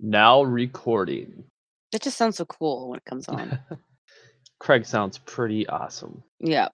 [0.00, 1.44] Now recording.
[1.92, 3.58] That just sounds so cool when it comes on.
[4.60, 6.22] Craig sounds pretty awesome.
[6.40, 6.68] yeah.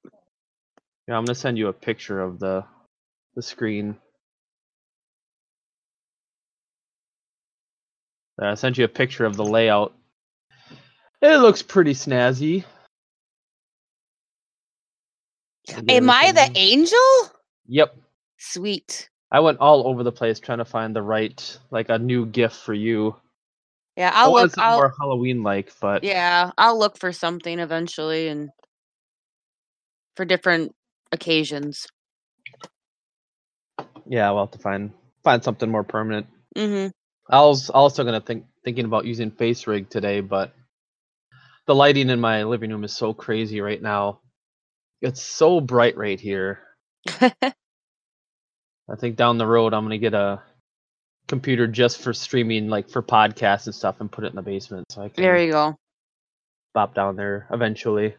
[1.06, 2.64] Yeah, I'm gonna send you a picture of the
[3.34, 3.96] the screen.
[8.40, 9.94] Uh, I sent you a picture of the layout.
[11.20, 12.64] It looks pretty snazzy.
[15.88, 16.98] Am I the angel?
[17.66, 17.96] Yep.
[18.38, 19.08] Sweet.
[19.30, 22.56] I went all over the place trying to find the right, like a new gift
[22.56, 23.16] for you.
[23.96, 24.52] Yeah, I I'll look.
[24.58, 28.50] I'll, more Halloween like, but yeah, I'll look for something eventually and
[30.16, 30.72] for different
[31.12, 31.86] occasions.
[34.06, 34.92] yeah, we'll have to find
[35.22, 36.26] find something more permanent.
[36.56, 36.88] Mm-hmm.
[37.28, 40.52] I was also gonna think thinking about using FaceRig today, but
[41.66, 44.20] the lighting in my living room is so crazy right now.
[45.00, 46.60] It's so bright right here.
[48.90, 50.42] I think down the road I'm gonna get a
[51.26, 54.90] computer just for streaming, like for podcasts and stuff, and put it in the basement
[54.90, 55.76] so I can there you go.
[56.74, 58.14] pop down there eventually.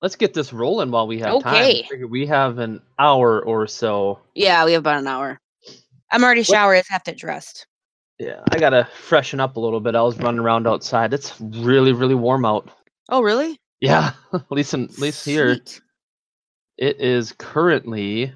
[0.00, 1.54] Let's get this rolling while we have time.
[1.54, 1.82] Okay.
[1.88, 4.20] Figure We have an hour or so.
[4.34, 5.40] Yeah, we have about an hour.
[6.10, 6.76] I'm already showered.
[6.76, 7.66] I have to get dressed.
[8.18, 9.94] Yeah, I gotta freshen up a little bit.
[9.94, 11.14] I was running around outside.
[11.14, 12.70] It's really, really warm out.
[13.08, 13.58] Oh, really?
[13.80, 15.58] Yeah, at least in, at least here
[16.78, 18.32] it is currently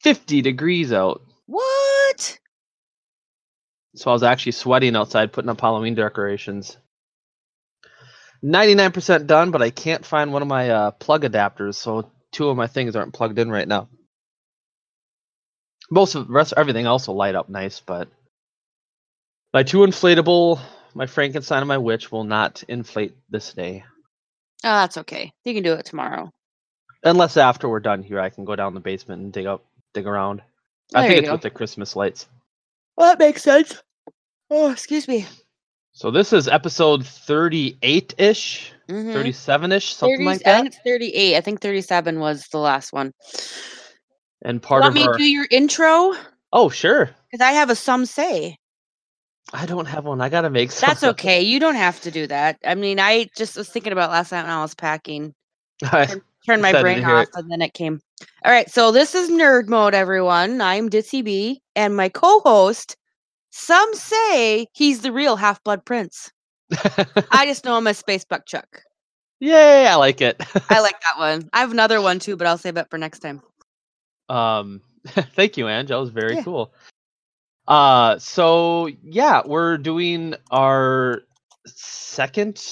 [0.00, 1.22] 50 degrees out.
[1.46, 2.38] What?
[3.96, 6.76] So I was actually sweating outside putting up Halloween decorations.
[8.42, 12.56] 99% done, but I can't find one of my uh, plug adapters, so two of
[12.56, 13.88] my things aren't plugged in right now.
[15.90, 18.08] Most of the rest, everything else will light up nice, but
[19.52, 20.60] my two inflatable,
[20.94, 23.84] my Frankenstein and my witch will not inflate this day.
[24.62, 25.32] Oh, that's okay.
[25.44, 26.30] You can do it tomorrow.
[27.02, 30.06] Unless after we're done here, I can go down the basement and dig up, dig
[30.06, 30.42] around.
[30.94, 31.32] I There think it's go.
[31.34, 32.26] with the Christmas lights.
[32.96, 33.82] Well, that makes sense.
[34.50, 35.26] Oh, excuse me.
[35.92, 39.12] So this is episode 38 ish, Mm-hmm.
[39.12, 40.56] 37 ish, something like I that.
[40.62, 41.36] think it's 38.
[41.36, 43.12] I think 37 was the last one.
[44.42, 46.14] And part want of me our do your intro?
[46.52, 48.56] oh sure, Because I have a some say.
[49.52, 50.20] I don't have one.
[50.20, 50.88] I gotta make some.
[50.88, 51.40] That's okay.
[51.42, 52.58] You don't have to do that.
[52.64, 55.34] I mean, I just was thinking about last night when I was packing.
[55.84, 56.08] I-
[56.46, 57.28] Turned my brain off, it.
[57.34, 58.00] and then it came.
[58.44, 60.60] All right, so this is nerd mode, everyone.
[60.60, 62.96] I'm Ditsy B, and my co-host.
[63.50, 66.30] Some say he's the real Half Blood Prince.
[67.32, 68.82] I just know him as Space Buck Chuck.
[69.40, 69.86] Yay!
[69.86, 70.40] I like it.
[70.70, 71.48] I like that one.
[71.52, 73.42] I have another one too, but I'll save it for next time.
[74.28, 75.88] um, thank you, Ange.
[75.88, 76.42] That was very Yeah.
[76.44, 76.72] cool.
[77.66, 81.22] Uh, so yeah, we're doing our
[81.66, 82.62] second,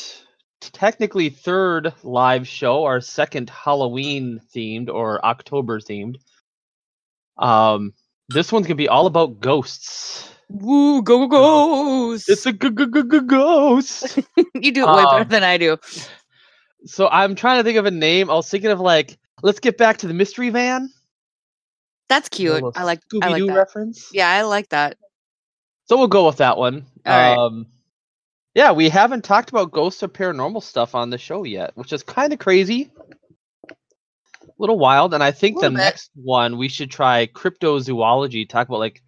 [0.60, 6.16] technically third live show, our second Halloween themed or October themed.
[7.36, 7.94] Um,
[8.28, 10.30] this one's gonna be all about ghosts.
[10.48, 12.28] Woo, go go goes!
[12.28, 14.18] It's a g- g- g- g- ghost.
[14.54, 15.76] you do it way better um, than I do.
[16.86, 18.30] so I'm trying to think of a name.
[18.30, 20.90] I was thinking of like, let's get back to the mystery van.
[22.08, 22.64] That's cute.
[22.74, 23.00] I like.
[23.08, 23.56] Scooby I like Doo that.
[23.56, 24.10] reference.
[24.12, 24.96] Yeah, I like that.
[25.84, 26.86] So we'll go with that one.
[27.06, 27.36] All right.
[28.54, 32.02] Yeah, we haven't talked about ghosts or paranormal stuff on the show yet, which is
[32.02, 32.90] kind of crazy.
[33.70, 33.74] A
[34.58, 35.76] little wild, and I think the bit.
[35.76, 38.48] next one we should try cryptozoology.
[38.48, 39.02] Talk about like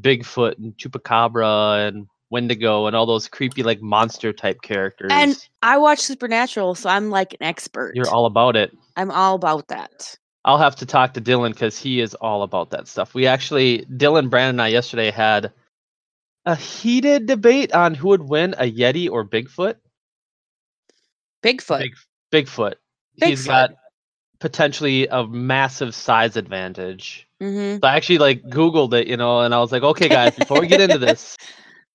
[0.00, 5.10] Bigfoot and Chupacabra and Wendigo and all those creepy like monster type characters.
[5.12, 7.92] And I watch Supernatural, so I'm like an expert.
[7.94, 8.76] You're all about it.
[8.96, 10.16] I'm all about that.
[10.44, 13.14] I'll have to talk to Dylan because he is all about that stuff.
[13.14, 15.52] We actually, Dylan, Brandon, and I yesterday had
[16.46, 19.74] a heated debate on who would win a Yeti or Bigfoot.
[21.42, 21.78] Bigfoot.
[21.80, 21.94] Big,
[22.32, 22.74] Bigfoot.
[23.16, 23.70] He's got
[24.38, 27.26] potentially a massive size advantage.
[27.40, 30.34] hmm So I actually like Googled it, you know, and I was like, okay, guys,
[30.36, 31.36] before we get into this,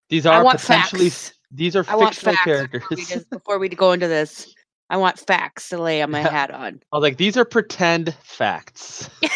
[0.10, 1.34] these are potentially facts.
[1.52, 2.84] these are I fictional characters.
[2.90, 4.54] Before we, before we go into this,
[4.90, 6.30] I want facts to lay on my Yeah.
[6.30, 6.82] hat on.
[6.92, 9.10] I was like, these are pretend facts.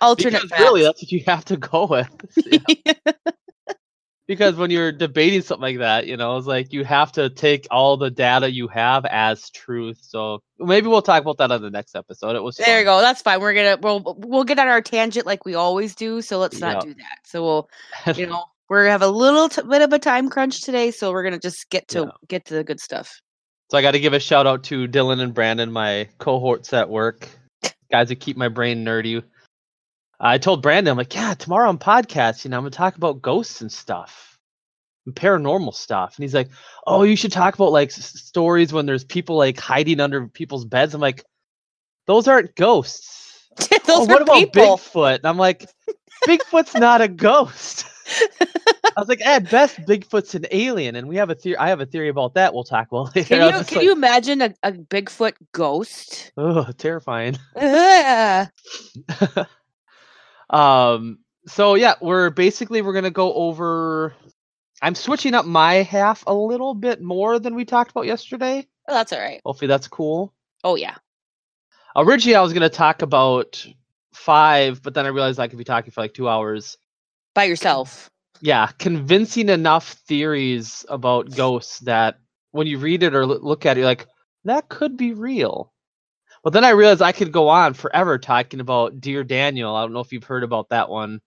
[0.00, 2.08] Alternate Because really, that's what you have to go with.
[2.84, 3.12] Yeah.
[4.28, 7.66] because when you're debating something like that, you know, it's like you have to take
[7.70, 9.98] all the data you have as truth.
[10.02, 12.34] So maybe we'll talk about that on the next episode.
[12.34, 13.00] It was There you go.
[13.00, 13.40] That's fine.
[13.40, 16.20] We're gonna we'll we'll get on our tangent like we always do.
[16.22, 16.82] So let's not Yep.
[16.82, 17.18] do that.
[17.24, 17.70] So we'll
[18.16, 20.90] you know we're gonna have a little t- bit of a time crunch today.
[20.90, 22.10] So we're gonna just get to Yeah.
[22.28, 23.20] get to the good stuff.
[23.70, 26.88] So I got to give a shout out to Dylan and Brandon, my cohorts at
[26.88, 27.28] work,
[27.90, 29.24] guys who keep my brain nerdy.
[30.18, 33.20] I told Brandon, I'm like, yeah, tomorrow on podcast, you know, I'm gonna talk about
[33.20, 34.38] ghosts and stuff,
[35.04, 36.16] and paranormal stuff.
[36.16, 36.48] And he's like,
[36.86, 40.64] oh, you should talk about like s- stories when there's people like hiding under people's
[40.64, 40.94] beds.
[40.94, 41.24] I'm like,
[42.06, 43.48] those aren't ghosts.
[43.86, 44.76] Those oh, what about people.
[44.76, 45.16] Bigfoot?
[45.16, 45.66] And I'm like,
[46.26, 47.86] Bigfoot's not a ghost.
[48.40, 51.56] I was like, at best, Bigfoot's an alien, and we have a theory.
[51.56, 52.52] I have a theory about that.
[52.52, 53.28] We'll talk about later.
[53.28, 56.32] Can you can like, you imagine a, a Bigfoot ghost?
[56.36, 57.38] Oh, terrifying.
[60.50, 61.18] Um.
[61.48, 64.14] So yeah, we're basically we're gonna go over.
[64.82, 68.66] I'm switching up my half a little bit more than we talked about yesterday.
[68.88, 69.40] Oh, that's all right.
[69.44, 70.34] Hopefully that's cool.
[70.64, 70.96] Oh yeah.
[71.96, 73.64] Originally, I was gonna talk about
[74.12, 76.76] five, but then I realized I could be talking for like two hours.
[77.34, 78.10] By yourself.
[78.40, 82.18] Yeah, convincing enough theories about ghosts that
[82.50, 84.06] when you read it or look at it, you're like,
[84.44, 85.72] that could be real.
[86.46, 89.74] But then I realized I could go on forever talking about Dear Daniel.
[89.74, 91.20] I don't know if you've heard about that one.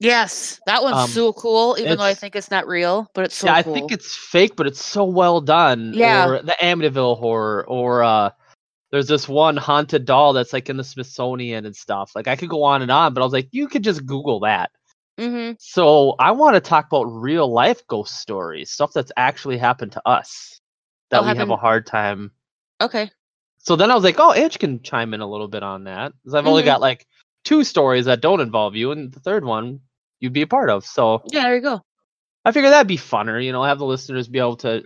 [0.00, 1.76] Yes, that one's Um, so cool.
[1.78, 3.74] Even though I think it's not real, but it's so yeah, cool.
[3.74, 5.92] I think it's fake, but it's so well done.
[5.94, 6.26] Yeah.
[6.26, 8.30] Or the Amityville horror, or uh,
[8.90, 12.12] there's this one haunted doll that's like in the Smithsonian and stuff.
[12.14, 14.40] Like I could go on and on, but I was like, you could just Google
[14.40, 14.70] that.
[15.20, 15.52] mm-hmm.
[15.58, 20.08] So I want to talk about real life ghost stories, stuff that's actually happened to
[20.08, 20.62] us
[21.10, 22.30] that we have a hard time.
[22.80, 23.10] Okay.
[23.62, 26.12] So then I was like, oh, Edge can chime in a little bit on that
[26.18, 26.66] because I've only Mhm.
[26.66, 27.06] got like
[27.44, 29.80] two stories that don't involve you, and the third one
[30.20, 30.84] you'd be a part of.
[30.84, 31.80] So Yeah, there you go.
[32.44, 34.82] I figured that'd be funner, you know, have the listeners be able to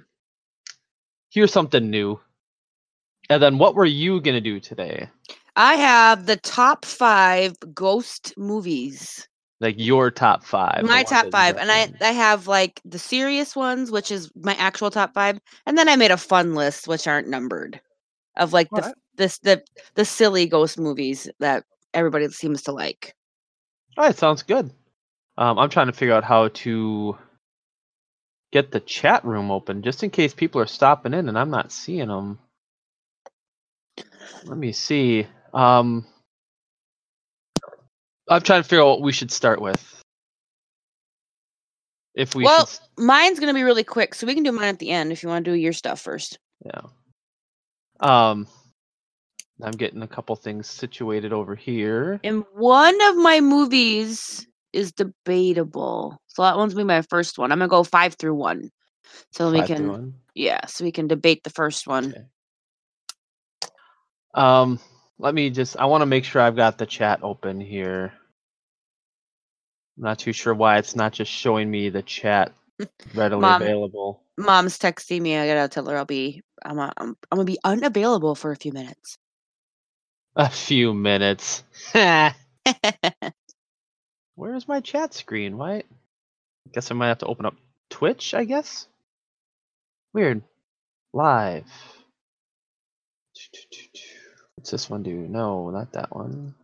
[1.30, 2.20] hear something new.
[3.30, 5.08] And then what were you gonna do today?
[5.56, 9.26] I have the top five ghost movies.
[9.58, 10.84] Like your top five.
[10.84, 11.90] my top five, and I.
[12.02, 15.96] I have like the serious ones, which is my actual top five, and then I
[15.96, 17.80] made a fun list, which aren't numbered,
[18.36, 19.62] of like the this the
[19.94, 23.14] the silly ghost movies that everybody seems to like.
[23.96, 24.70] All right, sounds good.
[25.38, 27.16] Um, I'm trying to figure out how to
[28.52, 31.72] get the chat room open, just in case people are stopping in and I'm not
[31.72, 32.38] seeing them.
[34.44, 35.26] Let me see.
[35.52, 36.06] Um,
[38.28, 40.02] I'm trying to figure out what we should start with.
[42.14, 44.78] If we Well, should, Mine's gonna be really quick, so we can do mine at
[44.78, 46.38] the end if you want to do your stuff first.
[46.64, 46.80] yeah.
[48.00, 48.46] Um,
[49.62, 52.20] I'm getting a couple things situated over here.
[52.22, 57.52] And one of my movies is debatable, so that one's gonna be my first one.
[57.52, 58.70] I'm gonna go five through one,
[59.32, 62.06] so we Five through can yeah, so we can debate the first one.
[62.08, 62.24] Okay.
[64.34, 64.78] Um,
[65.18, 65.78] let me just.
[65.78, 68.12] I want to make sure I've got the chat open here.
[69.96, 72.52] I'm not too sure why it's not just showing me the chat
[73.14, 73.62] readily Mom.
[73.62, 74.22] available.
[74.38, 75.36] Mom's texting me.
[75.36, 78.56] I gotta tell her I'll be I'm uh, I'm, I'm gonna be unavailable for a
[78.56, 79.18] few minutes.
[80.36, 81.64] A few minutes.
[84.34, 85.56] Where's my chat screen?
[85.56, 85.76] Why?
[85.76, 85.84] I
[86.72, 87.54] guess I might have to open up
[87.90, 88.34] Twitch.
[88.34, 88.86] I guess.
[90.12, 90.42] Weird.
[91.12, 91.64] Live.
[94.56, 95.12] What's this one do?
[95.12, 96.54] No, not that one.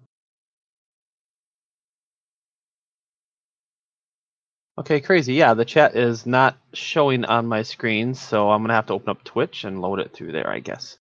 [4.79, 5.35] Okay, crazy.
[5.35, 9.11] Yeah, the chat is not showing on my screen, so I'm gonna have to open
[9.11, 10.99] up Twitch and load it through there, I guess.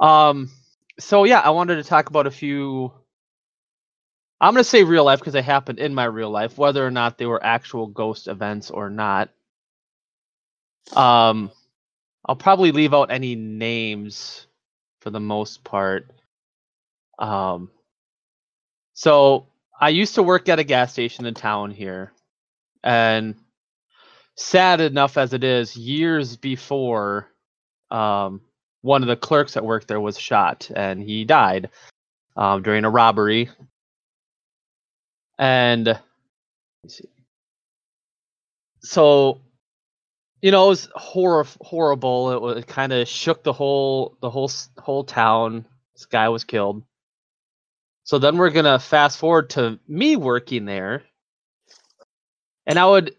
[0.00, 0.50] Um,
[0.98, 2.92] so yeah, I wanted to talk about a few.
[4.40, 7.18] I'm gonna say real life because they happened in my real life, whether or not
[7.18, 9.30] they were actual ghost events or not.
[10.94, 11.50] Um,
[12.26, 14.46] I'll probably leave out any names
[15.00, 16.10] for the most part.
[17.18, 17.70] Um,
[18.94, 19.48] so
[19.80, 22.12] I used to work at a gas station in town here,
[22.86, 23.34] and
[24.36, 27.28] sad enough as it is, years before,
[27.90, 28.40] um,
[28.82, 31.70] one of the clerks that worked there was shot and he died
[32.36, 33.50] um, during a robbery.
[35.38, 35.98] And
[38.80, 39.40] so
[40.42, 42.30] you know, it was hor- horrible.
[42.30, 45.66] It, was, kind of shook the whole the whole whole town.
[45.94, 46.84] This guy was killed.
[48.04, 51.02] So then we're gonna fast forward to me working there,
[52.66, 53.16] and I would.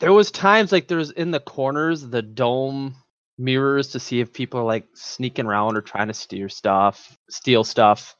[0.00, 2.96] There was times like there's in the corners the dome
[3.38, 7.64] mirrors to see if people are like sneaking around or trying to steal stuff, steal
[7.64, 8.16] stuff.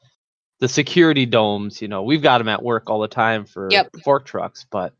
[0.61, 3.91] The security domes, you know, we've got them at work all the time for Yep.
[4.03, 4.93] fork trucks, but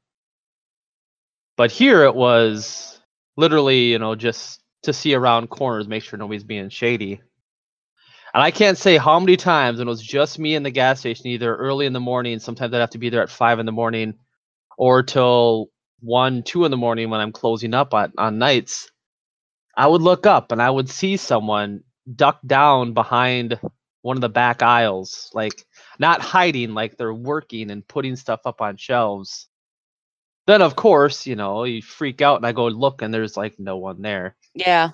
[1.57, 2.99] but here it was
[3.37, 7.21] literally, you know, just to see around corners, make sure nobody's being shady.
[8.33, 11.01] And I can't say how many times when it was just me in the gas
[11.01, 13.67] station, either early in the morning, sometimes I'd have to be there at five in
[13.67, 14.15] the morning,
[14.77, 15.69] or till
[16.01, 18.91] one, two in the morning when I'm closing up on, on nights.
[19.75, 21.83] I would look up and I would see someone
[22.15, 23.59] duck down behind
[24.01, 25.65] one of the back aisles, like
[25.97, 29.47] not hiding, like they're working and putting stuff up on shelves.
[30.45, 33.57] Then, of course, you know, you freak out and I go look and there's like
[33.59, 34.35] no one there.
[34.53, 34.91] Yeah.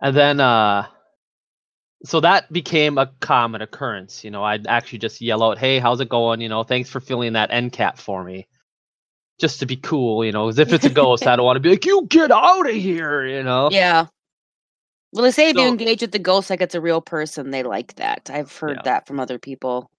[0.00, 0.86] And then uh
[2.04, 4.24] so that became a common occurrence.
[4.24, 6.40] You know, I'd actually just yell out, "Hey, how's it going?
[6.40, 8.46] You know, thanks for filling that end cap for me."
[9.40, 11.60] Just to be cool, you know, as if it's a ghost, I don't want to
[11.60, 13.68] be like, "You get out of here," you know.
[13.70, 14.06] Yeah.
[15.12, 17.62] Well, they say if you engage with the ghost like it's a real person, they
[17.62, 18.28] like that.
[18.32, 18.82] I've heard Yeah.
[18.84, 19.90] that from other people.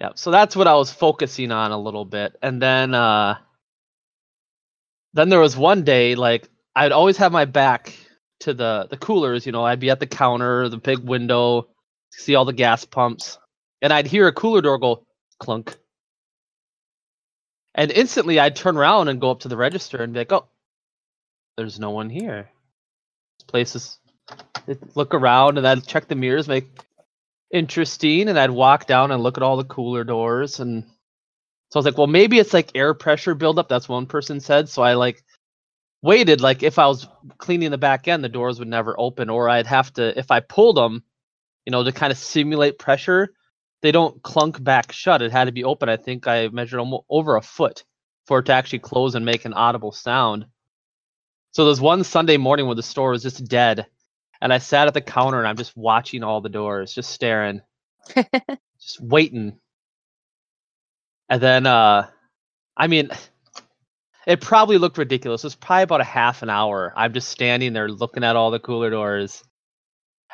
[0.00, 2.36] Yeah, so that's what I was focusing on a little bit.
[2.42, 3.36] And then uh
[5.12, 7.94] then there was one day like I'd always have my back
[8.44, 11.68] to the the coolers, you know, I'd be at the counter, the big window,
[12.10, 13.38] see all the gas pumps,
[13.82, 15.06] and I'd hear a cooler door go
[15.38, 15.76] clunk.
[17.74, 20.46] And instantly I'd turn around and go up to the register and be like, "Oh,
[21.56, 22.50] there's no one here."
[23.38, 23.98] This place is
[24.68, 26.66] I'd look around and I'd check the mirrors, make
[27.50, 30.84] interesting and I'd walk down and look at all the cooler doors and
[31.70, 34.68] so I was like, well maybe it's like air pressure buildup, that's one person said.
[34.68, 35.23] So I like
[36.04, 37.08] waited like if I was
[37.38, 40.40] cleaning the back end, the doors would never open, or I'd have to if I
[40.40, 41.02] pulled them,
[41.64, 43.30] you know, to kind of simulate pressure,
[43.80, 45.22] they don't clunk back shut.
[45.22, 45.88] It had to be open.
[45.88, 47.84] I think I measured almost over a foot
[48.26, 50.44] for it to actually close and make an audible sound.
[51.52, 53.86] So there's one Sunday morning where the store was just dead
[54.42, 57.62] and I sat at the counter and I'm just watching all the doors, just staring,
[58.14, 59.58] just waiting.
[61.30, 62.08] And then, uh,
[62.76, 63.10] I mean,
[64.26, 65.44] it probably looked ridiculous.
[65.44, 66.92] It was probably about a half an hour.
[66.96, 69.42] I'm just standing there looking at all the cooler doors.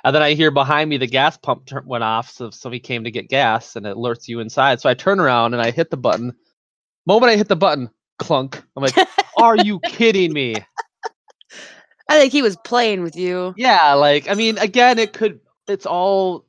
[0.04, 3.04] And then I hear behind me the gas pump turn went off, so somebody came
[3.04, 4.80] to get gas, and it alerts you inside.
[4.80, 6.32] So I turn around and I hit the button.
[7.06, 8.62] Moment I hit the button, clunk.
[8.76, 8.96] I'm like,
[9.36, 10.54] "Are you kidding me?"
[12.08, 13.54] I think he was playing with you.
[13.56, 15.40] Yeah, like I mean, again, it could.
[15.68, 16.46] It's all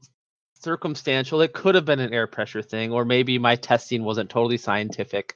[0.62, 1.42] circumstantial.
[1.42, 5.36] It could have been an air pressure thing, or maybe my testing wasn't totally scientific.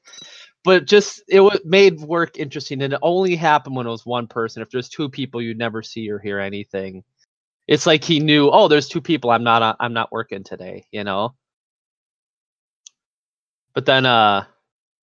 [0.65, 4.27] But just it wa made work interesting, and it only happened when it was one
[4.27, 4.63] person.
[4.63, 7.03] If there's two people, you'd never see or hear anything.
[7.67, 8.49] It's like he knew.
[8.51, 9.31] Oh, there's two people.
[9.31, 9.61] I'm not.
[9.63, 10.85] on- I'm not working today.
[10.91, 11.35] You know.
[13.75, 14.45] But then, uh,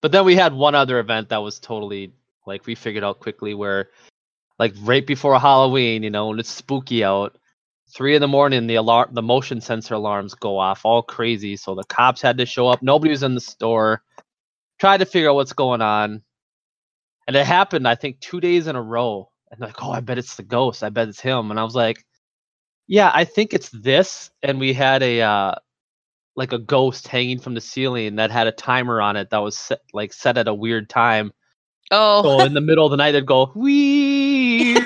[0.03, 2.15] but then we had one other event that was totally
[2.47, 3.91] like we figured out quickly where
[4.59, 7.37] like right before Halloween, you know, when it's spooky out,
[7.95, 11.57] three in the morning, the alarm, the motion sensor alarms go off, all crazy.
[11.57, 12.83] So the cops had to show up.
[12.83, 14.03] Nobody was in the store.
[14.83, 16.23] Tried to figure out what's going on,
[17.29, 17.87] and it happened.
[17.87, 19.31] I think two days in a row.
[19.53, 20.83] And like, oh, I bet it's the ghost.
[20.83, 21.53] I bet it's him.
[21.53, 22.05] And I was like,
[22.89, 24.33] yeah, I think it's this.
[24.43, 25.55] And we had a uh,
[26.35, 29.57] like a ghost hanging from the ceiling that had a timer on it that was
[29.57, 31.33] set, like set at a weird time.
[31.93, 34.83] Oh, So in the middle of the night, it'd go weird.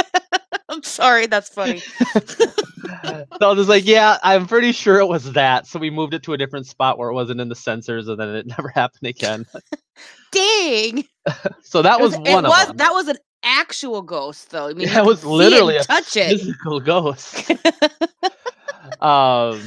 [0.70, 1.26] I'm sorry.
[1.26, 1.82] That's funny.
[3.04, 5.66] so I was just like, yeah, I'm pretty sure it was that.
[5.66, 8.18] So we moved it to a different spot where it wasn't in the sensors, and
[8.18, 9.46] then it never happened again.
[10.32, 11.04] Dang.
[11.62, 12.76] So that It was, it one was of them.
[12.78, 14.68] that was an actual ghost, though.
[14.68, 16.38] I mean, Yeah, it was literally a touch it.
[16.38, 17.50] Physical ghost.
[19.00, 19.60] um,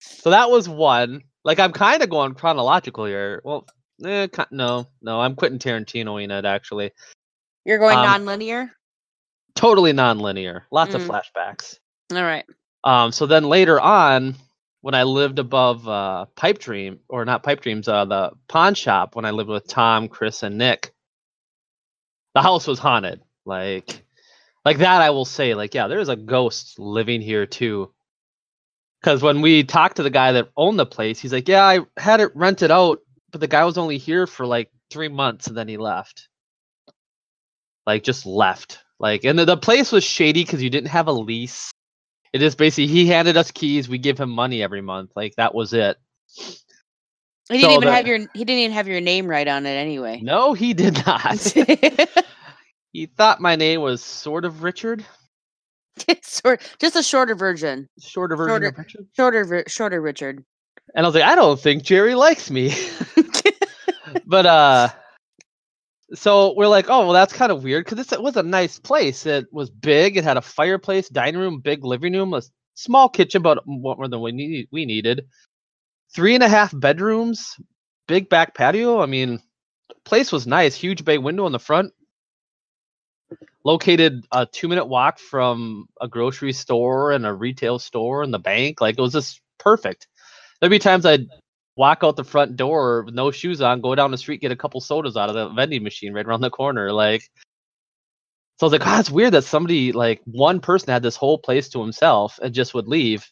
[0.00, 1.22] so that was one.
[1.44, 3.40] Like I'm kind of going chronological here.
[3.44, 3.66] Well,
[4.04, 6.90] eh, no, no, I'm Quentin Tarantinoing it actually.
[7.64, 8.70] You're going um, non-linear.
[9.54, 10.66] Totally non-linear.
[10.70, 11.22] Lots of Mm.
[11.36, 11.78] flashbacks.
[12.10, 12.44] All right.
[12.84, 14.34] Um, so then later on,
[14.80, 19.14] when I lived above uh, Pipe Dream, or not Pipe Dreams, uh, the pawn shop,
[19.14, 20.92] when I lived with Tom, Chris, and Nick,
[22.34, 23.22] the house was haunted.
[23.44, 24.04] Like,
[24.64, 27.92] like that, I will say, like, yeah, there's a ghost living here too.
[29.00, 31.80] Because when we talked to the guy that owned the place, he's like, yeah, I
[31.96, 35.56] had it rented out, but the guy was only here for like three months and
[35.56, 36.28] then he left.
[37.86, 38.78] Like, just left.
[39.00, 41.72] Like, and the, the place was shady because you didn't have a lease.
[42.32, 43.88] It is basically he handed us keys.
[43.88, 45.10] We give him money every month.
[45.14, 45.96] Like that was it.
[47.48, 49.66] He didn't So even the- have your he didn't even have your name right on
[49.66, 50.20] it anyway.
[50.22, 51.38] No, he did not.
[52.92, 55.04] he thought my name was sort of Richard,
[56.22, 58.68] Sort, just a shorter version, shorter version Shorter.
[58.68, 59.06] of Richard.
[59.14, 60.44] shorter, shorter Richard.
[60.94, 62.74] And I was like, I don't think Jerry likes me.
[64.26, 64.88] but uh,
[66.14, 69.26] so we're like, oh well, that's kind of weird because it was a nice place.
[69.26, 70.16] It was big.
[70.16, 72.42] It had a fireplace, dining room, big living room, a
[72.74, 75.26] small kitchen, but more than we need, we needed.
[76.14, 77.56] Three and a half bedrooms,
[78.06, 79.00] big back patio.
[79.00, 79.40] I mean,
[80.04, 80.74] place was nice.
[80.74, 81.92] Huge bay window in the front.
[83.64, 88.38] Located a two minute walk from a grocery store and a retail store and the
[88.38, 88.80] bank.
[88.80, 90.08] Like it was just perfect.
[90.60, 91.26] There'd be times I'd
[91.76, 94.56] walk out the front door with no shoes on, go down the street, get a
[94.56, 96.92] couple sodas out of the vending machine right around the corner.
[96.92, 97.22] Like,
[98.58, 101.38] so I was like, oh, it's weird that somebody, like, one person had this whole
[101.38, 103.26] place to himself and just would leave.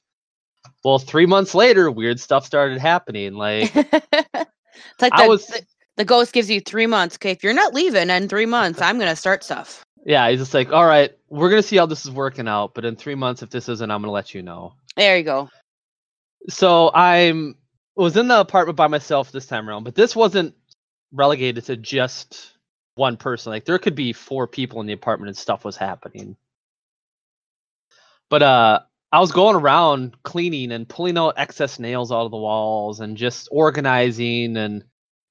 [0.85, 3.35] Well, three months later, weird stuff started happening.
[3.35, 5.63] Like, it's like I the, was- the,
[5.97, 7.17] the ghost gives you three months.
[7.17, 9.85] Okay, if you're not leaving in three months, I'm gonna start stuff.
[10.07, 12.87] Yeah, he's just like, all right, we're gonna see how this is working out, but
[12.87, 14.73] in three months, if this isn't, I'm gonna let you know.
[14.97, 15.51] There you go.
[16.49, 17.55] So I'm
[18.01, 20.55] was in the apartment by myself this time around, but this wasn't
[21.13, 22.57] relegated to just
[22.95, 23.51] one person.
[23.51, 26.37] Like there could be four people in the apartment and stuff was happening.
[28.29, 28.81] But uh
[29.13, 33.17] I was going around cleaning and pulling out excess nails out of the walls and
[33.17, 34.85] just organizing and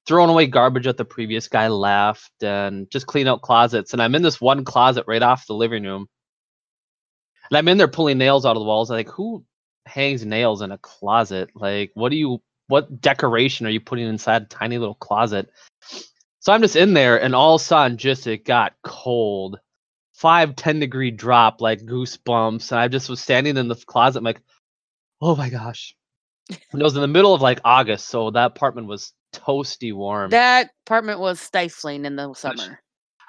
[0.06, 3.94] throwing away garbage that the previous guy left and just clean out closets.
[3.94, 6.08] And I'm in this one closet right off the living room.
[7.50, 8.90] And I'm in there pulling nails out of the walls.
[8.90, 9.44] I'm like, who
[9.86, 11.50] hangs nails in a closet?
[11.54, 15.50] Like, what do you what decoration are you putting inside a tiny little closet?
[16.38, 19.58] So I'm just in there and all of a sudden just it got cold
[20.12, 22.70] five, 10 degree drop, like goosebumps.
[22.72, 24.42] And I just was standing in the closet, I'm like,
[25.20, 25.94] oh my gosh.
[26.48, 30.30] And it was in the middle of like August, so that apartment was toasty warm.
[30.30, 32.80] That apartment was stifling in the summer.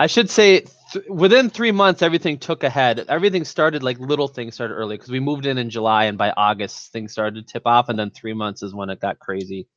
[0.01, 0.62] I should say
[0.93, 3.05] th- within three months, everything took ahead.
[3.08, 6.31] Everything started like little things started early because we moved in in July, and by
[6.31, 9.67] August things started to tip off, and then three months is when it got crazy,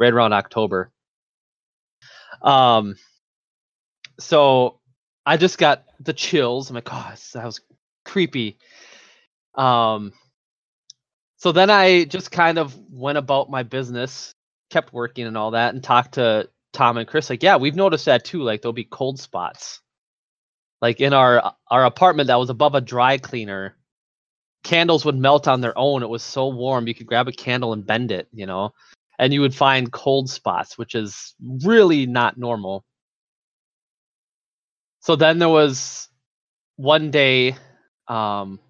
[0.00, 0.90] right around October.
[2.40, 2.96] Um,
[4.18, 4.80] so
[5.26, 6.70] I just got the chills.
[6.70, 7.60] I'm like, oh, that was
[8.06, 8.56] creepy.
[9.56, 10.14] Um,
[11.36, 14.32] so then I just kind of went about my business,
[14.70, 17.30] kept working and all that, and talked to Tom and Chris.
[17.30, 18.42] Like, yeah, we've noticed that too.
[18.42, 19.80] Like, there'll be cold spots.
[20.82, 23.76] Like in our our apartment that was above a dry cleaner,
[24.62, 26.02] candles would melt on their own.
[26.02, 28.74] It was so warm you could grab a candle and bend it, you know,
[29.18, 32.84] and you would find cold spots, which is really not normal.
[35.00, 36.08] So then there was
[36.76, 37.56] one day,
[38.08, 38.60] um,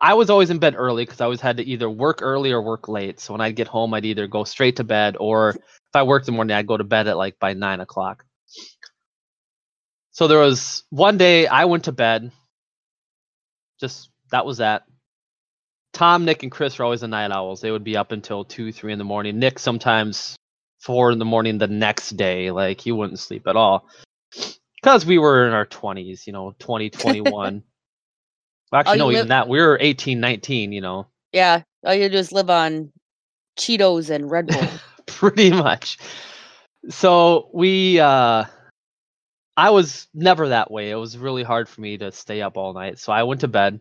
[0.00, 2.60] I was always in bed early because I always had to either work early or
[2.60, 3.20] work late.
[3.20, 5.56] So when I'd get home, I'd either go straight to bed or
[5.94, 8.24] if I worked in the morning, I'd go to bed at like by nine o'clock.
[10.10, 12.32] So there was one day I went to bed.
[13.78, 14.82] Just that was that.
[15.92, 17.60] Tom, Nick, and Chris were always the night owls.
[17.60, 19.38] They would be up until two, three in the morning.
[19.38, 20.34] Nick sometimes
[20.80, 22.50] four in the morning the next day.
[22.50, 23.86] Like he wouldn't sleep at all
[24.82, 27.62] because we were in our 20s, you know, 2021.
[28.74, 29.48] Actually, no, live- even that.
[29.48, 31.06] We were 18, 19, you know.
[31.30, 31.62] Yeah.
[31.86, 32.90] All you just live on
[33.56, 34.66] Cheetos and Red Bull.
[35.06, 35.98] Pretty much.
[36.90, 38.44] So we, uh,
[39.56, 40.90] I was never that way.
[40.90, 42.98] It was really hard for me to stay up all night.
[42.98, 43.80] So I went to bed,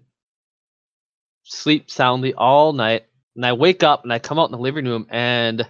[1.44, 3.06] sleep soundly all night,
[3.36, 5.68] and I wake up and I come out in the living room and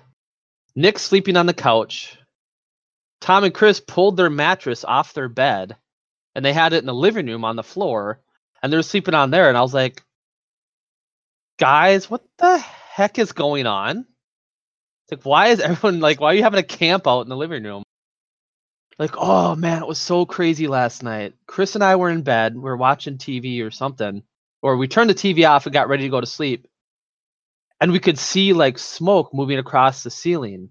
[0.76, 2.18] Nick's sleeping on the couch
[3.24, 5.78] Tom and Chris pulled their mattress off their bed
[6.36, 8.20] and they had it in the living room on the floor
[8.62, 9.48] and they were sleeping on there.
[9.48, 10.04] And I was like,
[11.58, 14.06] guys, what the heck is going on?
[15.04, 17.38] It's like, why is everyone like, why are you having a camp out in the
[17.38, 17.84] living room?
[19.00, 21.34] Like, oh man, it was so crazy last night.
[21.48, 24.24] Chris and I were in bed, we were watching TV or something,
[24.62, 26.68] or we turned the TV off and got ready to go to sleep.
[27.82, 30.70] And we could see like smoke moving across the ceiling.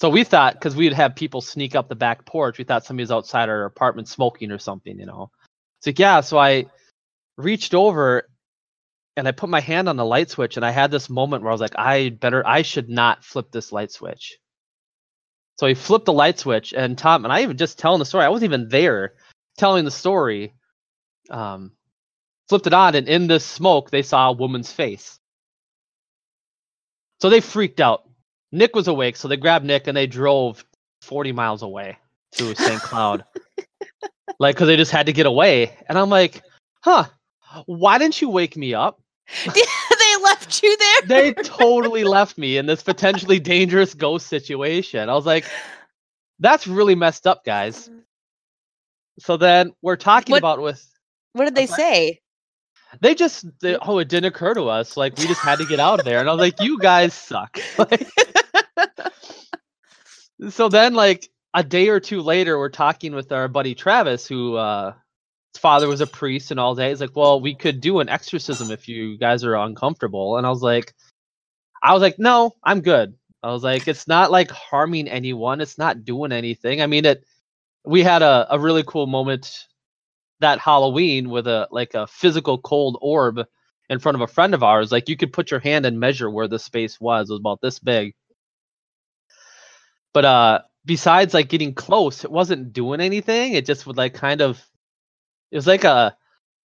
[0.00, 3.04] So we thought because we'd have people sneak up the back porch, we thought somebody
[3.04, 5.30] was outside our apartment smoking or something, you know.
[5.78, 6.66] It's like, yeah, so I
[7.38, 8.28] reached over
[9.16, 11.50] and I put my hand on the light switch and I had this moment where
[11.50, 14.38] I was like, I better I should not flip this light switch.
[15.56, 18.24] So he flipped the light switch and Tom and I even just telling the story.
[18.24, 19.14] I wasn't even there
[19.56, 20.54] telling the story.
[21.30, 21.72] Um
[22.48, 25.18] flipped it on and in this smoke they saw a woman's face.
[27.20, 28.08] So they freaked out.
[28.52, 30.64] Nick was awake, so they grabbed Nick and they drove
[31.02, 31.98] 40 miles away
[32.32, 32.80] to St.
[32.80, 33.24] Cloud.
[34.38, 35.76] like, because they just had to get away.
[35.88, 36.42] And I'm like,
[36.82, 37.06] huh,
[37.66, 39.00] why didn't you wake me up?
[39.46, 40.96] they left you there?
[41.06, 45.08] they totally left me in this potentially dangerous ghost situation.
[45.08, 45.44] I was like,
[46.38, 47.90] that's really messed up, guys.
[49.18, 50.86] So then we're talking what, about with.
[51.32, 52.20] What did they say?
[53.00, 54.96] They just, they, oh, it didn't occur to us.
[54.96, 56.20] Like, we just had to get out of there.
[56.20, 57.58] And I was like, you guys suck.
[57.78, 58.06] Like,
[60.50, 64.56] so then like a day or two later we're talking with our buddy travis who
[64.56, 64.92] uh
[65.58, 68.70] father was a priest and all day he's like well we could do an exorcism
[68.70, 70.36] if you guys are uncomfortable.
[70.36, 70.94] And i was like
[71.82, 73.14] i was like no i'm good.
[73.42, 76.80] I was like it's not like harming anyone it's not doing anything.
[76.82, 77.24] I mean it
[77.84, 79.66] we had a, a really cool moment
[80.40, 83.40] that halloween with a like a physical cold orb
[83.90, 86.30] in front of a friend of ours like you could put your hand and measure
[86.30, 88.14] where the space was it was about this big.
[90.12, 93.54] But uh besides like getting close, it wasn't doing anything.
[93.54, 94.62] It just would like kind of
[95.54, 96.16] it was like a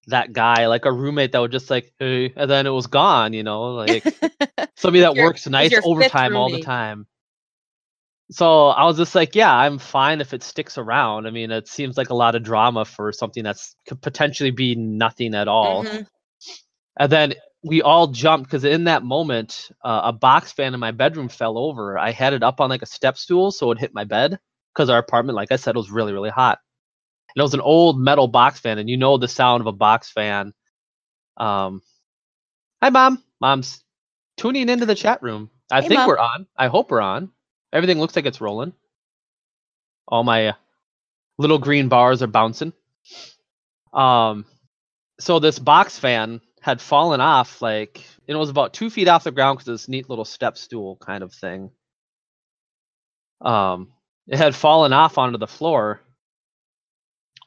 [0.07, 3.33] that guy, like a roommate that would just like, hey, and then it was gone,
[3.33, 4.03] you know, like
[4.75, 7.05] somebody that your, works nice overtime all the time.
[8.31, 11.27] so I was just like, yeah, I'm fine if it sticks around.
[11.27, 14.73] I mean, it seems like a lot of drama for something that's could potentially be
[14.73, 15.83] nothing at all.
[15.83, 16.07] Mhm.
[16.97, 20.91] And then we all jumped because in that moment, uh, a box fan in my
[20.91, 21.99] bedroom fell over.
[21.99, 24.39] I had it up on like a step stool so it hit my bed
[24.73, 26.57] because our apartment, like I said, was really, really hot.
[27.35, 29.71] And it was an old metal box fan, and you know the sound of a
[29.73, 30.53] box fan.
[31.37, 31.81] Um,
[32.81, 33.23] hi, mom.
[33.41, 33.83] Mom's
[34.37, 35.49] tuning into the chat room.
[35.71, 36.07] I Hey, think Mom.
[36.07, 36.47] we're on.
[36.57, 37.31] I hope we're on.
[37.73, 38.73] Everything looks like it's rolling.
[40.07, 40.53] All my uh,
[41.37, 42.73] little green bars are bouncing.
[43.93, 44.45] Um,
[45.19, 49.31] so this box fan had fallen off, like it was about two feet off the
[49.31, 51.71] ground because of this neat little step stool kind of thing.
[53.41, 53.93] Um,
[54.27, 56.01] it had fallen off onto the floor.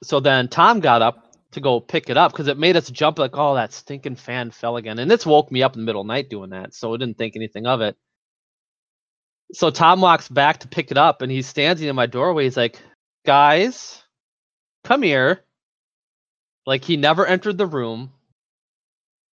[0.02, 3.18] So then Tom got up to go pick it up because it made us jump
[3.18, 4.98] like, oh, that stinking fan fell again.
[4.98, 6.74] And this woke me up in the middle of the night doing that.
[6.74, 7.96] So I didn't think anything of it.
[9.52, 12.44] So Tom walks back to pick it up and he's standing in my doorway.
[12.44, 12.80] He's like,
[13.24, 14.02] guys,
[14.82, 15.44] come here.
[16.66, 18.12] Like he never entered the room.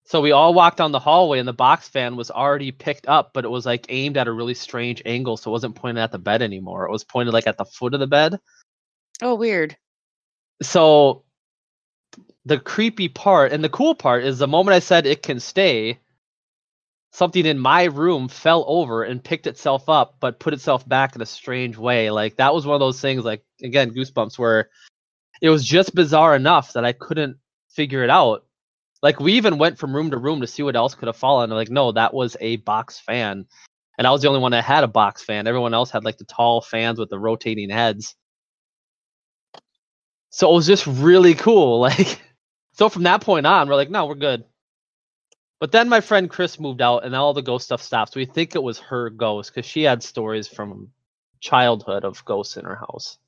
[0.07, 3.33] So we all walked down the hallway and the box fan was already picked up,
[3.33, 5.37] but it was like aimed at a really strange angle.
[5.37, 6.87] So it wasn't pointed at the bed anymore.
[6.87, 8.41] It was pointed like at the foot of the bed.
[9.23, 9.77] Oh, weird.
[10.63, 11.25] So
[12.45, 15.99] the creepy part and the cool part is the moment I said it can stay,
[17.13, 21.23] something in my room fell over and picked itself up, but put itself back in
[21.23, 22.11] a strange way.
[22.11, 24.71] Like that was one of those things, like again, goosebumps, where
[25.41, 27.37] it was just bizarre enough that I couldn't
[27.71, 28.45] figure it out.
[29.03, 31.51] Like we even went from room to room to see what else could have fallen.
[31.51, 33.47] Like, no, that was a box fan.
[33.97, 35.47] And I was the only one that had a box fan.
[35.47, 38.15] Everyone else had like the tall fans with the rotating heads.
[40.31, 41.81] So it was just really cool.
[41.89, 42.21] Like,
[42.73, 44.45] so from that point on, we're like, no, we're good.
[45.61, 48.13] But then my friend Chris moved out and all the ghost stuff stopped.
[48.13, 50.91] So we think it was her ghost because she had stories from
[51.41, 53.19] childhood of ghosts in her house.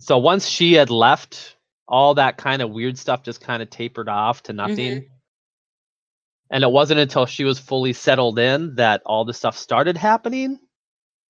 [0.00, 1.56] So once she had left,
[1.88, 5.00] all that kind of weird stuff just kind of tapered off to nothing.
[5.00, 5.14] Mm-hmm.
[6.50, 10.58] And it wasn't until she was fully settled in that all the stuff started happening.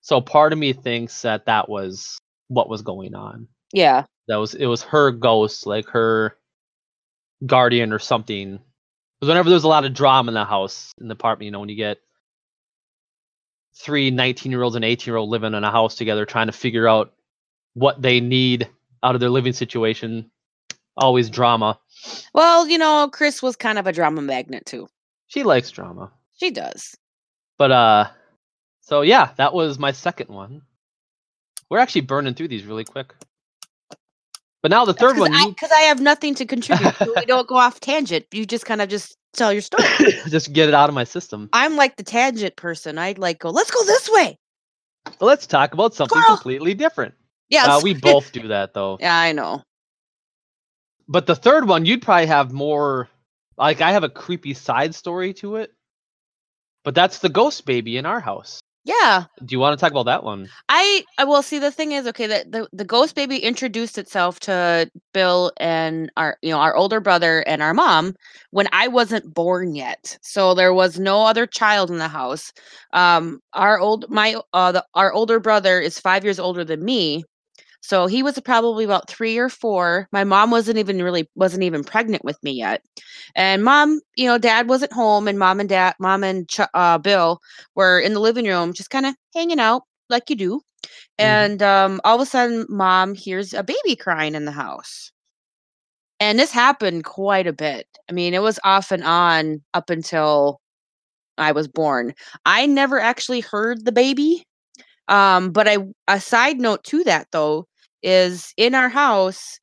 [0.00, 2.18] So part of me thinks that that was
[2.50, 3.46] what was going on.
[3.72, 4.04] Yeah.
[4.28, 6.36] That was it was her ghost, like her
[7.46, 8.58] guardian or something.
[9.18, 11.60] Because whenever there's a lot of drama in the house, in the apartment, you know,
[11.60, 11.98] when you get
[13.76, 16.52] three 19 year olds and 18 year old living in a house together trying to
[16.52, 17.12] figure out
[17.74, 18.68] what they need
[19.02, 20.30] out of their living situation,
[20.96, 21.78] always drama.
[22.34, 24.88] Well, you know, Chris was kind of a drama magnet too.
[25.28, 26.10] She likes drama.
[26.36, 26.96] She does.
[27.58, 28.08] But uh
[28.80, 30.62] so yeah, that was my second one.
[31.70, 33.14] We're actually burning through these really quick.
[34.62, 36.94] But now the third Because one, I, you 'cause I have nothing to contribute.
[36.96, 38.26] so we don't go off tangent.
[38.32, 39.86] You just kind of just tell your story.
[40.28, 41.48] just get it out of my system.
[41.52, 42.98] I'm like the tangent person.
[42.98, 44.36] I'd like go, let's go this way.
[45.04, 46.36] But let's talk about something Squirrel!
[46.36, 47.14] completely different.
[47.48, 47.64] Yeah.
[47.64, 48.98] Uh, we both do that though.
[49.00, 49.62] yeah, I know.
[51.08, 53.08] But the third one, you'd probably have more.
[53.56, 55.72] Like I have a creepy side story to it.
[56.84, 58.60] But that's the ghost baby in our house.
[58.84, 59.24] Yeah.
[59.44, 60.52] Do you want to talk about that one?
[60.68, 64.40] I I will see the thing is okay that the, the ghost baby introduced itself
[64.40, 68.14] to Bill and our you know our older brother and our mom
[68.50, 70.18] when I wasn't born yet.
[70.22, 72.52] So there was no other child in the house.
[72.92, 77.24] Um our old my uh the, our older brother is 5 years older than me.
[77.82, 80.08] So he was probably about 3 or 4.
[80.12, 82.82] My mom wasn't even really wasn't even pregnant with me yet.
[83.34, 86.98] And mom, you know, dad wasn't home and mom and dad mom and Ch- uh
[86.98, 87.40] Bill
[87.74, 90.60] were in the living room just kind of hanging out like you do.
[91.18, 95.12] And um, all of a sudden, mom hears a baby crying in the house.
[96.18, 97.86] And this happened quite a bit.
[98.08, 100.60] I mean, it was off and on up until
[101.38, 102.14] I was born.
[102.46, 104.44] I never actually heard the baby.
[105.08, 107.66] Um, but I a side note to that though
[108.02, 109.58] is in our house,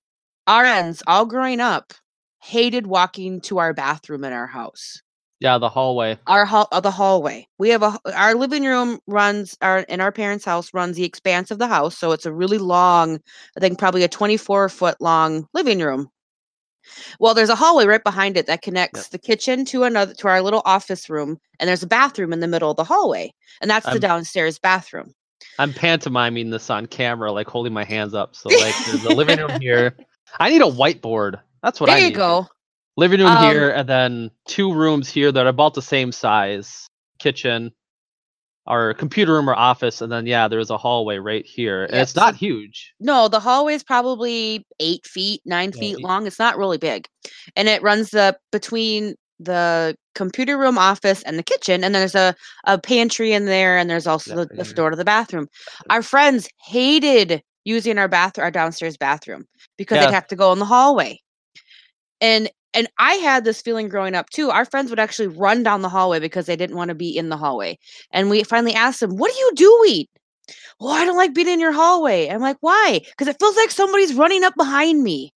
[0.47, 1.93] our ends all growing up
[2.41, 5.01] hated walking to our bathroom in our house.
[5.39, 6.17] Yeah, the hallway.
[6.25, 7.47] our hall uh, the hallway.
[7.59, 11.51] We have a our living room runs our in our parents house runs the expanse
[11.51, 13.19] of the house so it's a really long
[13.55, 16.09] i think probably a 24 foot long living room.
[17.19, 20.41] Well there's a hallway right behind it that connects the kitchen to another to our
[20.41, 23.85] little office room and there's a bathroom in the middle of the hallway and that's
[23.85, 25.13] the I'm- downstairs bathroom
[25.59, 28.35] I'm pantomiming this on camera, like holding my hands up.
[28.35, 29.95] So like there's a living room here.
[30.39, 31.39] I need a whiteboard.
[31.63, 32.03] That's what there I need.
[32.05, 32.47] There you go
[32.99, 36.87] Living room Um, here, and then two rooms here that are about the same size.
[37.19, 37.71] Kitchen,
[38.65, 41.83] our computer room or office, and then yeah, there's a hallway right here.
[41.83, 42.93] And Yep, it's not huge.
[42.99, 46.25] No, the hallway is probably eight feet, nine Yeah, feet eight- long.
[46.27, 47.07] It's not really big,
[47.55, 52.35] and it runs the between the computer room, office, and the kitchen, and there's a,
[52.65, 55.47] a pantry in there, and there's also the, the door to the bathroom.
[55.89, 59.45] Our friends hated using our bathroom, our downstairs bathroom,
[59.77, 60.07] because Yeah.
[60.07, 61.19] they'd have to go in the hallway.
[62.21, 64.49] And and I had this feeling growing up too.
[64.51, 67.29] Our friends would actually run down the hallway because they didn't want to be in
[67.29, 67.77] the hallway.
[68.11, 70.05] And we finally asked them, "What are you doing?"
[70.79, 72.29] Well, I don't like being in your hallway.
[72.29, 73.01] I'm like, why?
[73.03, 75.33] Because it feels like somebody's running up behind me.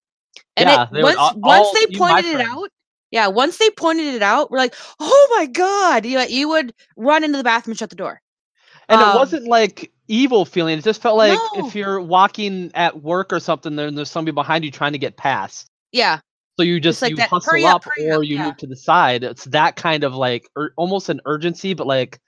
[0.55, 2.69] And Yeah, it, once all- once they pointed it out,
[3.11, 6.05] yeah, once they pointed it out, we're like, oh my god!
[6.05, 8.21] You you would run into the bathroom and shut the door.
[8.89, 10.77] And Um, it wasn't like evil feeling.
[10.77, 11.67] It just felt like No.
[11.67, 15.17] if you're walking at work or something, then there's somebody behind you trying to get
[15.17, 15.67] past.
[15.91, 16.19] Yeah,
[16.57, 18.45] So you just like you that, hustle up, up, or up," you yeah.
[18.47, 19.23] move to the side.
[19.23, 22.19] It's that kind of like ur- almost an urgency, but like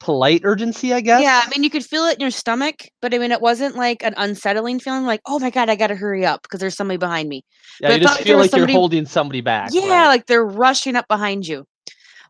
[0.00, 1.22] polite urgency, I guess.
[1.22, 1.40] yeah.
[1.44, 4.02] I mean, you could feel it in your stomach, but I mean, it wasn't like
[4.04, 5.04] an unsettling feeling.
[5.04, 7.44] Like, oh my god, I gotta hurry up because there's somebody behind me.
[7.80, 7.88] yeah.
[7.88, 9.70] but You just felt like there feel like somebody- you're holding somebody back.
[9.72, 10.08] Yeah, right?
[10.08, 11.64] like they're rushing up behind you.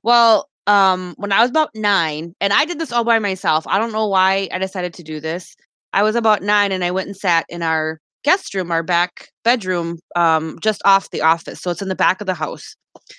[0.02, 3.66] Well, um, when I was about nine, and I did this all by myself.
[3.66, 5.56] I don't know why I decided to do this.
[5.92, 9.28] I was about nine, and I went and sat in our guest room, our back
[9.44, 11.60] bedroom, um, just off the office.
[11.60, 12.74] So it's in the back of the house.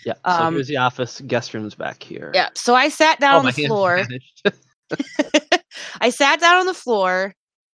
[0.05, 0.13] yeah.
[0.25, 1.21] So um, here's the office.
[1.27, 2.31] Guest room's back here.
[2.33, 2.49] Yeah.
[2.55, 4.03] So I sat down Oh, on the floor.
[6.01, 7.33] I sat down on the floor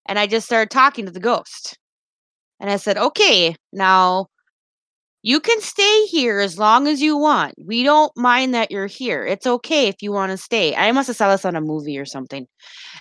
[0.08, 1.78] and I just started talking to the ghost.
[2.60, 4.28] And I said, okay, now
[5.22, 7.56] you can stay here as long as you want.
[7.64, 9.26] We don't mind that you're here.
[9.26, 10.76] It's okay if you want to stay.
[10.76, 12.48] I must have saw this on a movie or something.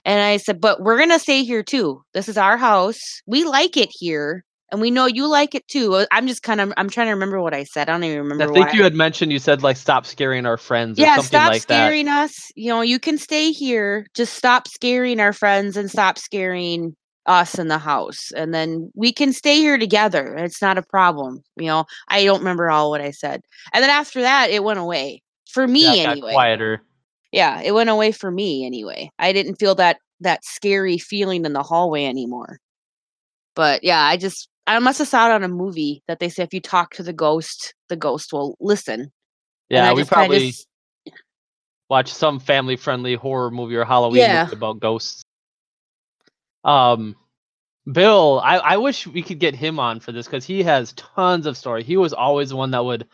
[0.05, 2.03] And I said, but we're going to stay here too.
[2.15, 3.23] This is our house.
[3.27, 4.45] We like it here.
[4.71, 5.95] And we know you like it too.
[5.95, 7.89] Uh, I'm just kind of, I'm trying to remember what I said.
[7.89, 10.59] I don't even remember I think you had mentioned you said like stop scaring our
[10.59, 14.35] friends or yeah something stop like scaring us you know you can stay here just
[14.35, 16.95] stop scaring our friends and stop scaring
[17.29, 21.41] us in the house and then we can stay here together it's not a problem
[21.57, 23.43] you know i don't remember all what i said
[23.75, 26.83] and then after that it went away for me Yeah, anyway quieter.
[27.31, 31.53] yeah it went away for me anyway i didn't feel that that scary feeling in
[31.53, 32.59] the hallway anymore
[33.55, 36.43] but yeah i just i must have saw it on a movie that they say
[36.43, 39.13] if you talk to the ghost the ghost will listen
[39.69, 40.67] Yeah, we probably just-
[41.91, 44.51] watch some family friendly horror movie or Halloween Yeah.
[44.53, 45.23] about ghosts.
[46.65, 47.17] Um,
[47.91, 51.47] Bill, I, I wish we could get him on for this because he has tons
[51.47, 51.83] of story.
[51.83, 53.07] He was always the one that would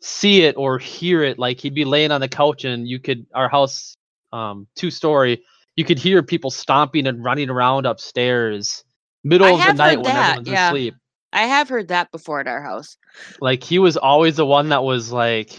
[0.00, 1.38] see it or hear it.
[1.38, 3.96] Like he'd be laying on the couch and you could our house,
[4.32, 5.44] um, two story,
[5.76, 8.82] you could hear people stomping and running around upstairs,
[9.22, 10.68] middle of the night when that, everyone's yeah.
[10.68, 10.94] asleep.
[11.32, 12.96] I have heard that before at our house.
[13.40, 15.52] Like he was always the one that was like,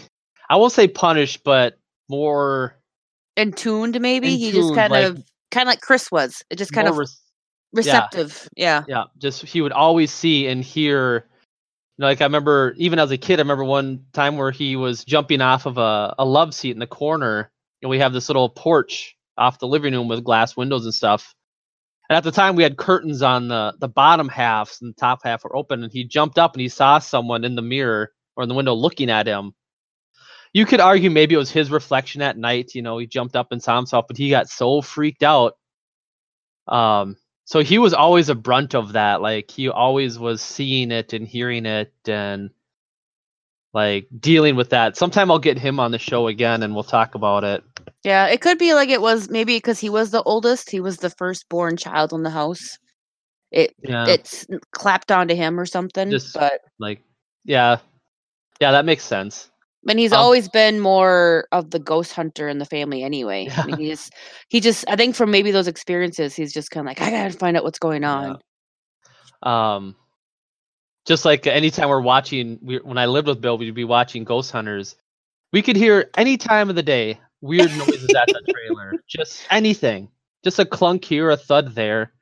[0.50, 1.78] I won't say punished, but
[2.10, 2.76] more
[3.36, 5.24] And tuned, maybe In he just kind like- of,
[5.54, 6.42] kind of like Chris was.
[6.50, 7.20] It just kind more of res-
[7.74, 8.48] receptive.
[8.56, 8.84] Yeah.
[8.88, 11.28] yeah just he would always see and hear
[11.96, 14.76] you know, like i remember even as a kid i remember one time where he
[14.76, 17.50] was jumping off of a, a love seat in the corner
[17.82, 21.34] and we have this little porch off the living room with glass windows and stuff
[22.08, 25.20] and at the time we had curtains on the the bottom halves and the top
[25.24, 28.42] half were open and he jumped up and he saw someone in the mirror or
[28.44, 29.52] in the window looking at him
[30.54, 33.52] you could argue maybe it was his reflection at night you know he jumped up
[33.52, 35.58] and saw himself but he got so freaked out
[36.68, 41.12] um so he was always a brunt of that like he always was seeing it
[41.12, 42.48] and hearing it and
[43.74, 47.14] like dealing with that sometime i'll get him on the show again and we'll talk
[47.14, 47.62] about it
[48.04, 48.26] Yeah.
[48.28, 50.70] It could be like it was maybe because he was the oldest.
[50.70, 52.78] He was the firstborn child in the house.
[53.50, 56.10] It yeah it's clapped onto him or something.
[56.10, 57.02] Just- but like
[57.44, 57.78] yeah
[58.60, 59.50] yeah that makes sense
[59.88, 63.48] and he's um, always been more of the ghost hunter in the family anyway.
[63.56, 64.12] I mean, he just
[64.48, 67.36] he just I think from maybe those experiences, he's just kind of like I gotta
[67.36, 68.38] find out what's going on.
[69.42, 69.94] um
[71.06, 74.50] just like anytime we're watching we, when i lived with bill we'd be watching ghost
[74.50, 74.96] hunters.
[75.52, 80.08] We could hear any time of the day weird noises at the trailer just anything.
[80.42, 82.12] Just a clunk here a thud there.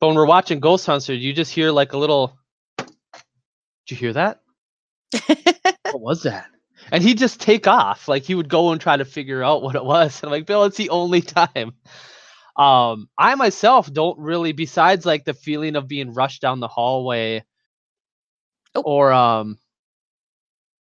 [0.00, 2.38] But when we're watching ghost hunters you just hear like a little
[2.78, 2.88] did
[3.88, 4.40] you hear that?
[5.90, 6.46] What was that
[6.92, 9.74] and he'd just take off like he would go and try to figure out what
[9.76, 11.72] it was and i'm like bill it's the only time
[12.56, 17.42] um i myself don't really besides like the feeling of being rushed down the hallway
[18.74, 18.82] Oh.
[18.82, 19.58] or um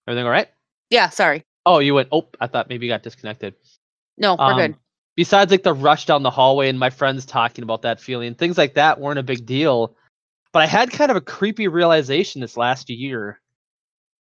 [0.07, 0.49] everything all right
[0.91, 1.09] yeah.
[1.11, 1.45] Sorry.
[1.67, 3.55] oh you went oh i thought maybe you got disconnected
[4.19, 4.75] No, we're um, good.
[5.17, 8.59] besides like the rush down the hallway and my friends talking about that feeling things
[8.59, 9.97] like that weren't a big deal
[10.53, 13.41] but i had kind of a creepy realization this last year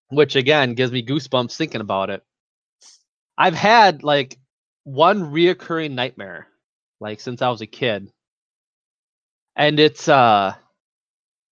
[0.09, 2.23] which again gives me goosebumps thinking about it
[3.37, 4.39] i've had like
[4.85, 6.47] one reoccurring nightmare
[7.01, 8.11] like since i was a kid
[9.57, 10.55] and it's uh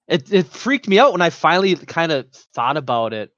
[0.07, 3.31] it, it freaked me out when i finally kind of thought about it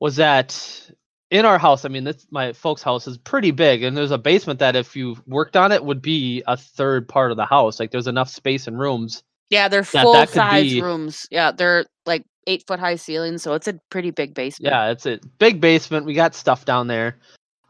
[0.00, 0.90] was that
[1.30, 4.18] in our house, I mean, this my folks' house is pretty big, and there's a
[4.18, 7.78] basement that if you worked on it would be a third part of the house.
[7.78, 9.22] Like there's enough space and rooms.
[9.50, 11.26] Yeah, they're full size be- rooms.
[11.30, 14.72] Yeah, they're like eight foot high ceilings, so it's a pretty big basement.
[14.72, 16.06] Yeah, it's a big basement.
[16.06, 17.18] We got stuff down there,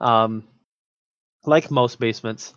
[0.00, 0.44] um,
[1.44, 2.54] like most basements.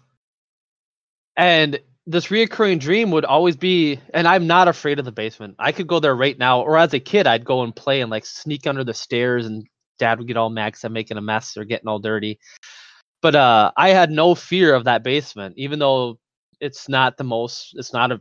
[1.37, 5.55] And this reoccurring dream would always be, and I'm not afraid of the basement.
[5.59, 8.09] I could go there right now, or as a kid, I'd go and play and
[8.11, 9.65] like sneak under the stairs, and
[9.99, 12.39] Dad would get all mad 'cause I'm making a mess or getting all dirty.
[13.21, 16.17] But uh, I had no fear of that basement, even though
[16.59, 18.19] it's not the most, it's not a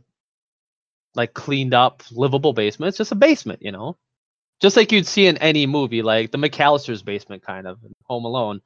[1.15, 2.89] like cleaned up, livable basement.
[2.89, 3.97] It's just a basement, you know
[4.61, 8.61] just like you'd see in any movie, like the McCallister's basement, kind of Home Alone.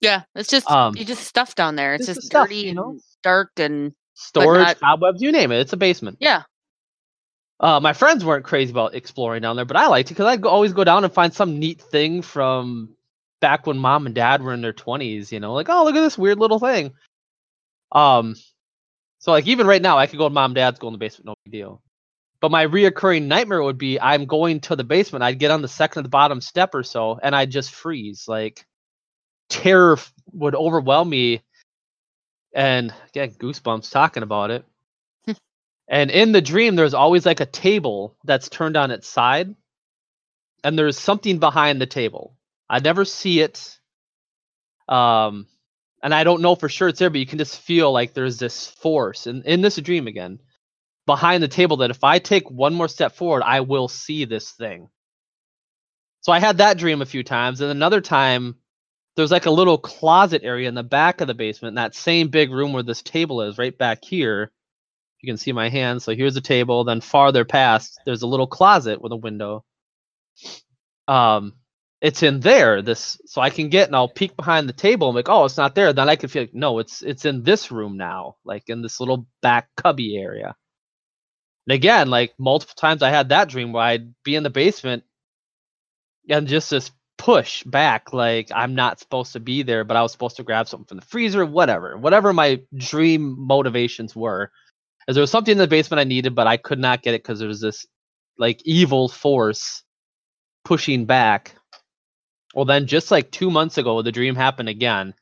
[0.00, 1.94] Yeah, it's just Um, you just stuff down there.
[1.94, 2.98] It's just stuff, dirty you and know?
[3.22, 5.60] dark and Storage, not- cobwebs, you name it.
[5.60, 6.18] It's a basement.
[6.20, 6.42] yeah.
[7.60, 10.40] Uh, my friends weren't crazy about exploring down there, but I liked it because I'd
[10.40, 12.94] go, always go down and find some neat thing from
[13.40, 16.00] back when mom and dad were in their 20s, you know, like, oh, look at
[16.00, 16.92] this weird little thing.
[17.90, 18.36] Um,
[19.18, 20.98] so like even right now, I could go to mom and dad's, go in the
[20.98, 21.82] basement, no big deal.
[22.40, 25.24] But my reoccurring nightmare would be I'm going to the basement.
[25.24, 28.26] I'd get on the second to the bottom step or so, and I'd just freeze.
[28.28, 28.64] Like
[29.48, 31.42] terror f- would overwhelm me,
[32.54, 34.64] and again, goosebumps talking about it.
[35.88, 39.54] and in the dream, there's always like a table that's turned on its side,
[40.64, 42.36] and there's something behind the table.
[42.70, 43.78] I never see it.
[44.88, 45.46] Um,
[46.02, 48.38] and I don't know for sure it's there, but you can just feel like there's
[48.38, 50.38] this force And in this dream again
[51.08, 54.52] behind the table that if I take one more step forward, I will see this
[54.52, 54.90] thing.
[56.20, 58.56] So I had that dream a few times, and another time
[59.16, 62.52] there's like a little closet area in the back of the basement, that same big
[62.52, 64.52] room where this table is, right back here.
[65.20, 66.02] You can see my hand.
[66.02, 66.84] So here's a table.
[66.84, 69.64] Then farther past, there's a little closet with a window.
[71.08, 71.54] Um,
[72.00, 72.82] it's in there.
[72.82, 75.08] This so I can get and I'll peek behind the table.
[75.08, 75.92] I'm like, oh, it's not there.
[75.92, 79.00] Then I can feel like, no, it's it's in this room now, like in this
[79.00, 80.54] little back cubby area.
[81.68, 85.04] And again, like multiple times I had that dream where I'd be in the basement
[86.30, 90.10] and just this push back, like I'm not supposed to be there, but I was
[90.10, 91.98] supposed to grab something from the freezer, whatever.
[91.98, 94.50] Whatever my dream motivations were.
[95.08, 97.22] As there was something in the basement I needed, but I could not get it
[97.22, 97.84] because there was this
[98.38, 99.82] like evil force
[100.64, 101.54] pushing back.
[102.54, 105.12] Well, then just like two months ago, the dream happened again.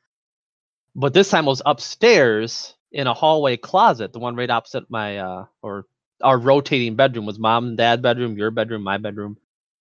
[0.94, 5.18] But this time it was upstairs in a hallway closet, the one right opposite my
[5.18, 5.86] uh or
[6.22, 9.36] our rotating bedroom was mom and dad bedroom, your bedroom, my bedroom.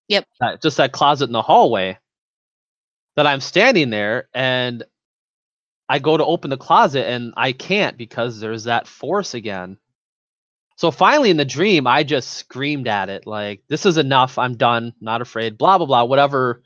[0.08, 0.26] Yep.
[0.42, 1.98] Uh, just that closet in the hallway.
[3.16, 4.84] That I'm standing there and
[5.88, 9.78] I go to open the closet and I can't because there's that force again.
[10.78, 14.38] So finally in the dream, I just screamed at it like, "This is enough.
[14.38, 14.94] I'm done.
[15.00, 16.04] Not afraid." Blah blah blah.
[16.04, 16.64] Whatever,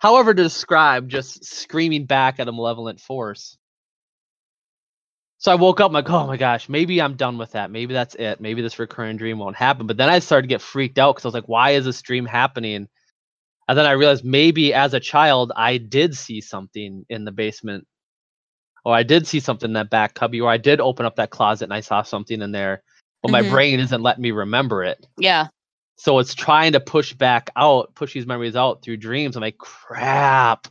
[0.00, 3.56] however to describe, just screaming back at a malevolent force.
[5.42, 7.72] So I woke up I'm like, oh my gosh, maybe I'm done with that.
[7.72, 8.40] Maybe that's it.
[8.40, 9.88] Maybe this recurring dream won't happen.
[9.88, 12.00] But then I started to get freaked out because I was like, why is this
[12.00, 12.86] dream happening?
[13.68, 17.88] And then I realized maybe as a child I did see something in the basement,
[18.84, 21.30] or I did see something in that back cubby, or I did open up that
[21.30, 22.84] closet and I saw something in there,
[23.20, 23.50] but my Mhm.
[23.50, 25.04] brain isn't letting me remember it.
[25.18, 25.48] Yeah.
[25.96, 29.34] So it's trying to push back out, push these memories out through dreams.
[29.34, 30.68] I'm like, crap.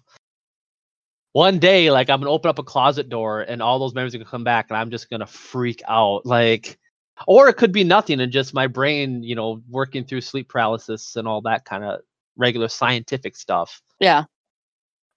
[1.33, 4.17] One day, like I'm gonna open up a closet door and all those memories are
[4.17, 6.25] gonna come back and I'm just gonna freak out.
[6.25, 6.77] Like
[7.27, 11.15] or it could be nothing and just my brain, you know, working through sleep paralysis
[11.15, 12.01] and all that kind of
[12.35, 13.81] regular scientific stuff.
[13.99, 14.25] Yeah.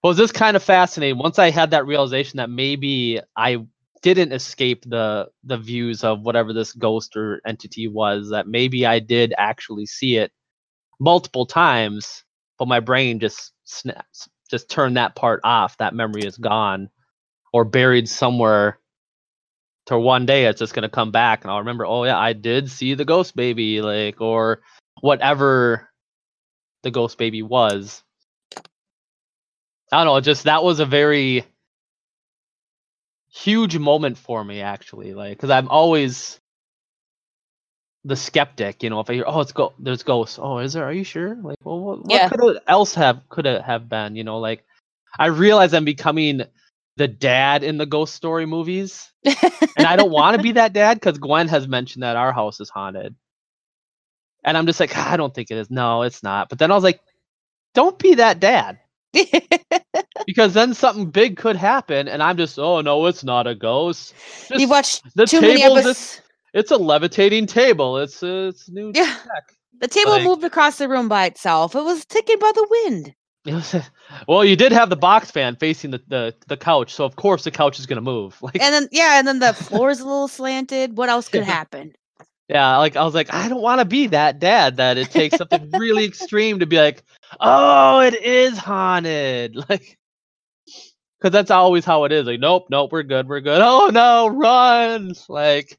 [0.03, 1.17] Well, just kind of fascinating.
[1.17, 3.65] Once I had that realization that maybe I
[4.03, 8.99] didn't escape the the views of whatever this ghost or entity was, that maybe I
[8.99, 10.31] did actually see it
[10.99, 12.23] multiple times,
[12.59, 15.77] but my brain just snaps, just turn that part off.
[15.77, 16.89] That memory is gone
[17.53, 18.79] or buried somewhere.
[19.87, 22.71] To one day it's just gonna come back and I'll remember, oh yeah, I did
[22.71, 24.61] see the ghost baby, like or
[25.01, 25.89] whatever
[26.81, 28.03] the ghost baby was.
[29.91, 31.45] I don't know, just that was a very
[33.29, 36.39] huge moment for me actually, like because I'm always
[38.05, 39.01] the skeptic, you know.
[39.01, 40.39] If I hear, oh, it's go, there's ghosts.
[40.41, 40.85] Oh, is there?
[40.85, 41.35] Are you sure?
[41.41, 42.29] Like, well, what, what Yeah.
[42.29, 44.15] could else have could it have been?
[44.15, 44.63] You know, like
[45.19, 46.43] I realize I'm becoming
[46.97, 49.11] the dad in the ghost story movies,
[49.77, 52.61] and I don't want to be that dad because Gwen has mentioned that our house
[52.61, 53.15] is haunted,
[54.45, 55.71] and I'm just like, "Ah, I don't think it is.
[55.71, 56.49] No, it's not.
[56.49, 57.01] But then I was like,
[57.73, 58.79] don't be that dad
[60.25, 64.13] because then something big could happen, and I'm just, oh no, it's not a ghost.
[64.57, 65.85] you watched the too many episodes.
[65.85, 66.21] just
[66.55, 67.99] it's a levitating table.
[67.99, 69.05] It's uh, it's new Yeah.
[69.05, 69.53] tech.
[69.81, 71.75] The table like- moved across the room by itself.
[71.75, 73.13] It was ticking by the wind.
[74.27, 77.43] well, you did have the box fan facing the, the, the couch, so of course
[77.43, 78.35] the couch is gonna move.
[78.41, 80.97] Like, And then yeah, and then the floor is a little slanted.
[80.97, 81.93] What else could happen?
[82.47, 85.37] yeah, like I was like, I don't want to be that dad that it takes
[85.37, 87.03] something really extreme to be like,
[87.39, 89.97] oh, it is haunted, like,
[91.19, 92.25] because that's always how it is.
[92.25, 93.61] Like, nope, nope, we're good, we're good.
[93.61, 95.13] Oh no, run!
[95.27, 95.77] Like,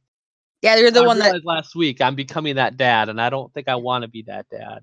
[0.62, 3.52] Yeah, you're the I one that last week I'm becoming that dad, and I don't
[3.54, 4.80] think I want to be that dad.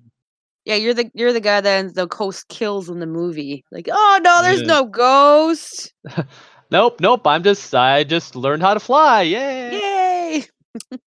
[0.64, 3.64] yeah, you're the you're the guy that the ghost kills in the movie.
[3.70, 4.66] Like, oh no, there's Yeah.
[4.66, 5.92] no ghost.
[6.70, 7.26] Nope, nope.
[7.26, 9.22] I'm just I just learned how to fly.
[9.22, 9.82] Yay!
[9.82, 10.44] Yay!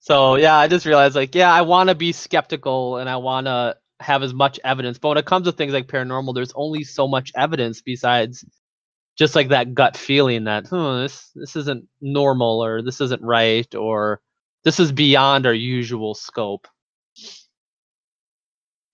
[0.00, 3.46] So yeah, I just realized like yeah, I want to be skeptical and I want
[3.46, 4.98] to have as much evidence.
[4.98, 8.44] But when it comes to things like paranormal, there's only so much evidence besides
[9.20, 13.72] just like that gut feeling that huh, this this isn't normal or this isn't right
[13.74, 14.18] or
[14.64, 16.66] this is beyond our usual scope.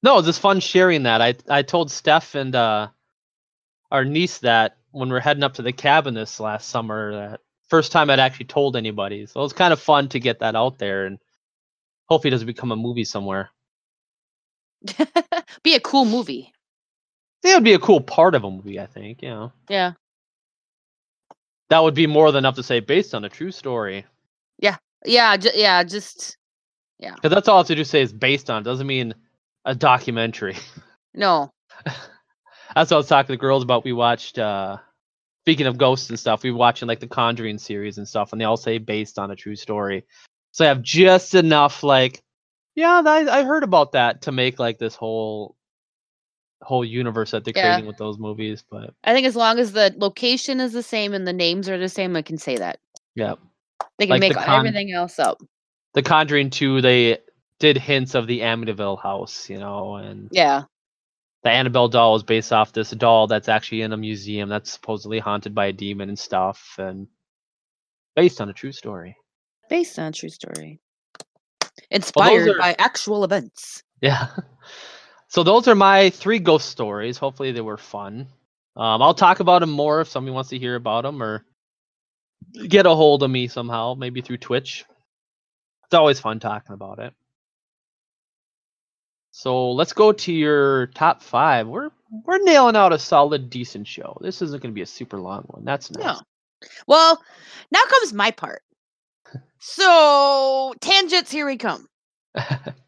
[0.03, 1.22] No, it's just fun sharing that.
[1.22, 2.89] I I told Steph and uh,
[3.93, 7.12] our niece that when we're heading up to the cabin this last summer.
[7.12, 10.41] That first time I'd actually told anybody, so it was kind of fun to get
[10.41, 11.20] that out there and
[12.09, 13.51] hopefully it doesn't become a movie somewhere.
[15.62, 16.53] Be a cool movie.
[17.45, 19.22] It would be a cool part of a movie, I think.
[19.22, 19.93] You know, Yeah.
[21.71, 24.05] That would be more than enough to say based on a true story.
[25.05, 26.37] Yeah, ju- yeah, just
[26.99, 27.14] yeah.
[27.14, 28.62] Because that's all I have to do say is based on.
[28.62, 29.14] Doesn't mean
[29.64, 30.57] a documentary.
[31.14, 31.53] no.
[32.75, 33.85] That's what I was talking to the girls about.
[33.85, 34.39] We watched.
[34.39, 34.79] uh
[35.45, 38.41] Speaking of ghosts and stuff, we were watching like the Conjuring series and stuff, and
[38.41, 40.05] they all say based on a true story.
[40.51, 42.21] So I have just enough, like,
[42.75, 45.56] yeah, I, I heard about that to make like this whole
[46.63, 47.63] whole universe that they're Yeah.
[47.75, 48.65] creating with those movies.
[48.71, 51.79] But I think as long as the location is the same and the names are
[51.79, 52.79] the same, I can say that.
[53.15, 53.35] yeah,
[53.99, 55.39] They can Like the make con- everything else up.
[55.95, 57.19] the Conjuring two, they
[57.61, 60.65] did hints of the Amityville house, you know, and Yeah.
[61.43, 65.19] the Annabelle doll is based off this doll that's actually in a museum that's supposedly
[65.19, 67.07] haunted by a demon and stuff, and
[68.15, 69.17] based on a true story.
[69.71, 70.81] Based on a true story.
[71.91, 73.83] Inspired are- by actual events.
[74.01, 74.29] Yeah.
[75.29, 77.18] So those are my three ghost stories.
[77.18, 78.29] Hopefully they were fun.
[78.77, 81.45] Um, I'll talk about them more if somebody wants to hear about them or
[82.68, 84.85] get a hold of me somehow, maybe through Twitch.
[85.85, 87.14] It's always fun talking about it.
[89.31, 91.68] So let's go to your top five.
[91.68, 91.91] We're
[92.24, 94.16] we're nailing out a solid, decent show.
[94.20, 95.64] This isn't going to be a super long one.
[95.64, 96.05] That's nice.
[96.05, 96.20] No.
[96.87, 97.22] Well,
[97.70, 98.62] now comes my part.
[99.59, 101.89] So tangents, here we come.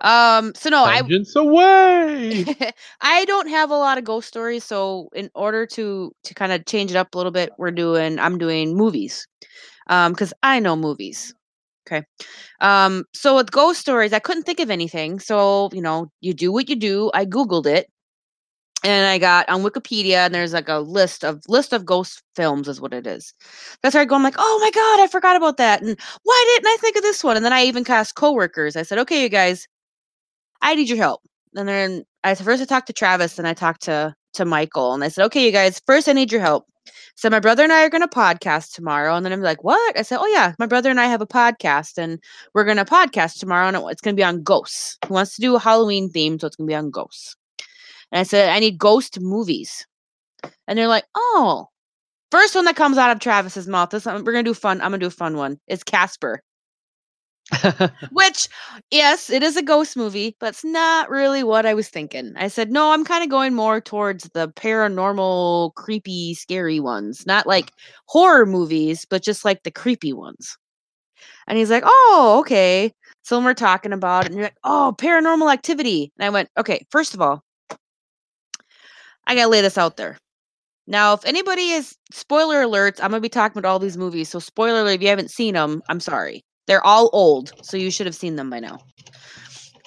[0.00, 2.44] Um, so no, I Tangents away.
[3.00, 6.66] I don't have a lot of ghost stories, so in order to to kind of
[6.66, 9.26] change it up a little bit, we're doing I'm doing movies.
[9.88, 11.34] Um, because I know movies.
[11.86, 12.04] Okay.
[12.60, 15.20] Um, so with ghost stories, I couldn't think of anything.
[15.20, 17.10] So, you know, you do what you do.
[17.14, 17.88] I Googled it
[18.84, 22.68] and I got on Wikipedia and there's like a list of list of ghost films
[22.68, 23.34] is what it is.
[23.82, 25.82] That's where I go, I'm like, oh my God, I forgot about that.
[25.82, 27.36] And why didn't I think of this one?
[27.36, 28.76] And then I even cast coworkers.
[28.76, 29.66] I said, okay, you guys,
[30.60, 31.22] I need your help.
[31.54, 35.02] And then I first I talked to Travis and I talked to to Michael and
[35.02, 36.66] I said, okay, you guys, first I need your help.
[37.16, 39.14] So my brother and I are going to podcast tomorrow.
[39.14, 39.98] And then I'm like, what?
[39.98, 42.22] I said, oh yeah, my brother and I have a podcast and
[42.54, 44.98] we're going to podcast tomorrow and it's going to be on ghosts.
[45.06, 47.36] He wants to do a Halloween theme, so it's going to be on ghosts.
[48.12, 49.86] And I said, I need ghost movies.
[50.66, 51.66] And they're like, oh,
[52.30, 53.90] first one that comes out of Travis's mouth.
[53.90, 54.80] This we're going to do fun.
[54.80, 55.58] I'm going to do a fun one.
[55.66, 56.42] It's Casper.
[58.12, 58.48] Which,
[58.90, 62.34] yes, it is a ghost movie, but it's not really what I was thinking.
[62.36, 67.26] I said, no, I'm kind of going more towards the paranormal, creepy, scary ones.
[67.26, 67.72] Not like
[68.06, 70.56] horror movies, but just like the creepy ones.
[71.46, 72.92] And he's like, oh, okay.
[73.22, 76.12] So we're talking about it, and you're like, oh, paranormal activity.
[76.18, 77.42] And I went, okay, first of all,
[79.26, 80.18] I got to lay this out there.
[80.86, 84.28] Now, if anybody is spoiler alerts, I'm going to be talking about all these movies.
[84.30, 86.42] So, spoiler alert, if you haven't seen them, I'm sorry.
[86.68, 88.78] They're all old, so you should have seen them by now.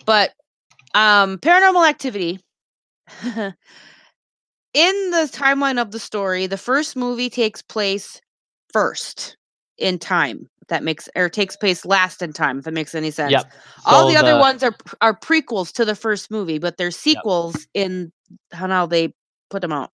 [0.06, 0.32] But
[0.94, 2.40] um paranormal activity
[3.24, 3.54] in
[4.74, 8.20] the timeline of the story, the first movie takes place
[8.74, 9.38] first
[9.78, 10.48] in time.
[10.70, 13.32] That makes or takes place last in time, if that makes any sense.
[13.32, 13.52] Yep.
[13.86, 17.68] All So the other ones are are prequels to the first movie, but they're sequels
[17.74, 18.12] in
[18.54, 19.14] how now they
[19.50, 19.92] put them out.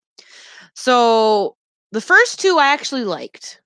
[0.76, 1.56] So
[1.92, 3.60] the first two I actually liked,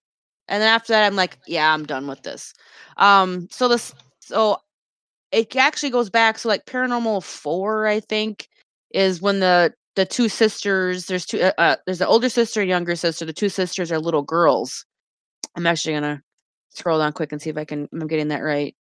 [0.51, 2.53] and then after that I'm like, yeah, I'm done with this.
[2.97, 4.57] Um, so this so
[5.31, 6.37] it actually goes back.
[6.37, 8.49] So like Paranormal Four, I think,
[8.91, 12.69] is when the the two sisters there's two uh, uh, there's an older sister and
[12.69, 13.25] younger sister.
[13.25, 14.85] The two sisters are little girls.
[15.55, 16.21] I'm actually gonna
[16.69, 17.87] scroll down quick and see if I can.
[17.93, 18.75] I'm getting that right.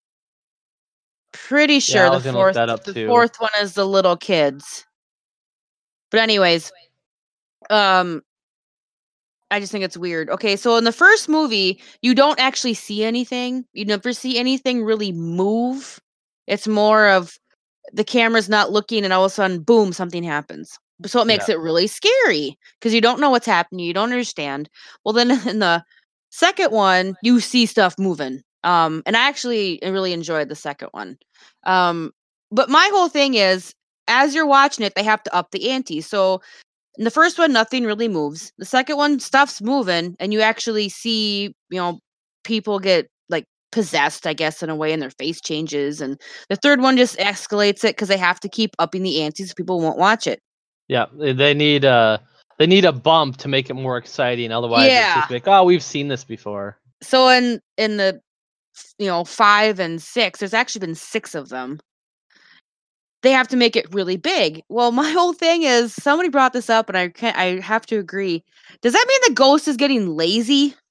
[1.31, 3.07] Pretty Yeah, sure was the fourth that up the too.
[3.07, 4.85] fourth one is the little kids.
[6.09, 6.69] But anyways,
[7.69, 8.21] um
[9.51, 10.29] I just think it's weird.
[10.29, 13.65] Okay, so in the first movie, you don't actually see anything.
[13.73, 15.99] You never see anything really move.
[16.47, 17.37] It's more of
[17.93, 20.77] the camera's not looking and all of a sudden boom something happens.
[21.05, 21.55] So it makes Yeah.
[21.55, 24.69] it really scary because you don't know what's happening, you don't understand.
[25.03, 25.83] Well then in the
[26.29, 28.41] second one, you see stuff moving.
[28.63, 31.17] Um and I actually really enjoyed the second one.
[31.65, 32.11] Um
[32.51, 33.73] but my whole thing is
[34.07, 36.01] as you're watching it, they have to up the ante.
[36.01, 36.41] So
[36.97, 38.51] in the first one, nothing really moves.
[38.57, 41.99] The second one, stuff's moving, and you actually see, you know,
[42.43, 46.01] people get like possessed, I guess, in a way, and their face changes.
[46.01, 46.19] And
[46.49, 49.53] the third one just escalates it because they have to keep upping the ante so
[49.55, 50.39] people won't watch it.
[50.87, 52.17] Yeah, they need uh
[52.59, 54.51] they need a bump to make it more exciting.
[54.51, 55.15] Otherwise, it's Yeah.
[55.21, 56.77] just like, oh, we've seen this before.
[57.01, 58.19] So in in the
[58.99, 61.79] you know five and six, there's actually been six of them.
[63.21, 64.63] They have to make it really big.
[64.69, 67.37] Well, my whole thing is somebody brought this up, and I can't.
[67.37, 68.43] I have to agree.
[68.81, 70.75] Does that mean the ghost is getting lazy?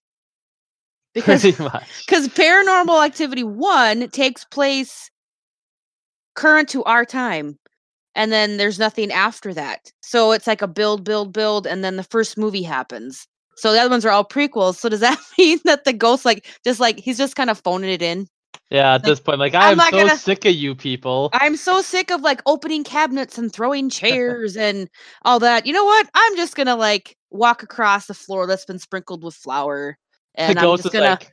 [1.13, 5.11] Because because paranormal activity one takes place
[6.37, 7.59] current to our time
[8.15, 11.97] and then there's nothing after that so it's like a build build build and then
[11.97, 13.27] the first movie happens
[13.57, 16.47] so the other ones are all prequels so does that mean that the ghost like
[16.65, 18.27] just like he's just kind of phoning it in
[18.71, 21.31] Yeah, at Like, this point, like I'm I'm, not so gonna- sick of you people.
[21.33, 24.89] i'm so sick of like opening cabinets and throwing chairs and
[25.25, 28.79] all that you know what i'm just gonna like walk across the floor that's been
[28.79, 29.99] sprinkled with flour
[30.37, 31.33] the and i'm just gonna like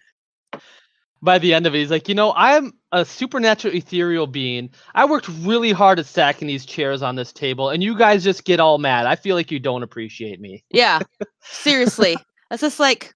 [1.22, 4.70] by the end of it, he's like, you know, I'm a supernatural ethereal being.
[4.94, 8.46] I worked really hard at stacking these chairs on this table, and you guys just
[8.46, 9.08] get all mad.
[9.08, 10.64] I feel like you don't appreciate me.
[10.70, 11.00] yeah
[11.42, 12.16] seriously
[12.52, 13.14] that's just like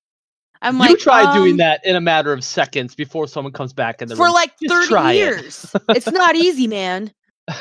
[0.62, 3.74] i'm you like try doing um, that in a matter of seconds before someone comes
[3.74, 4.34] back in the for room.
[4.34, 5.16] like Just 30 try it.
[5.18, 5.76] years.
[5.90, 7.12] it's not easy, man.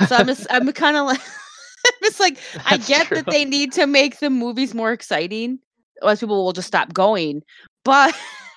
[0.08, 1.20] So I'm just I'm kind of like
[2.02, 3.16] it's like I get true.
[3.16, 5.58] that they need to make the movies more exciting.
[6.02, 7.42] Otherwise people will just stop going.
[7.84, 8.14] But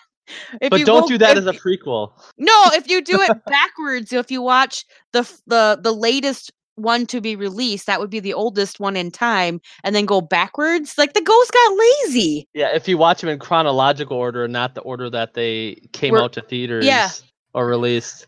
[0.61, 2.11] if but you don't go- do that if as a prequel.
[2.37, 7.21] No, if you do it backwards, if you watch the the the latest one to
[7.21, 10.97] be released, that would be the oldest one in time, and then go backwards.
[10.97, 12.47] Like the ghost got lazy.
[12.53, 16.23] Yeah, if you watch them in chronological order, not the order that they came We're-
[16.23, 17.09] out to theaters yeah.
[17.53, 18.27] or released,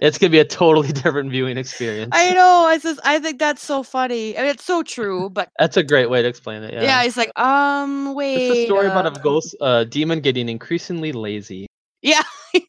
[0.00, 2.10] it's gonna be a totally different viewing experience.
[2.14, 2.64] I know.
[2.66, 4.36] I just I think that's so funny.
[4.38, 6.72] I mean, it's so true, but That's a great way to explain it.
[6.74, 8.36] yeah, Yeah, it's like um wait.
[8.50, 11.66] it's a story about uh, a ghost, uh, demon getting increasingly lazy.
[12.02, 12.22] Yeah.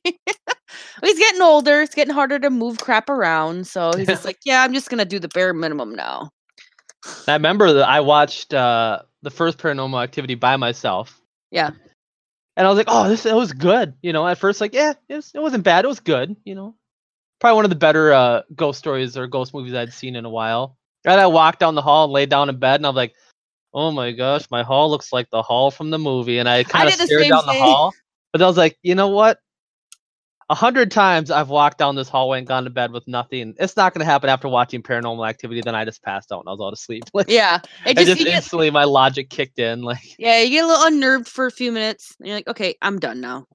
[1.01, 1.81] he's getting older.
[1.81, 3.67] It's getting harder to move crap around.
[3.67, 6.31] So he's just like, yeah, I'm just gonna do the bare minimum now.
[7.27, 11.21] I remember that I watched uh, the first Paranormal Activity by myself.
[11.51, 11.71] Yeah.
[12.57, 13.93] And I was like, oh, this it was good.
[14.01, 15.85] You know, at first, like, yeah, it, was, it wasn't bad.
[15.85, 16.35] It was good.
[16.43, 16.75] You know,
[17.39, 20.29] probably one of the better uh, ghost stories or ghost movies I'd seen in a
[20.29, 20.75] while.
[21.05, 23.13] And I walked down the hall and laid down in bed, and I was like,
[23.73, 26.39] oh my gosh, my hall looks like the hall from the movie.
[26.39, 27.53] And I kind of stared down thing.
[27.53, 27.93] the hall,
[28.33, 29.39] but I was like, you know what?
[30.51, 33.53] A hundred times I've walked down this hallway and gone to bed with nothing.
[33.59, 35.61] It's not going to happen after watching Paranormal Activity.
[35.61, 37.03] Then I just passed out and I was all asleep.
[37.13, 37.59] Like, Yeah.
[37.85, 39.81] It just, just you get, instantly my logic kicked in.
[39.81, 42.15] Like, yeah, you get a little unnerved for a few minutes.
[42.19, 43.45] And you're like, okay, I'm done now.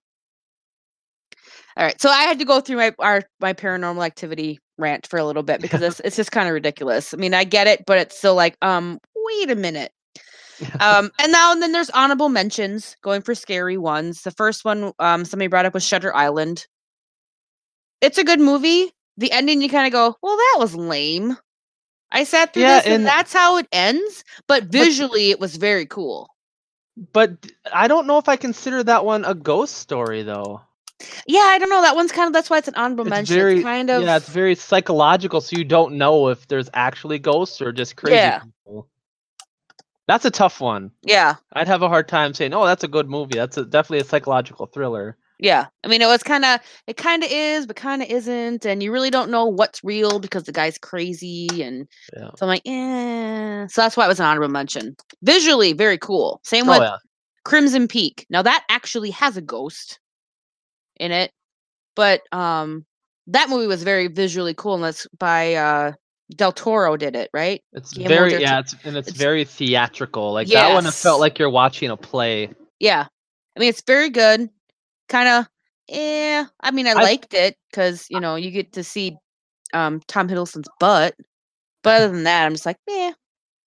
[1.76, 2.01] All right.
[2.01, 5.42] So I had to go through my our my paranormal activity rant for a little
[5.42, 7.12] bit because it's it's just kind of ridiculous.
[7.12, 9.90] I mean, I get it, but it's still like, um, wait a minute.
[10.80, 14.22] um, and now and then there's honorable mentions going for scary ones.
[14.22, 16.66] The first one, um, somebody brought up was Shutter Island.
[18.05, 18.92] It's a good movie.
[19.16, 21.36] The ending, you kind of go, well, that was lame.
[22.12, 24.24] I sat through Yeah, this, and and- that's how it ends.
[24.46, 26.28] But visually, it was very cool.
[27.12, 27.32] but
[27.72, 30.61] I don't know if I consider that one a ghost story though.
[31.26, 31.82] Yeah, I don't know.
[31.82, 33.36] That one's kind of that's why it's an honorable It's mention.
[33.36, 37.18] very it's kind of yeah, it's very psychological, so you don't know if there's actually
[37.18, 38.40] ghosts or just crazy Yeah.
[38.40, 38.88] people.
[40.07, 40.92] That's a tough one.
[41.02, 44.00] yeah, I'd have a hard time saying, "Oh, that's a good movie." That's a, definitely
[44.00, 45.16] a psychological thriller.
[45.45, 45.66] Yeah.
[45.84, 48.82] I mean, it was kind of it kind of is, but kind of isn't, and
[48.82, 51.86] you really don't know what's real because the guy's crazy, and
[52.16, 52.30] Yeah.
[52.36, 53.66] so I'm like, eh.
[53.68, 54.97] So that's why it was an honorable mention.
[55.22, 56.40] Visually, very cool.
[56.45, 56.97] Same Oh with yeah.
[57.45, 58.26] Crimson Peak.
[58.30, 59.99] Now that actually has a ghost
[60.99, 61.30] in it,
[61.95, 62.84] but um,
[63.26, 65.92] that movie was very visually cool, and that's by uh
[66.36, 67.62] Del Toro did it, right?
[67.74, 70.32] It's Guillermo very del yeah, it's, and it's, it's- very theatrical.
[70.32, 72.51] Like that one, it felt like you're watching a play.
[72.80, 73.07] Yeah,
[73.57, 74.49] I mean it's very good.
[75.09, 75.46] Kind of,
[75.88, 76.46] yeah.
[76.61, 79.16] I mean I, I- liked it because you know you get to see
[79.72, 81.14] um Tom Hiddleston's butt,
[81.82, 83.12] but other than that, I'm just like, yeah.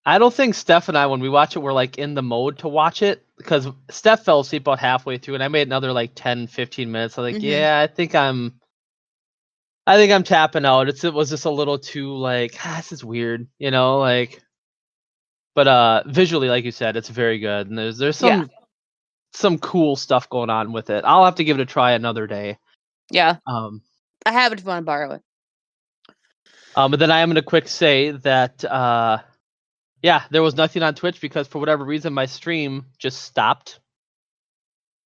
[0.06, 2.60] I don't think Steph and I, when we watch it, we're like in the mode
[2.60, 6.12] to watch it because Steph fell asleep about halfway through, and I made another like
[6.16, 7.18] 10, 15 minutes.
[7.18, 7.44] I'm like, Mhm.
[7.44, 8.62] yeah, I think I'm,
[9.86, 10.88] I think I'm tapping out.
[10.90, 14.42] It's it was just a little too like, ah, this is weird, you know, like.
[15.56, 18.57] but uh, visually, like you said, it's very good, and there's there's some Yeah.
[19.38, 21.04] Some cool stuff going on with it.
[21.06, 22.58] I'll have to give it a try another day.
[23.12, 23.82] Yeah, Um,
[24.26, 25.22] I have it if you want to borrow it.
[26.76, 29.20] Um, but then I am going to quick say that, uh,
[30.02, 33.80] yeah, there was nothing on Twitch because for whatever reason my stream just stopped.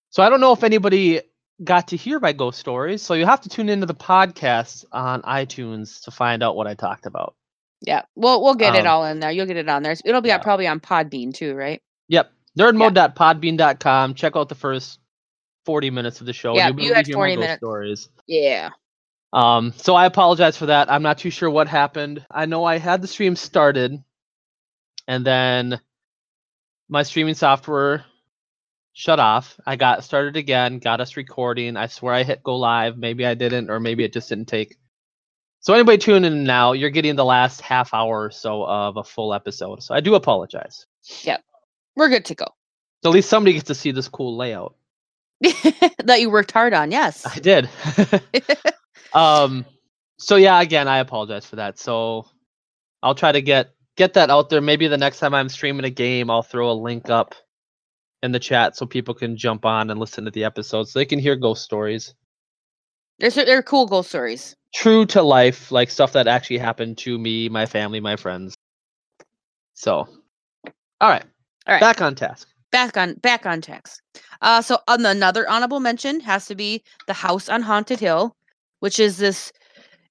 [0.09, 1.21] So I don't know if anybody
[1.63, 3.01] got to hear my ghost stories.
[3.01, 6.73] So you have to tune into the podcast on iTunes to find out what I
[6.73, 7.35] talked about.
[7.81, 9.31] Yeah, we'll we'll get it Um, all in there.
[9.31, 9.95] You'll get it on there.
[10.03, 10.37] It'll be yeah.
[10.39, 11.81] probably on Podbean too, right?
[12.09, 14.13] Yep, nerdmode.podbean.com.
[14.15, 14.99] Check out the first
[15.65, 16.55] 40 minutes of the show.
[16.55, 17.57] Yeah, You'll you had 40 minutes.
[17.59, 18.09] stories.
[18.27, 18.69] Yeah.
[19.33, 20.91] Um, so I apologize for that.
[20.91, 22.25] I'm not too sure what happened.
[22.29, 23.97] I know I had the stream started,
[25.07, 25.79] and then
[26.89, 28.03] my streaming software
[28.93, 29.57] shut off.
[29.65, 31.77] I got started again, got us recording.
[31.77, 32.97] I swear I hit go live.
[32.97, 34.75] Maybe I didn't, or maybe it just didn't take.
[35.61, 39.03] So anybody tuning in now, you're getting the last half hour or so of a
[39.03, 39.81] full episode.
[39.83, 40.87] So I do apologize.
[41.95, 42.45] We're good to go.
[43.03, 44.75] At least somebody gets to see this cool layout.
[45.41, 47.25] that you worked hard on, yes.
[47.25, 47.69] I did.
[49.13, 49.65] um
[50.17, 52.25] so yeah again i apologize for that so
[53.03, 55.89] i'll try to get get that out there maybe the next time i'm streaming a
[55.89, 57.35] game i'll throw a link up
[58.23, 61.05] in the chat so people can jump on and listen to the episodes so they
[61.05, 62.13] can hear ghost stories
[63.19, 64.55] They're, they're cool ghost stories.
[64.73, 68.55] true to life like stuff that actually happened to me my family my friends
[69.73, 70.07] so
[71.01, 71.25] all right
[71.67, 71.81] All right.
[71.81, 74.01] back on task Back on back on text.
[74.41, 78.33] Uh, so on another honorable mention has to be the House on Haunted Hill,
[78.79, 79.51] which is this.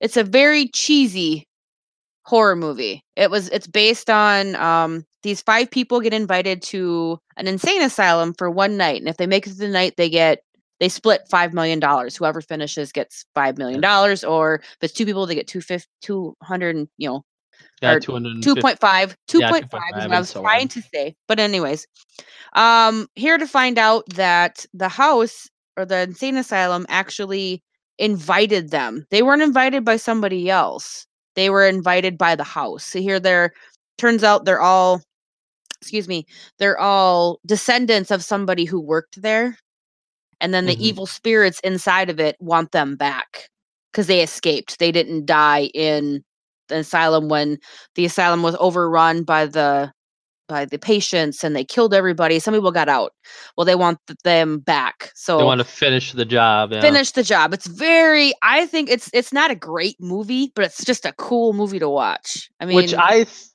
[0.01, 1.48] It's a very cheesy
[2.24, 3.03] horror movie.
[3.16, 3.48] It was.
[3.48, 8.76] It's based on um these five people get invited to an insane asylum for one
[8.76, 10.42] night, and if they make it through the night, they get
[10.80, 12.14] they split five million dollars.
[12.14, 15.88] Whoever finishes gets five million dollars, or if it's two people, they get two fifty
[16.03, 17.24] two hundred and you know
[17.82, 20.68] yeah Or 250 2.5 2.5 is what i was so trying on.
[20.68, 21.86] to say but anyways
[22.54, 27.62] um here to find out that the house or the insane asylum actually
[27.98, 31.06] invited them they weren't invited by somebody else
[31.36, 33.52] they were invited by the house so here they're
[33.98, 35.02] turns out they're all
[35.80, 36.26] excuse me
[36.58, 39.56] they're all descendants of somebody who worked there
[40.40, 40.80] and then the Mhm.
[40.80, 43.48] evil spirits inside of it want them back
[43.92, 46.22] because they escaped they didn't die in
[46.70, 47.58] the asylum when
[47.94, 49.92] the asylum was overrun by the
[50.48, 53.12] by the patients and they killed everybody some people got out
[53.56, 56.80] well they want them back so they want to finish the job yeah.
[56.80, 60.84] finish the job it's very i think it's it's not a great movie but it's
[60.84, 63.50] just a cool movie to watch i mean which I, th-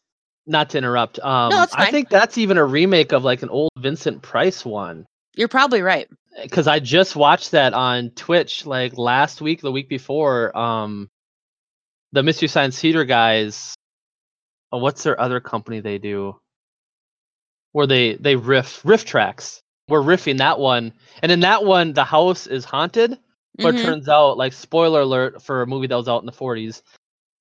[0.47, 3.71] not to interrupt, um, it's I think that's even a remake of like an old
[3.77, 5.05] Vincent Price one.
[5.35, 6.07] you're probably right
[6.41, 10.55] Because I just watched that on Twitch like last week, the week before.
[10.57, 11.09] Um,
[12.15, 13.75] the Mystery Science Theater guys.
[14.71, 16.39] Oh, what's their other company they do?
[17.73, 19.59] Where they they riff RiffTrax.
[19.89, 23.19] We're riffing that one, and in that one, the house is haunted.
[23.57, 23.79] But Mhm.
[23.79, 26.81] it turns out, like spoiler alert for a movie that was out in the 40s,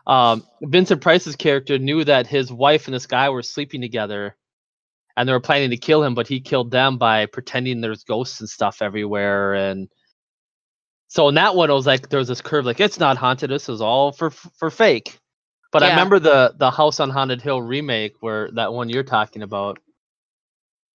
[0.07, 4.37] um, Vincent Price's character knew that his wife and this guy were sleeping together,
[5.17, 8.41] and they were planning to kill him, but he killed them by pretending there's ghosts
[8.41, 9.55] and stuff everywhere.
[9.55, 9.89] And
[11.15, 13.49] so in that one, it was like there was this curve, like it's not haunted.
[13.49, 15.17] This is all for for fake.
[15.71, 19.43] But I remember the the House on Haunted Hill remake, where that one you're talking
[19.43, 19.79] about.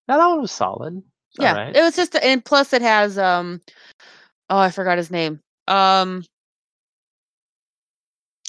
[0.08, 1.02] Now that one was solid.
[1.30, 1.74] It's yeah alright.
[1.74, 3.60] it was just and plus it has um
[4.48, 6.24] oh i forgot his name um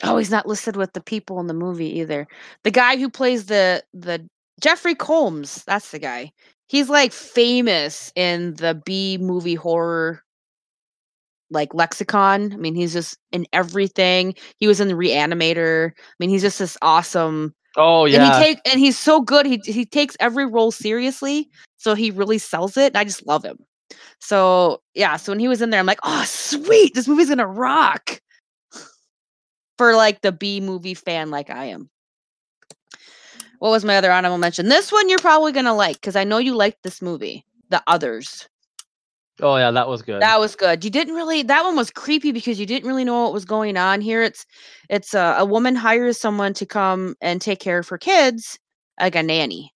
[0.04, 2.28] oh he's not listed with the people in the movie either
[2.64, 4.28] the guy who plays the the
[4.60, 6.32] jeffrey combs that's the guy
[6.70, 10.24] he's like famous in the b movie horror
[11.52, 16.30] like lexicon i mean he's just in everything he was in the reanimator i mean
[16.30, 18.24] he's just this awesome oh yeah.
[18.24, 19.46] and he take and he's so good.
[19.46, 22.88] He he takes every role seriously, so he really sells it.
[22.88, 23.58] And I just love him.
[24.20, 27.48] So yeah, so when he was in there, I'm like, oh sweet, this movie's gonna
[27.48, 28.22] rock.
[29.78, 31.90] For like the B movie fan like I am.
[33.58, 34.70] What was my other honorable mention?
[34.70, 38.48] This one you're probably gonna like because I know you liked this movie, The Others.
[39.42, 40.22] Oh yeah, that was good.
[40.22, 40.84] That was good.
[40.84, 41.44] You didn't really.
[41.44, 44.02] That one was creepy because you didn't really know what was going on.
[44.02, 44.46] Here, it's
[44.90, 48.60] it's a, a woman hires someone to come and take care of her kids,
[49.00, 49.74] like a nanny,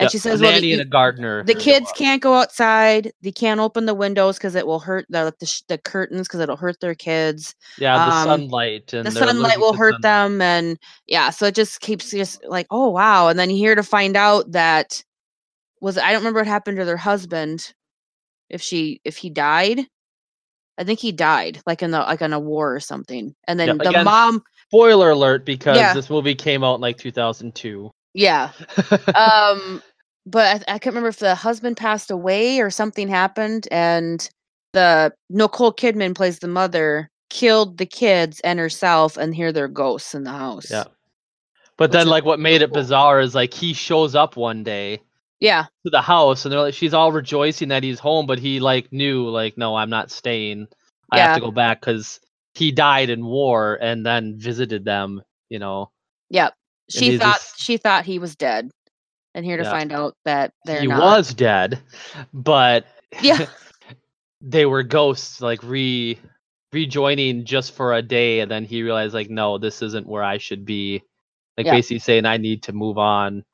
[0.00, 1.42] and Yep, she says, "Well, nanny the, and a gardener.
[1.44, 3.12] the kids can't go outside.
[3.20, 6.40] They can't open the windows because it will hurt the the, sh- the curtains because
[6.40, 7.54] it'll hurt their kids.
[7.78, 10.30] Yeah, the um, sunlight and the sunlight will to hurt sunlight.
[10.30, 13.28] them, and yeah, so it just keeps just like, oh wow.
[13.28, 15.04] And then here to find out that
[15.82, 17.74] was I don't remember what happened to their husband,
[18.50, 19.80] if she if he died.
[20.78, 23.34] I think he died, like in the like in a war or something.
[23.46, 25.92] And then Yep, the again, mom, Spoiler alert, because Yeah.
[25.94, 27.90] this movie came out in like 2002.
[28.14, 28.50] Yeah.
[29.14, 29.82] Um,
[30.26, 34.26] but I, I can't remember if the husband passed away or something happened, and
[34.72, 40.14] the Nicole Kidman plays the mother, killed the kids and herself, and here they're ghosts
[40.14, 40.70] in the house.
[40.70, 40.84] yeah.
[41.76, 44.62] But Which then, like, what made so it bizarre is like he shows up one
[44.62, 45.00] day
[45.40, 45.64] Yeah.
[45.84, 48.92] to the house, and they're like, she's all rejoicing that he's home, but he like
[48.92, 50.68] knew, like, no, I'm not staying.
[51.10, 52.20] I have to go back because
[52.54, 55.22] he died in war, and then visited them.
[55.48, 55.90] You know,
[56.30, 56.54] Yep.
[56.90, 58.70] She thought just- she thought he was dead,
[59.34, 59.70] and here to Yeah.
[59.70, 61.00] find out that they're he not.
[61.00, 61.80] was dead,
[62.32, 62.84] but
[63.22, 63.46] Yeah.
[64.40, 66.18] they were ghosts, like re
[66.72, 70.38] rejoining just for a day, and then he realized, like, no, this isn't where I
[70.38, 71.02] should be.
[71.56, 71.72] Like Yeah.
[71.72, 73.44] basically saying I need to move on.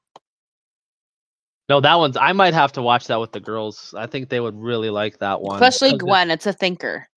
[1.68, 2.16] No, that one's.
[2.16, 3.92] I might have to watch that with the girls.
[3.96, 5.56] I think they would really like that one.
[5.62, 6.30] especially Gwen.
[6.30, 7.08] It's a thinker.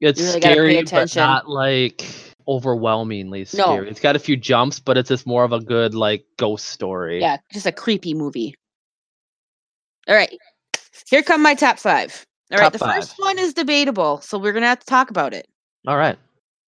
[0.00, 2.04] It's really scary, but not like
[2.48, 3.64] overwhelmingly No.
[3.64, 3.88] scary.
[3.88, 7.20] It's got a few jumps, but it's just more of a good like ghost story.
[7.20, 8.56] Yeah, just a creepy movie.
[10.08, 10.36] All right.
[11.08, 12.26] Here come my top five.
[12.50, 12.96] All right, Top the five.
[12.96, 15.46] first one is debatable, so we're gonna have to talk about it.
[15.86, 16.18] All right.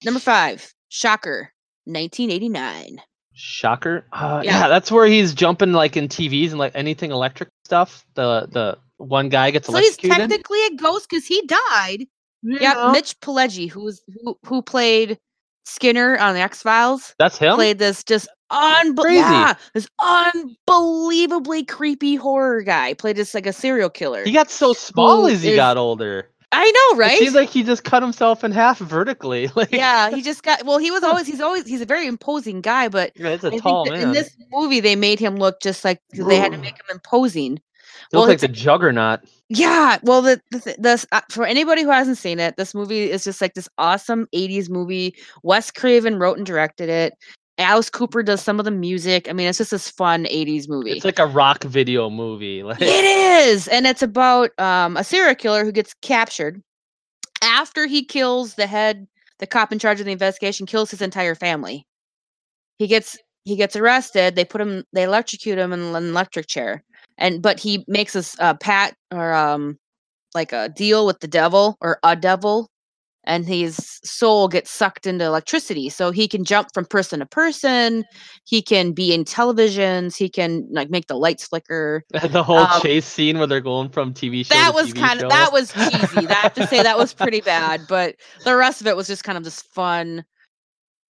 [0.05, 1.53] Number five, Shocker,
[1.87, 3.01] 1989.
[3.35, 4.07] Shocker.
[4.13, 4.61] Uh, Yeah.
[4.61, 4.69] yeah.
[4.69, 8.05] that's where he's jumping like in TVs and like anything electric stuff.
[8.15, 12.07] The the one guy gets So he's technically a ghost because he died.
[12.43, 15.19] Yeah, Mitch Pileggi, who was who, who played
[15.65, 17.55] Skinner on the X Files, that's him.
[17.55, 19.17] played this just unbe- Crazy.
[19.21, 19.89] yeah, this
[20.69, 22.95] unbelievably creepy horror guy.
[22.95, 24.25] Played this like a serial killer.
[24.25, 26.29] he got so small Who as he is- got older.
[26.55, 27.13] I know, right?
[27.13, 29.51] It seems like he just cut himself in half vertically.
[29.57, 30.65] Like, yeah, he just got.
[30.65, 31.27] Well, he was always.
[31.27, 31.67] He's always.
[31.67, 34.01] He's a very imposing guy, but yeah, it's a I tall man.
[34.01, 37.61] in this movie they made him look just like they had to make him imposing.
[38.11, 39.21] He looks well, like the Juggernaut.
[39.49, 43.25] Yeah, well, the, the this uh, for anybody who hasn't seen it, this movie is
[43.25, 45.15] just like this awesome '80s movie.
[45.43, 47.15] Wes Craven wrote and directed it.
[47.59, 49.29] Alice Cooper does some of the music.
[49.29, 50.93] I mean, it's just this fun '80s movie.
[50.93, 52.63] It's like a rock video movie.
[52.65, 56.63] Like, It is, and it's about um, a serial killer who gets captured
[57.45, 59.07] after he kills the head,
[59.39, 61.87] the cop in charge of the investigation, kills his entire family.
[62.79, 64.35] He gets he gets arrested.
[64.35, 66.83] They put him, they electrocute him in an electric chair,
[67.19, 69.79] and but he makes this uh, pat or um
[70.35, 72.69] like a deal with the devil or a devil.
[73.27, 78.05] And his soul gets sucked into electricity, so he can jump from person to person.
[78.45, 80.17] He can be in televisions.
[80.17, 83.89] He can like make the lights flicker the whole Um, chase scene where they're going
[83.89, 85.27] from TV show that was TV kind show.
[85.27, 86.29] of that was cheesy.
[86.29, 89.25] I have to say that was pretty bad, but the rest of it was just
[89.25, 90.25] kind of this fun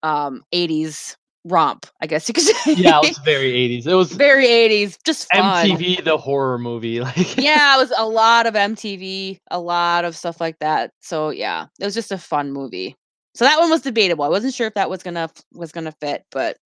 [0.02, 2.74] um 80s romp, I guess you could say.
[2.74, 3.86] yeah, it was very 80s.
[3.86, 5.66] It was very 80s, just fun.
[5.68, 7.00] MTV the horror movie.
[7.04, 10.90] Like Yeah, it was a lot of MTV, a lot of stuff like that.
[11.00, 12.96] So yeah, it was just a fun movie.
[13.34, 14.24] So that one was debatable.
[14.24, 16.56] I wasn't sure if that was gonna was gonna fit, but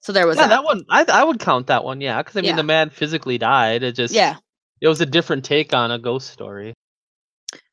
[0.00, 0.48] so there was yeah, that.
[0.48, 2.00] that one I I would count that one.
[2.00, 2.56] Yeah, because I mean Yeah.
[2.56, 3.82] the man physically died.
[3.82, 4.36] It just Yeah.
[4.80, 6.74] it was a different take on a ghost story.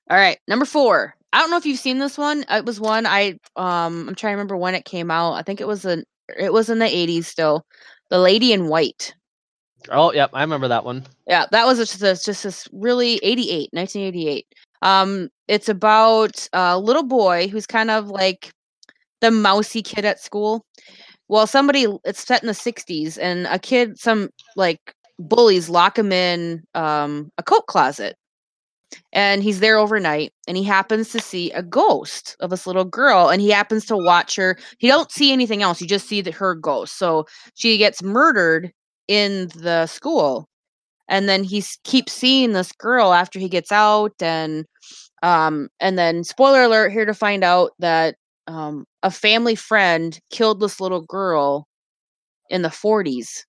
[0.09, 1.15] All right, number four.
[1.35, 2.45] I don't know if you've seen this one.
[2.49, 5.33] It was one I um I'm trying to remember when it came out.
[5.33, 6.05] I think it was in
[6.39, 7.65] it was in the 80s still.
[8.09, 9.13] The Lady in White.
[9.89, 11.05] Oh, yep, I remember that one.
[11.27, 14.47] Yeah, that was just this just this really 88, 1988.
[14.81, 18.49] Um it's about a little boy who's kind of like
[19.19, 20.63] the mousy kid at school.
[21.27, 24.79] Well, somebody it's set in the 60s and a kid some like
[25.19, 28.15] bullies lock him in um a coat closet
[29.13, 33.29] and he's there overnight and he happens to see a ghost of this little girl
[33.29, 36.33] and he happens to watch her he don't see anything else you just see that
[36.33, 37.25] her ghost so
[37.55, 38.71] she gets murdered
[39.07, 40.47] in the school
[41.09, 44.65] and then he keeps seeing this girl after he gets out and
[45.23, 48.15] um and then spoiler alert here to find out that
[48.47, 51.67] um a family friend killed this little girl
[52.49, 53.45] in the 40s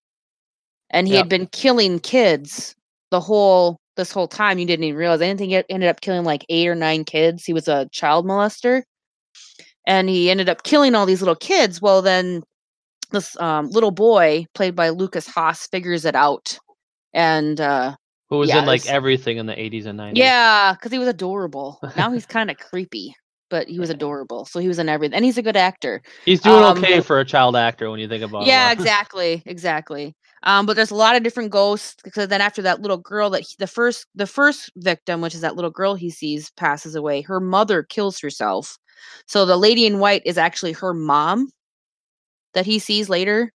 [0.90, 1.24] and he Yep.
[1.24, 2.74] had been killing kids
[3.10, 6.24] the whole this whole time you didn't even realize i think he ended up killing
[6.24, 7.44] like eight or nine kids.
[7.44, 8.82] He was a child molester.
[9.86, 11.80] And he ended up killing all these little kids.
[11.80, 12.42] Well then
[13.12, 16.58] this um, little boy played by lukas haas figures it out.
[17.14, 17.94] And uh
[18.30, 20.12] Who was Yeah, in like there's- everything in the 80s and 90s.
[20.16, 21.78] yeah because he was adorable.
[21.96, 23.14] Now he's kind of creepy
[23.50, 26.02] but he was adorable so he was in everything and he's a good actor.
[26.24, 28.78] He's doing Um, okay for a child actor when you think about yeah it.
[28.78, 30.14] Yeah, exactly exactly.
[30.42, 33.42] Um but there's a lot of different ghosts because then after that little girl that
[33.42, 37.22] he, the first the first victim which is that little girl he sees passes away
[37.22, 38.78] her mother kills herself.
[39.26, 41.50] So the lady in white is actually her mom
[42.54, 43.52] that he sees later.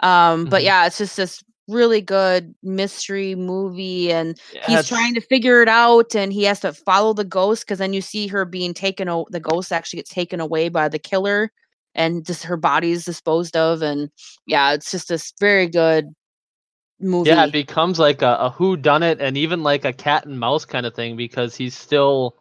[0.00, 0.64] Um but Mhm.
[0.64, 1.42] yeah it's just this
[1.72, 6.72] really good mystery movie and he's trying to figure it out and he has to
[6.72, 10.10] follow the ghost because then you see her being taken o- the ghost actually gets
[10.10, 11.50] taken away by the killer
[11.94, 14.10] and just her body's disposed of and
[14.46, 16.06] yeah it's just this very good
[17.00, 20.26] movie Yeah, it becomes like a, a who done it and even like a cat
[20.26, 22.36] and mouse kind of thing because he's still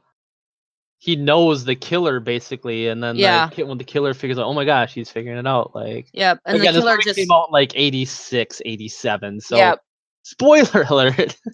[1.04, 3.50] he knows the killer basically and then Yeah.
[3.58, 6.58] when the killer figures out oh my gosh he's figuring it out like yep and
[6.58, 9.80] again the killer just came out in, like 86 87 so yep.
[10.24, 11.36] spoiler alert.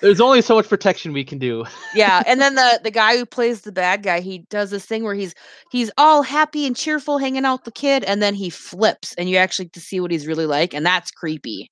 [0.00, 1.64] There's only so much protection we can do.
[1.94, 5.02] Yeah and then the the guy who plays the bad guy he does this thing
[5.04, 5.34] where he's
[5.70, 9.28] he's all happy and cheerful hanging out with the kid and then he flips and
[9.30, 11.70] you actually get to see what he's really like and that's creepy.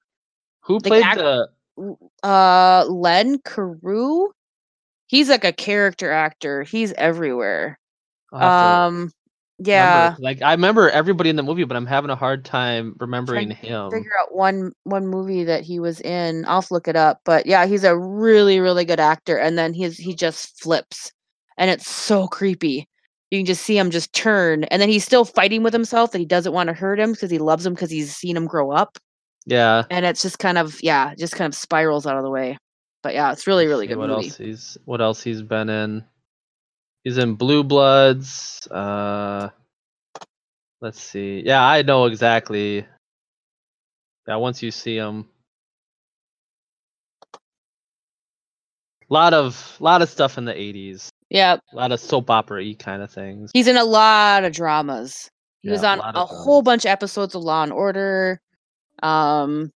[0.64, 1.48] Who The played act- the
[2.22, 4.28] uh len cariou
[5.12, 7.78] he's like a character actor he's everywhere.
[8.32, 9.12] I'll have to um
[9.58, 10.02] yeah.
[10.04, 10.22] remember.
[10.22, 13.54] like i remember everybody in the movie but i'm having a hard time remembering to
[13.54, 13.90] him.
[13.92, 17.64] figure out one one movie that he was in i'll look it up but yeah
[17.64, 21.12] he's a really really good actor and then he's he just flips
[21.58, 22.88] and it's so creepy.
[23.30, 26.18] You can just see him just turn and then he's still fighting with himself that
[26.18, 28.70] he doesn't want to hurt him because he loves him because he's seen him grow
[28.72, 28.98] up.
[29.46, 29.84] Yeah.
[29.90, 32.58] And it's just kind of yeah just kind of spirals out of the way
[33.02, 34.26] but yeah it's really really good what movie.
[34.28, 36.04] else he's what else he's been in.
[37.04, 39.48] He's in blue bloods uh
[40.80, 41.42] let's see.
[41.44, 42.86] Yeah i know exactly.
[44.28, 45.26] Yeah once you see him.
[49.08, 52.74] Lot of lot of stuff in the 80s yeah a lot of soap opera y
[52.78, 53.50] kind of things.
[53.54, 55.30] He's in a lot of dramas.
[55.62, 58.40] He was Yeah, a on lot a whole bunch of episodes of law and order.
[59.02, 59.70] Um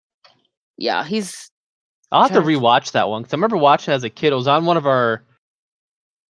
[0.79, 1.51] yeah he's
[2.13, 4.37] i'll have to rewatch that one because i remember watching it as a kid it
[4.37, 5.25] was on one of our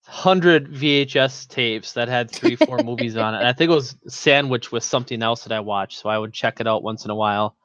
[0.05, 3.95] 100 vhs tapes that had three four movies on it and i think it was
[4.07, 7.11] sandwiched with something else that i watched so i would check it out once in
[7.11, 7.55] a while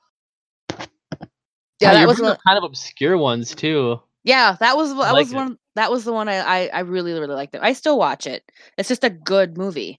[1.80, 4.00] yeah that you're was one, kind of obscure ones too.
[4.24, 5.36] Yeah, that was that like was it.
[5.36, 7.54] one that was the one I, I I really really liked.
[7.54, 7.62] It.
[7.62, 8.44] I still watch it.
[8.76, 9.98] It's just a good movie.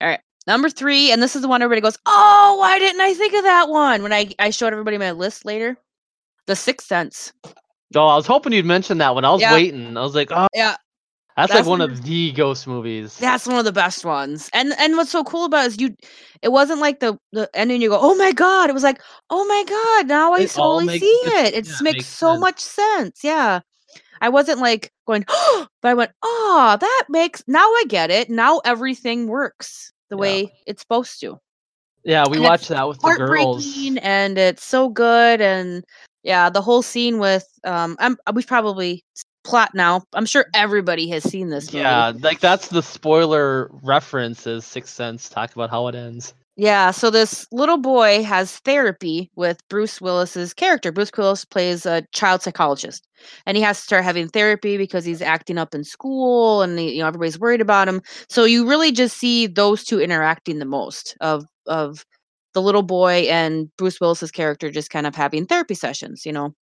[0.00, 3.14] All right, number three, and this is the one everybody goes, "Oh, why didn't I
[3.14, 5.76] think of that one?" When I I showed everybody my list later,
[6.48, 7.32] The Sixth Sense.
[7.94, 9.24] Oh, I was hoping you'd mention that one.
[9.24, 9.52] I was Yeah.
[9.52, 9.96] waiting.
[9.96, 10.76] I was like, oh, Yeah,
[11.36, 13.18] that's, that's like one one of the ghost movies.
[13.20, 14.50] that's one of the best ones.
[14.52, 15.94] And and what's so cool about it is you,
[16.42, 17.82] it wasn't like the the ending.
[17.82, 20.86] You go, "Oh my god!" It was like, "Oh my god!" Now I It totally
[20.86, 21.54] makes see it.
[21.54, 22.40] It yeah, makes makes so sense.
[22.40, 23.20] much sense.
[23.24, 23.60] Yeah.
[24.20, 28.30] I wasn't like going, oh, but I went, oh, that makes now I get it.
[28.30, 30.22] Now everything works the Yeah.
[30.22, 31.38] way it's supposed to.
[32.04, 33.98] yeah, we and watched that with the girls.
[34.02, 35.40] And it's so good.
[35.40, 35.84] And
[36.22, 39.04] yeah, the whole scene with um I'm we probably
[39.44, 40.02] plot now.
[40.12, 41.82] I'm sure everybody has seen this movie.
[41.82, 45.28] Yeah, like that's the spoiler reference is Sixth Sense.
[45.28, 46.34] Talk about how it ends.
[46.60, 50.90] Yeah, so this little boy has therapy with Bruce Willis's character.
[50.90, 53.06] Bruce Willis plays a child psychologist,
[53.46, 56.98] and he has to start having therapy because he's acting up in school, and you
[56.98, 58.02] know everybody's worried about him.
[58.28, 62.04] So you really just see those two interacting the most of of
[62.54, 66.54] the little boy and Bruce Willis's character just kind of having therapy sessions, you know.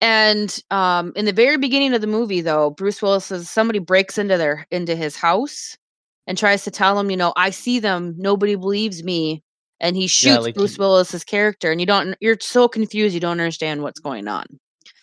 [0.00, 4.18] And um, in the very beginning of the movie, though, Bruce Willis says somebody breaks
[4.18, 5.76] into their into his house
[6.26, 9.42] and tries to tell him, you know, I see them, nobody believes me,
[9.80, 13.32] and he shoots like Bruce Willis's character, and you don't, you're so confused, you don't
[13.40, 14.44] understand what's going on.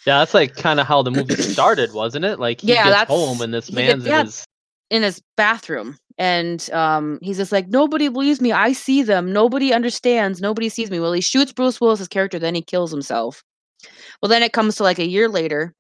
[0.06, 2.40] Yeah, that's like kind of how the movie started, wasn't it?
[2.40, 4.20] Like he Yeah, gets home and this man's gets- yeah.
[4.20, 4.46] in his
[4.90, 8.52] in his bathroom and um he's just like nobody believes me.
[8.52, 9.32] I see them.
[9.32, 10.42] Nobody understands.
[10.42, 11.00] Nobody sees me.
[11.00, 13.44] Well he shoots bruce willis's character then he kills himself.
[14.22, 15.74] Well then it comes to like a year later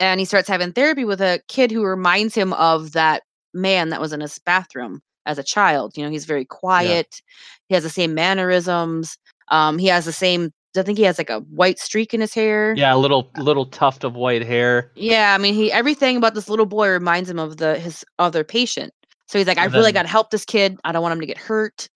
[0.00, 3.22] and he starts having therapy with a kid who reminds him of that
[3.54, 5.96] man that was in his bathroom as a child.
[5.96, 7.20] You know he's very quiet.
[7.68, 9.16] He has the same mannerisms.
[9.48, 12.34] Um he has the same i think he has like a white streak in his
[12.34, 12.74] hair.
[12.76, 14.92] Yeah, a little little tuft of white hair.
[14.94, 18.44] yeah, I mean, he everything about this little boy reminds him of the his other
[18.44, 18.92] patient.
[19.28, 20.78] So he's like, I And really got to help this kid.
[20.84, 21.88] I don't want him to get hurt.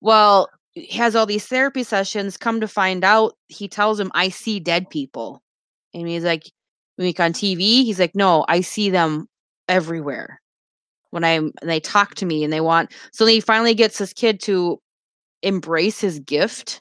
[0.00, 2.36] Well, he has all these therapy sessions.
[2.36, 5.42] Come to find out, he tells him, I see dead people.
[5.94, 6.50] And he's like,
[6.98, 9.28] week on TV, he's like, no, I see them
[9.68, 10.40] everywhere.
[11.10, 14.14] When I'm, and they talk to me and they want, so he finally gets this
[14.14, 14.80] kid to
[15.42, 16.80] embrace his gift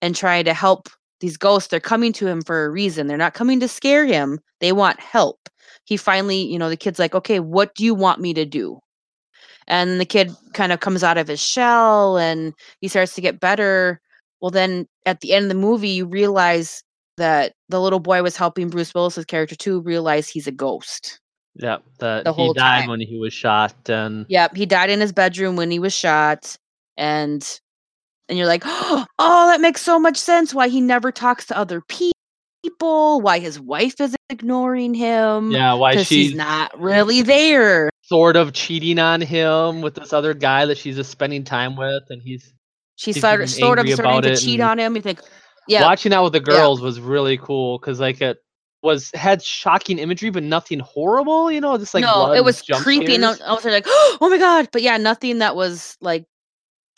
[0.00, 0.88] and try to help
[1.20, 1.68] these ghosts.
[1.68, 3.08] They're coming to him for a reason.
[3.08, 4.38] They're not coming to scare him.
[4.60, 5.48] They want help.
[5.86, 8.80] He finally, you know, the kid's like, okay, what do you want me to do?
[9.66, 13.40] And the kid kind of comes out of his shell and he starts to get
[13.40, 14.00] better.
[14.40, 16.82] Well, then at the end of the movie, you realize
[17.16, 21.20] that the little boy was helping Bruce Willis's character too realize he's a ghost.
[21.54, 22.90] Yeah, that The whole he died time.
[22.90, 26.56] when he was shot and Yep, he died in his bedroom when he was shot,
[26.98, 27.42] and
[28.28, 30.52] and you're like, oh, that makes so much sense.
[30.52, 32.10] Why he never talks to other pe-
[32.66, 33.20] people?
[33.20, 35.50] Why his wife is ignoring him?
[35.50, 37.90] yeah, why she's not really there.
[38.02, 42.02] sort of cheating on him with this other guy that she's just spending time with,
[42.08, 42.52] and he's
[42.96, 44.96] She She's started getting sort of starting to cheat on him.
[44.96, 45.20] You think,
[45.68, 46.58] yeah, watching out with the Yeah.
[46.58, 48.38] girls was really cool because like it
[48.82, 51.50] was had shocking imagery, but nothing horrible.
[51.50, 53.14] You know, just like no, it was creepy.
[53.14, 54.68] And I was like, oh my god!
[54.72, 56.24] But yeah, nothing that was like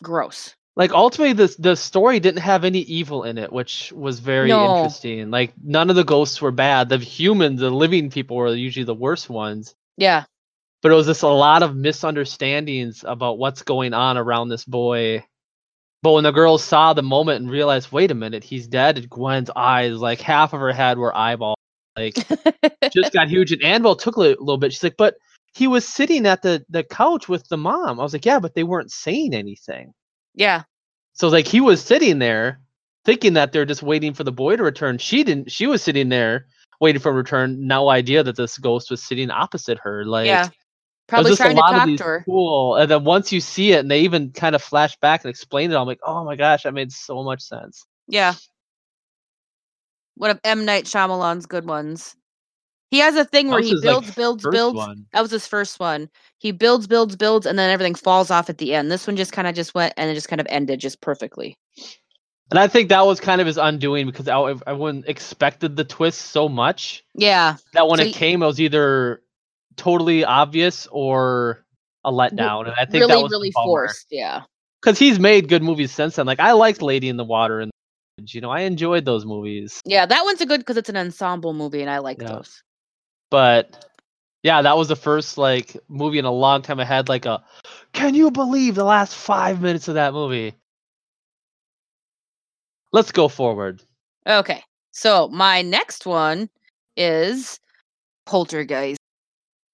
[0.03, 0.55] gross.
[0.79, 4.77] Like ultimately the the story didn't have any evil in it which was very No.
[4.77, 5.29] interesting.
[5.29, 6.87] Like none of the ghosts were bad.
[6.87, 9.75] The humans the living people were usually the worst ones.
[9.97, 10.23] Yeah,
[10.81, 15.25] but it was just a lot of misunderstandings about what's going on around this boy.
[16.01, 19.49] But when the girls saw the moment and realized wait a minute he's dead gwen's
[19.53, 21.57] eyes like half of her head were eyeballs.
[21.97, 22.15] Like
[22.93, 24.71] just got huge and annabelle took a little bit.
[24.71, 25.15] She's like but
[25.53, 27.99] he was sitting at the the couch with the mom.
[27.99, 29.91] I was like yeah but they weren't saying anything.
[30.35, 30.63] Yeah,
[31.19, 32.61] So like he was sitting there
[33.03, 34.97] thinking that they're just waiting for the boy to return.
[34.97, 36.47] She didn't she was sitting there
[36.79, 40.05] waiting for return, no idea that this ghost was sitting opposite her.
[40.05, 40.47] Like yeah.
[41.09, 42.23] Probably trying to talk to her.
[42.25, 42.77] Cool.
[42.77, 45.71] And then once you see it and they even kind of flash back and explain
[45.71, 47.85] it, I'm like, oh my gosh, that made so much sense.
[48.07, 48.35] Yeah.
[50.15, 52.15] One of M Night Shyamalan's good ones.
[52.91, 54.75] He has a thing where he his, like, builds, builds, builds.
[54.77, 55.05] one.
[55.13, 56.09] That was his first one.
[56.39, 58.89] He builds, builds, builds, and then everything falls off at the end.
[58.91, 61.55] This one just kind of just went and it just kind of ended just perfectly.
[62.49, 65.83] And I think that was kind of his undoing because I, I wouldn't expected the
[65.83, 67.57] twist so much Yeah.
[67.73, 69.21] that when So it y- came, it was either
[69.77, 71.63] totally obvious or
[72.03, 72.65] a letdown.
[72.65, 74.07] And I think that really, was the really forced.
[74.09, 74.41] Yeah.
[74.81, 76.25] because he's made good movies since then.
[76.25, 77.69] Like I liked Lady in the Water and
[78.33, 80.07] you know I enjoyed those movies, Yeah.
[80.07, 82.29] That one's a good because it's an ensemble movie and I like Yeah.
[82.29, 82.63] those.
[83.31, 83.85] But
[84.43, 87.43] yeah, that was the first like movie in a long time I had like a.
[87.93, 90.53] Can you believe the last five minutes of that movie?
[92.91, 93.83] Let's go forward.
[94.27, 94.63] Okay.
[94.91, 96.49] So my next one
[96.97, 97.59] is
[98.25, 98.97] Poltergeist,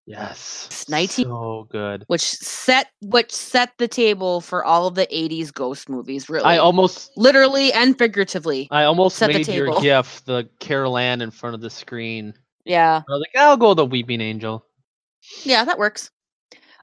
[0.05, 2.03] Yes, It's 19 so good.
[2.07, 6.45] which set which set the table for all of the 80s ghost movies, really.
[6.45, 8.67] I almost, literally and figuratively.
[8.69, 9.81] I almost Set the made your table.
[9.81, 12.33] gif the Carol Anne in front of the screen.
[12.65, 13.01] Yeah.
[13.07, 14.65] I was like, I'll go the Weeping Angel.
[15.43, 16.11] Yeah, that works.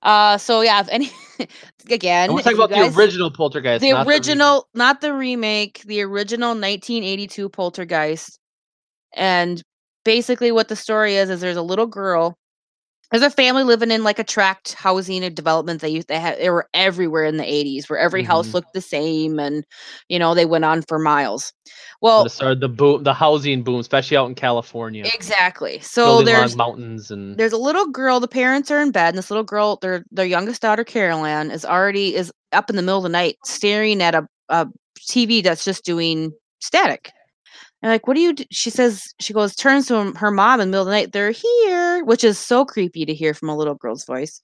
[0.03, 1.11] Uh so yeah, if any
[1.91, 6.03] again, we're talking about guys- the original Poltergeist, the not original, not the remake, the
[6.03, 8.39] original 1982 Poltergeist.
[9.15, 9.63] And
[10.05, 12.37] basically, what the story is is there's a little girl.
[13.13, 15.83] There's a family living in like a tract housing and development.
[15.83, 18.55] They used they had they were everywhere in the 80s, where every house Mhm.
[18.55, 19.65] looked the same, and
[20.09, 21.53] you know they went on for miles.
[22.01, 25.11] Well, started the boom, the housing boom, especially out in California.
[25.15, 25.79] exactly.
[25.81, 29.19] So building there's mountains and there's a little girl the parents are in bed and
[29.19, 32.83] this little girl their their youngest daughter Carol Anne is already is up in the
[32.83, 34.67] middle of the night staring at a, a
[35.01, 37.13] tv that's just doing static
[37.83, 38.45] and like what do you do?
[38.51, 41.31] she says she goes turns to her mom in the middle of the night they're
[41.33, 44.41] here which is so creepy to hear from a little girl's voice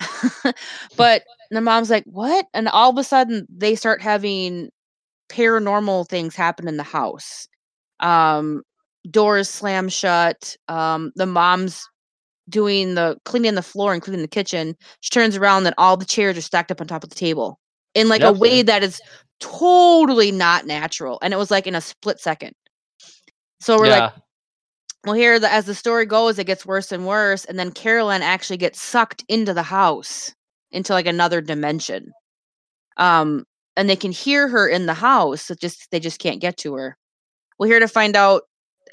[0.96, 4.68] but the mom's like what and all of a sudden they start having
[5.28, 7.46] paranormal things happen in the house
[8.00, 8.62] um
[9.10, 11.86] doors slam shut um the mom's
[12.48, 16.36] doing the cleaning the floor including the kitchen she turns around and all the chairs
[16.36, 17.58] are stacked up on top of the table
[17.94, 18.40] in like a Yep.
[18.40, 19.00] way that is
[19.44, 22.54] totally not natural and it was like in a split second.
[23.60, 24.12] So we're yeah, like
[25.04, 28.10] well here the, as the story goes it gets worse and worse and then Carol
[28.10, 30.34] Anne actually gets sucked into the house
[30.72, 32.10] into like another dimension.
[32.96, 33.44] Um
[33.76, 36.74] and they can hear her in the house it just they just can't get to
[36.74, 36.96] her.
[37.58, 38.44] We're here to find out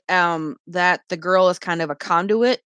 [0.09, 2.61] um that the girl is kind of a conduit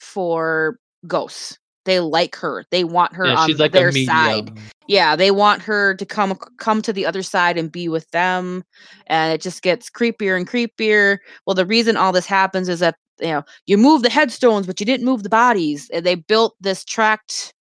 [0.00, 4.52] for ghosts they like her they want her yeah, on she's like their side.
[4.86, 8.64] Yeah they want her to come come to the other side and be with them
[9.06, 11.18] and it just gets creepier and creepier.
[11.46, 14.80] Well the reason all this happens is that you know you move the headstones but
[14.80, 17.54] you didn't move the bodies and they built this tract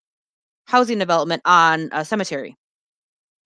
[0.66, 2.56] housing development on a cemetery.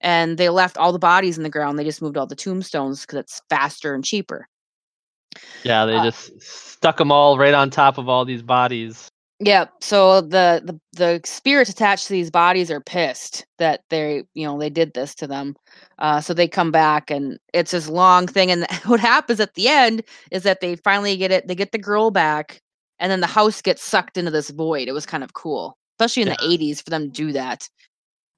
[0.03, 3.01] And they left all the bodies in the ground they just moved all the tombstones
[3.01, 4.47] because it's faster and cheaper.
[5.63, 9.10] Yeah, they Uh, just stuck them all right on top of all these bodies.
[9.43, 14.45] Yeah, so the, the the spirits attached to these bodies are pissed that they you
[14.45, 15.55] know they did this to them.
[15.97, 18.51] Uh, so they come back and it's this long thing.
[18.51, 21.47] And what happens at the end is that they finally get it.
[21.47, 22.61] They get the girl back,
[22.99, 24.87] and then the house gets sucked into this void.
[24.87, 27.67] It was kind of cool, especially in the '80s for them to do that.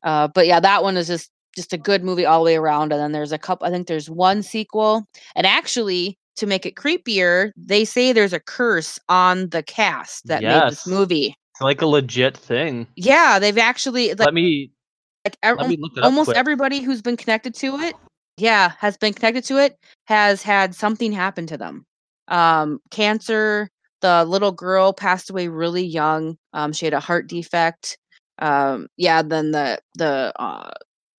[0.03, 2.91] Uh, but yeah, that one is just just a good movie all the way around.
[2.93, 3.67] And then there's a couple.
[3.67, 8.39] I think there's one sequel, and actually to make it creepier, they say there's a
[8.39, 11.35] curse on the cast that made this movie.
[11.51, 12.87] It's like a legit thing.
[12.95, 14.71] Yeah, they've actually like, let me
[15.23, 16.37] like let me look it almost quick.
[16.37, 17.95] everybody who's been connected to it,
[18.37, 21.85] yeah, has been connected to it has had something happen to them.
[22.27, 23.69] Um, cancer,
[24.01, 26.37] the little girl passed away really young.
[26.53, 27.97] Um, she had a heart defect.
[28.39, 30.71] Um, yeah, then the the uh,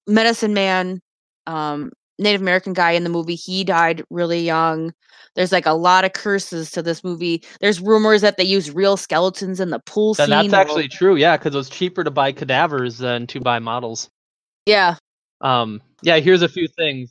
[0.07, 1.01] medicine man,
[1.47, 4.93] um, Native American guy in the movie, he died really young.
[5.35, 7.43] There's like a lot of curses to this movie.
[7.61, 10.29] There's rumors that they use real skeletons in the pool And scene.
[10.31, 14.09] that's actually true, yeah, because it was cheaper to buy cadavers than to buy models.
[14.67, 14.97] yeah.
[15.41, 17.11] Um, yeah, here's a few things.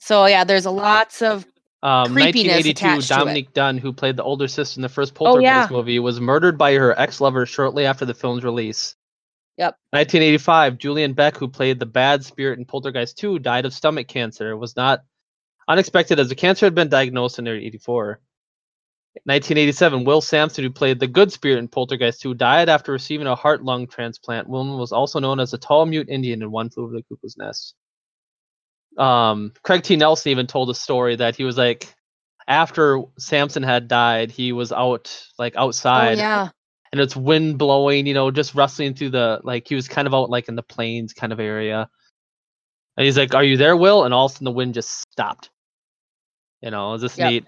[0.00, 1.46] So yeah, there's a lots of
[1.82, 3.18] Um, Creepiness 1982, attached to it.
[3.18, 5.76] Dominique Dunne, who played the older sister in the first Oh, Poltergeist yeah.
[5.76, 8.96] movie, was murdered by her ex-lover shortly after the film's release.
[9.58, 9.76] Yep.
[9.90, 14.52] 1985, Julian Beck, who played the bad spirit in Poltergeist 2, died of stomach cancer.
[14.52, 15.00] It was not
[15.66, 18.20] unexpected as the cancer had been diagnosed in 1984.
[19.24, 23.34] 1987, Will Sampson, who played the good spirit in Poltergeist 2, died after receiving a
[23.34, 24.48] heart lung transplant.
[24.48, 27.36] Will was also known as the tall mute Indian in One Flew Over the Cuckoo's
[27.36, 27.74] Nest.
[28.96, 29.96] Um, Craig T.
[29.96, 31.92] Nelson even told a story that he was like,
[32.46, 36.10] after Sampson had died, he was out like outside.
[36.10, 36.48] oh outside yeah.
[36.92, 40.14] And it's wind blowing, you know, just rustling through the like he was kind of
[40.14, 41.88] out like in the plains kind of area.
[42.96, 44.04] And he's like, Are you there, Will?
[44.04, 45.50] And all of a sudden the wind just stopped.
[46.62, 47.30] You know, is this Yep.
[47.30, 47.44] neat?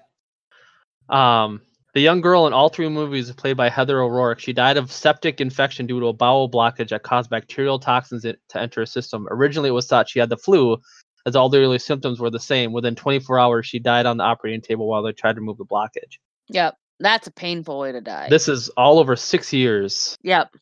[1.08, 1.62] Um
[1.92, 4.38] the young girl in all three movies is played by Heather O'Rourke.
[4.38, 8.60] She died of septic infection due to a bowel blockage that caused bacterial toxins to
[8.60, 9.26] enter her system.
[9.28, 10.80] Originally, it was thought she had the flu,
[11.26, 12.72] as all the early symptoms were the same.
[12.72, 15.64] Within 24 hours, she died on the operating table while they tried to remove the
[15.64, 16.18] blockage.
[16.48, 16.76] Yep.
[17.00, 18.28] That's a painful way to die.
[18.28, 20.16] This is all over six years.
[20.22, 20.54] Yep.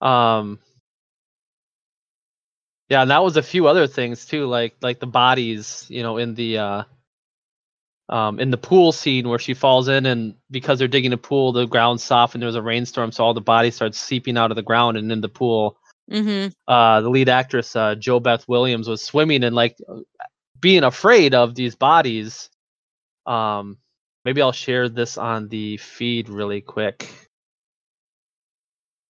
[0.00, 0.58] Um
[2.88, 6.18] Yeah, and that was a few other things too, like like the bodies, you know,
[6.18, 6.82] in the uh
[8.08, 11.52] um in the pool scene where she falls in and because they're digging a pool,
[11.52, 14.50] the ground's soft and there was a rainstorm, so all the bodies start seeping out
[14.50, 15.78] of the ground and in the pool.
[16.10, 16.48] Mm-hmm.
[16.66, 20.00] Uh the lead actress, uh JoBeth Williams, was swimming and like uh,
[20.60, 22.50] being afraid of these bodies.
[23.24, 23.78] Um
[24.26, 27.08] maybe I'll share this on the feed really quick.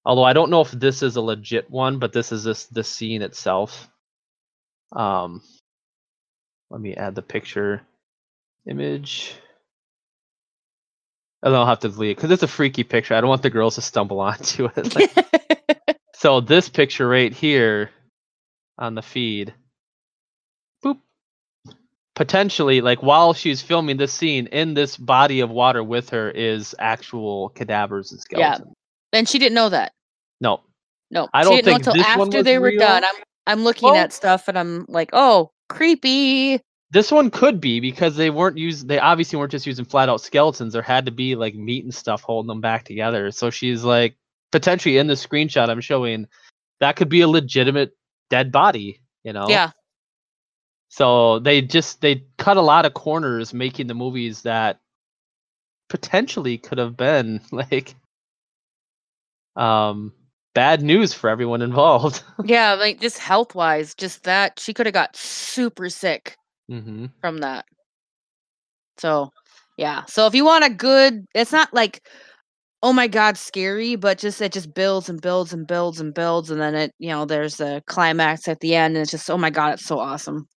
[0.04, 2.84] Although I don't know if this is a legit one, but this is this the
[2.84, 3.88] scene itself.
[4.92, 5.40] Um,
[6.70, 7.80] let me add the picture
[8.68, 9.34] image.
[11.42, 13.14] And then I'll have to delete it because it's a freaky picture.
[13.14, 14.94] I don't want the girls to stumble onto it.
[14.94, 17.90] Like, so this picture right here
[18.78, 19.54] on the feed,
[22.16, 26.74] potentially like while she's filming this scene in this body of water with her is
[26.80, 28.66] actual cadavers and skeletons.
[29.12, 29.18] Yeah.
[29.18, 29.92] and she didn't know that.
[30.40, 30.62] No,
[31.12, 32.80] No, I don't didn't know think until this after they were real.
[32.80, 33.04] done.
[33.04, 36.60] I'm I'm looking Well- at stuff and I'm like, oh, creepy.
[36.92, 38.86] This one could be because they weren't using.
[38.88, 40.72] They obviously weren't just using flat out skeletons.
[40.72, 43.30] There had to be like meat and stuff holding them back together.
[43.32, 44.16] So she's like
[44.52, 46.26] potentially in the screenshot I'm showing.
[46.80, 47.90] That could be a legitimate
[48.30, 49.00] dead body.
[49.24, 49.46] You know.
[49.48, 49.72] Yeah,
[50.88, 54.80] So they just they cut a lot of corners making the movies that
[55.88, 57.94] potentially could have been like
[59.56, 60.12] um
[60.54, 62.22] bad news for everyone involved.
[62.44, 66.36] yeah, like just health wise, just that she could have got super sick
[66.68, 67.64] hmm from that.
[68.98, 69.30] So,
[69.76, 70.04] yeah.
[70.06, 72.02] So if you want a good, it's not like,
[72.82, 76.50] oh my god, scary, but just it just builds and builds and builds and builds,
[76.50, 79.38] and then it, you know, there's a climax at the end, and it's just, oh
[79.38, 80.48] my god, it's so awesome.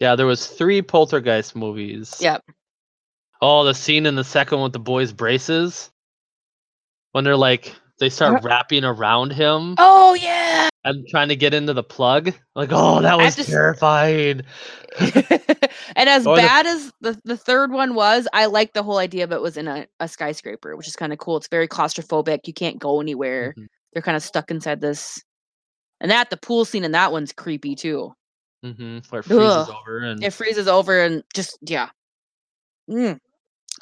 [0.00, 2.16] Yeah, there was three poltergeist movies.
[2.20, 2.42] Yep.
[3.40, 5.90] Oh, the scene in the second one with the boys' braces.
[7.12, 10.68] When they're like they start wrapping around him Oh yeah.
[10.84, 12.34] and trying to get into the plug.
[12.54, 14.42] Like, oh, that was s- terrifying.
[15.00, 19.24] and as the- bad as the, the third one was, I like the whole idea
[19.24, 21.38] of it was in a, a skyscraper, which is kind of cool.
[21.38, 22.40] It's very claustrophobic.
[22.46, 23.54] You can't go anywhere.
[23.56, 23.66] Mhm.
[23.94, 25.22] They're kind of stuck inside this.
[26.02, 28.12] And that the pool scene in that one's creepy too.
[28.72, 28.98] Mm-hmm.
[29.10, 29.74] Where it freezes Ugh.
[29.80, 31.88] over and It freezes over and just yeah.
[32.90, 33.14] Mm.
[33.14, 33.20] the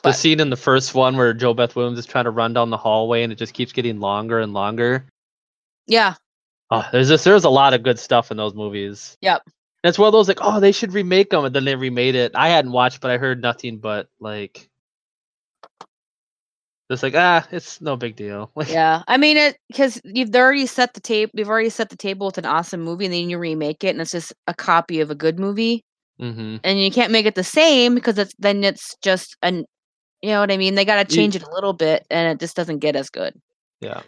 [0.02, 2.77] but- scene in the first one where JoBeth Williams is trying to run down the
[2.77, 5.06] hallway and it just keeps getting longer and longer.
[5.86, 6.15] Yeah.
[6.70, 9.16] Oh, there's just there's a lot of good stuff in those movies.
[9.20, 9.43] Yep.
[9.47, 12.15] And it's one of those like, oh, they should remake them, and then they remade
[12.15, 12.32] it.
[12.35, 14.70] I hadn't watched, but I heard nothing but like,
[16.90, 18.51] just like ah, it's no big deal.
[18.66, 19.02] Yeah.
[19.09, 22.39] I mean it because you've already set the tape you've already set the table with
[22.39, 25.15] an awesome movie and then you remake it and it's just a copy of a
[25.15, 25.82] good movie.
[26.19, 29.65] hmm and you can't make it the same because it's then it's just an
[30.23, 30.74] you know what I mean?
[30.74, 33.35] They got to change it a little bit and it just doesn't get as good.
[33.81, 34.01] yeah.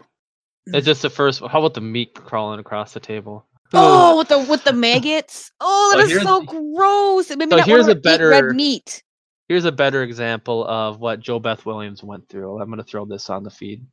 [0.68, 1.40] It's just the first.
[1.40, 3.44] How about the meat crawling across the table?
[3.72, 5.52] Oh, with the with the maggots.
[5.60, 7.30] Oh, So that is so gross.
[7.30, 9.02] It made me so not here's a better- red meat.
[9.48, 12.60] Here's a better example of what JoBeth Williams went through.
[12.60, 13.86] I'm gonna throw this on the feed.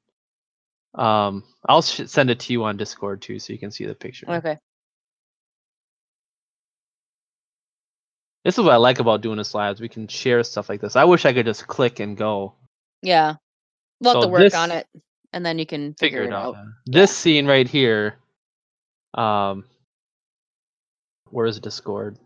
[0.96, 3.96] Um, I'll sh- send it to you on Discord too, so you can see the
[3.96, 4.30] picture.
[4.30, 4.58] Okay.
[8.44, 9.80] This is what I like about doing this lives.
[9.80, 10.96] We can share stuff like this.
[10.96, 12.56] I wish I could just click and go.
[13.02, 13.36] Yeah.
[14.02, 14.88] We'll have So to work this- on it,
[15.32, 16.58] and then you can figure, it out.
[16.86, 18.18] This scene right here,
[19.14, 19.64] um,
[21.30, 22.18] where's Discord?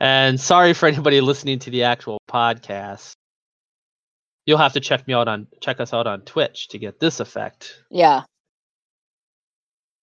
[0.00, 3.12] And sorry for anybody listening to the actual podcast.
[4.46, 7.20] You'll have to check me out on check us out on Twitch to get this
[7.20, 7.82] effect.
[7.90, 8.22] Yeah.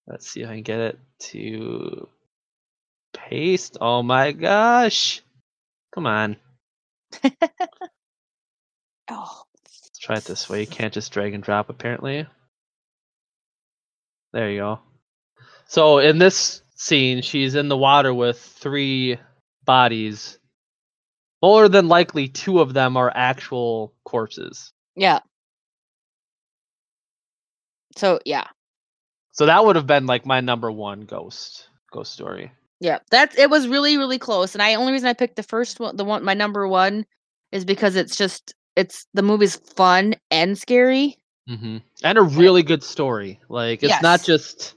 [0.07, 0.99] Let's see if I can get it
[1.31, 2.07] to
[3.13, 3.77] paste.
[3.81, 5.21] Oh my gosh.
[5.93, 6.37] Come on.
[9.07, 10.61] Oh, Let's try it this way.
[10.61, 12.25] You can't just drag and drop apparently.
[14.33, 14.79] There you go.
[15.67, 19.17] So in this scene, she's in the water with three
[19.65, 20.39] bodies.
[21.41, 24.73] More than likely, two of them are actual corpses.
[24.95, 25.19] yeah.
[27.97, 28.47] So yeah,
[29.31, 32.51] So that would have been like my number one ghost ghost story.
[32.81, 32.99] yeah.
[33.11, 35.95] That it was really really close, and I only reason I picked the first one,
[35.95, 37.05] the one my number one,
[37.51, 41.17] is because it's just it's the movie's fun and scary.
[41.47, 43.39] hmm And a really good story.
[43.49, 44.75] Like it's not just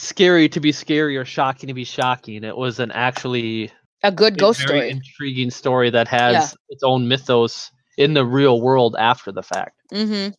[0.00, 2.44] scary to be scary or shocking to be shocking.
[2.44, 3.70] It was an actually
[4.02, 4.90] A good ghost story.
[4.90, 9.76] intriguing story that has its own mythos in the real world after the fact.
[9.92, 10.32] Mm-hmm.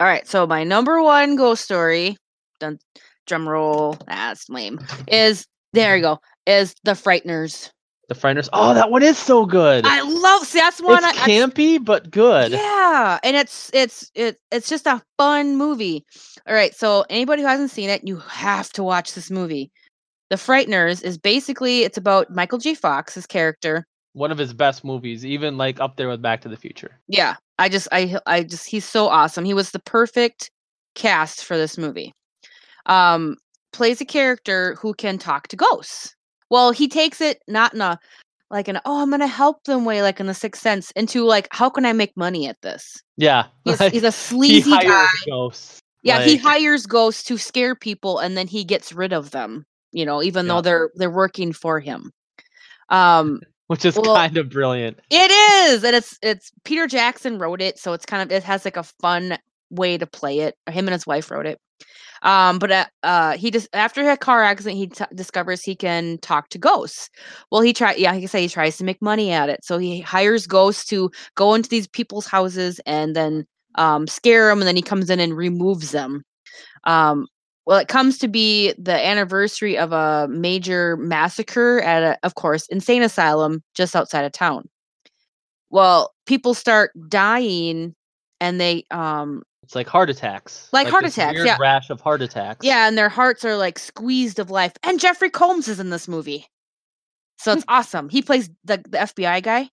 [0.00, 2.16] All right, so my number one ghost story,
[2.60, 2.78] dun,
[3.26, 4.78] drum roll, that's lame,
[5.08, 7.70] is there you go, is The Frighteners.
[8.08, 8.48] The Frighteners.
[8.54, 9.84] Oh, that one is so good.
[9.86, 12.52] I love, see, that's one it's I, I- campy but good.
[12.52, 16.06] Yeah, and it's it's it it's just a fun movie.
[16.46, 19.70] All right, so anybody who hasn't seen it, you have to watch this movie.
[20.30, 22.74] The Frighteners is basically it's about Michael J.
[22.74, 23.86] Fox's character.
[24.14, 26.98] One of his best movies, even like up there with Back to the Future.
[27.08, 29.44] Yeah, I just I I just he's so awesome.
[29.44, 30.50] He was the perfect
[30.94, 32.14] cast for this movie.
[32.86, 33.36] Um
[33.74, 36.14] plays a character who can talk to ghosts.
[36.50, 37.98] Well, he takes it not in a
[38.50, 41.48] like an oh I'm gonna help them way like in the sixth sense into like
[41.50, 43.02] how can I make money at this?
[43.16, 43.46] Yeah.
[43.64, 45.06] He's, like, he's a sleazy guy.
[45.26, 45.80] ghosts.
[46.02, 50.06] Yeah, he hires ghosts to scare people and then he gets rid of them, you
[50.06, 50.54] know, even Yeah.
[50.54, 52.12] though they're they're working for him.
[52.88, 54.98] Um which is well- kind of brilliant.
[55.10, 55.30] it
[55.70, 58.78] is, and it's it's Peter Jackson wrote it, so it's kind of it has like
[58.78, 59.36] a fun
[59.70, 60.56] way to play it.
[60.70, 61.60] Him and his wife wrote it.
[62.22, 66.18] Um, but uh, uh, he just after a car accident, he t- discovers he can
[66.18, 67.10] talk to ghosts.
[67.50, 69.64] Well, he try yeah, he say, he tries to make money at it.
[69.64, 73.46] So he hires ghosts to go into these people's houses and then
[73.76, 76.24] um, scare them, and then he comes in and removes them.
[76.84, 77.26] Um,
[77.66, 82.66] well, it comes to be the anniversary of a major massacre at, a, of course,
[82.68, 84.68] insane asylum just outside of town.
[85.70, 87.94] Well, people start dying,
[88.40, 90.66] and they, um, It's like heart attacks.
[90.72, 91.58] Like heart this attacks, yeah.
[91.60, 92.64] Rash of heart attacks.
[92.64, 94.72] yeah, and their hearts are like squeezed of life.
[94.82, 96.46] And Jeffrey Combs is in this movie,
[97.36, 98.08] so it's awesome.
[98.08, 99.68] He plays the the FBI guy.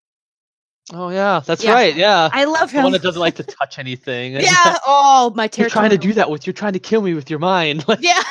[0.91, 1.71] Oh yeah, that's Yeah.
[1.71, 1.95] right.
[1.95, 2.27] Yeah.
[2.33, 2.83] I love the him.
[2.83, 4.33] one that doesn't like to touch anything.
[4.39, 4.77] yeah.
[4.85, 5.63] Oh, my territory.
[5.63, 6.45] You're trying to do that with.
[6.45, 7.87] You're trying to kill me with your mind.
[7.87, 8.21] Like, Yeah,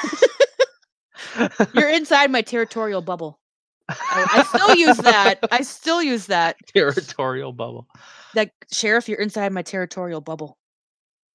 [1.75, 3.41] you're inside my territorial bubble.
[3.89, 5.39] I, I still use that.
[5.51, 6.57] I still use that.
[6.75, 7.89] territorial bubble.
[8.35, 10.59] Like sheriff, you're inside my territorial bubble.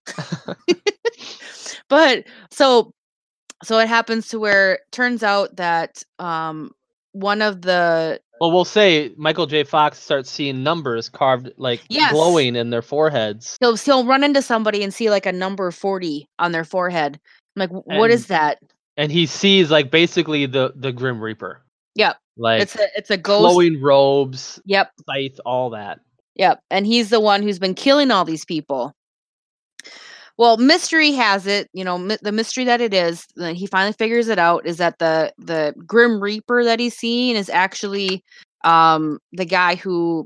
[1.90, 2.92] but so
[3.64, 6.72] so it happens to where it turns out that um
[7.14, 9.64] one of the Well, we'll say Michael J.
[9.64, 12.12] Fox starts seeing numbers carved like Yes.
[12.14, 13.58] glowing in their foreheads.
[13.60, 17.20] he'll he'll run into somebody and see like a number 40 on their forehead.
[17.56, 18.60] I'm like, "Wh- what is And- that?
[18.96, 21.62] and he sees like basically the the Grim Reaper.
[21.96, 22.18] Yep.
[22.38, 23.40] Like It's a it's a ghost.
[23.42, 24.92] glowing robes, Yep.
[25.10, 26.00] scythe, all that.
[26.36, 26.62] Yep.
[26.70, 28.94] And he's the one who's been killing all these people.
[30.40, 34.30] Well, mystery has it, you know, the mystery that it is, that he finally figures
[34.30, 38.24] it out is that the the Grim Reaper that he's seeing is actually
[38.64, 40.26] um the guy who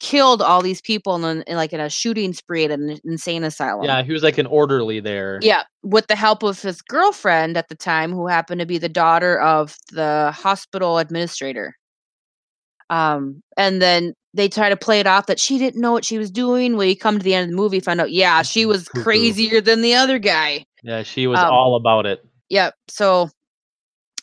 [0.00, 3.86] killed all these people in, in like in a shooting spree at an insane asylum.
[3.86, 5.38] Yeah, he was like an orderly there.
[5.40, 8.90] Yeah, with the help of his girlfriend at the time, who happened to be the
[8.90, 11.74] daughter of the hospital administrator.
[12.90, 16.18] Um, and then they try to play it off that she didn't know what she
[16.18, 16.76] was doing.
[16.76, 19.60] When you come to the end of the movie, find out, yeah, she was crazier
[19.60, 20.66] than the other guy.
[20.82, 22.24] Yeah, she was Um, all about it.
[22.50, 22.74] Yep.
[22.88, 23.30] So,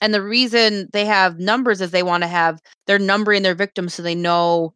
[0.02, 3.94] and the reason they have numbers is they want to have they're numbering their victims
[3.94, 4.74] so they know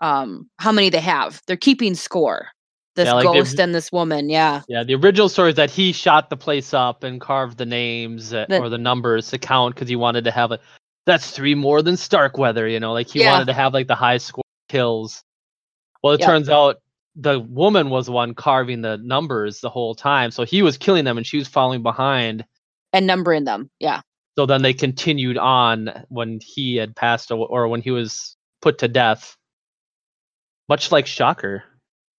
[0.00, 1.42] um how many they have.
[1.46, 2.48] They're keeping score.
[2.94, 4.28] This Yeah, like ghost and this woman.
[4.30, 4.62] Yeah.
[4.68, 8.32] Yeah, the original story is that he shot the place up and carved the names
[8.32, 10.60] uh, The- or the numbers to count because he wanted to have it.
[11.06, 13.32] That's three more than Starkweather, you know, like he Yeah.
[13.32, 15.24] wanted to have like the high score kills.
[16.02, 16.28] Well, it Yep.
[16.28, 16.76] turns out
[17.16, 21.04] the woman was the one carving the numbers the whole time, so he was killing
[21.04, 22.44] them and she was following behind.
[22.92, 23.70] And numbering them.
[23.80, 24.00] Yeah.
[24.36, 28.78] So then they continued on when he had passed aw- or when he was put
[28.78, 29.36] to death.
[30.68, 31.64] Much like Shocker.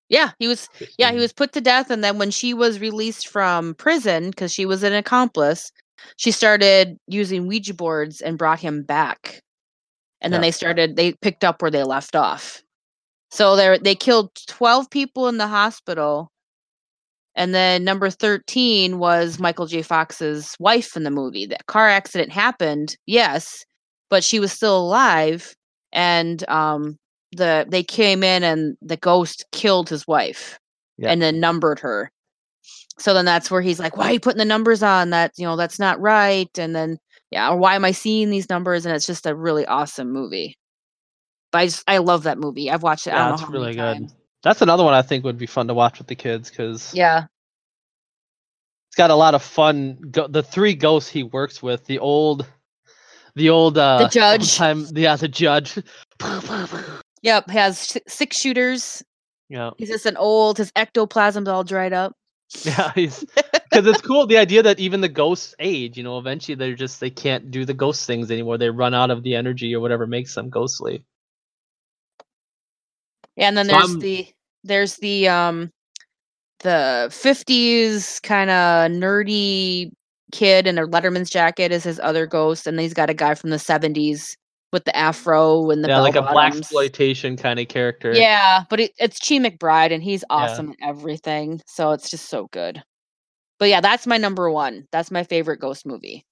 [0.09, 0.69] Yeah, he was.
[0.99, 4.51] Yeah, he was put to death, and then when she was released from prison because
[4.53, 5.71] she was an accomplice,
[6.17, 9.43] she started using Ouija boards and brought him back.
[10.21, 10.49] And then Yeah.
[10.49, 10.97] they started.
[10.97, 12.63] They picked up where they left off.
[13.31, 16.31] So they they killed twelve people in the hospital,
[17.35, 19.83] and then number thirteen was Michael J.
[19.83, 21.47] Fox's wife in the movie.
[21.47, 23.65] That car accident happened, yes,
[24.11, 25.55] but she was still alive,
[25.93, 26.97] and um,
[27.33, 30.59] the they came in and the ghost killed his wife
[30.99, 31.11] Yeah.
[31.11, 32.11] and then numbered her.
[32.99, 35.11] So then that's where he's like, "Why are you putting the numbers on?
[35.11, 36.99] That you know that's not right." And then
[37.31, 38.87] yeah, or why am I seeing these numbers?
[38.87, 40.57] And it's just a really awesome movie.
[41.53, 42.71] But I just I love that movie.
[42.71, 43.11] I've watched it.
[43.11, 43.79] Yeah, don't know it's how really good.
[43.99, 44.15] times.
[44.43, 47.25] That's another one I think would be fun to watch with the kids because Yeah,
[48.89, 49.99] it's got a lot of fun.
[50.11, 52.47] Go- the three ghosts he works with, the old,
[53.35, 54.57] the old, uh, the judge.
[54.57, 55.79] time, yeah, the judge.
[57.23, 57.49] yep.
[57.51, 59.03] Has six shooters.
[59.49, 60.59] yeah, He's just an old.
[60.59, 62.15] His ectoplasm's all dried up.
[62.63, 63.25] yeah, he's
[63.71, 64.27] because it's cool.
[64.27, 65.97] The idea that even the ghosts age.
[65.97, 68.59] You know, eventually they're just they can't do the ghost things anymore.
[68.59, 71.05] They run out of the energy or whatever makes them ghostly.
[73.37, 74.27] Yeah, and then So there's I'm- the
[74.65, 75.71] there's the um
[76.61, 79.93] the 50s kind of nerdy
[80.33, 83.35] kid in a Letterman's jacket is his other ghost, and then he's got a guy
[83.35, 84.37] from the 70s
[84.73, 88.13] with the afro and the yeah, like a black exploitation kind of character.
[88.13, 91.61] Yeah, but it, it's Chi McBride, and he's awesome at everything.
[91.67, 92.83] So it's just so good.
[93.59, 94.87] But yeah, that's my number one.
[94.93, 96.25] That's my favorite ghost movie.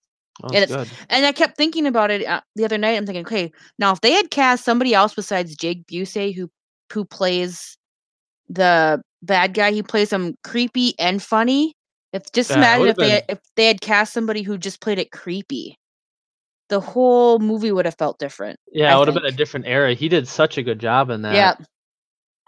[0.43, 0.70] Oh, and.
[1.09, 2.97] And I kept thinking about it uh, the other night.
[2.97, 6.51] I'm thinking, okay, now if they had cast somebody else besides Jake Busey, who
[6.93, 7.77] who plays
[8.48, 11.74] the bad guy, he plays him creepy and funny.
[12.12, 14.81] If just Yeah, imagine if would've they had, if they had cast somebody who just
[14.81, 15.77] played it creepy,
[16.69, 18.59] the whole movie would have felt different.
[18.73, 19.94] Yeah, I it would have been a different era.
[19.94, 21.35] He did such a good job in that.
[21.35, 21.66] Yeah.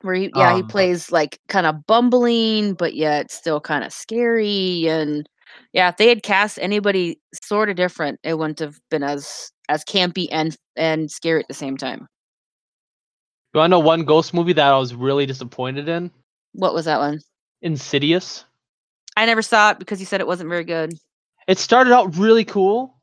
[0.03, 3.93] Where he yeah, he Um, plays like kind of bumbling, but yet still kind of
[3.93, 4.87] scary.
[4.89, 5.29] And
[5.73, 9.85] yeah, if they had cast anybody sort of different, it wouldn't have been as as
[9.85, 12.07] campy and and scary at the same time.
[13.55, 16.11] You want to know one ghost movie that I was really disappointed in?
[16.53, 17.21] What was that one?
[17.63, 18.45] Insidious.
[19.17, 20.93] I never saw it because you said it wasn't very good.
[21.49, 22.95] It started out really cool,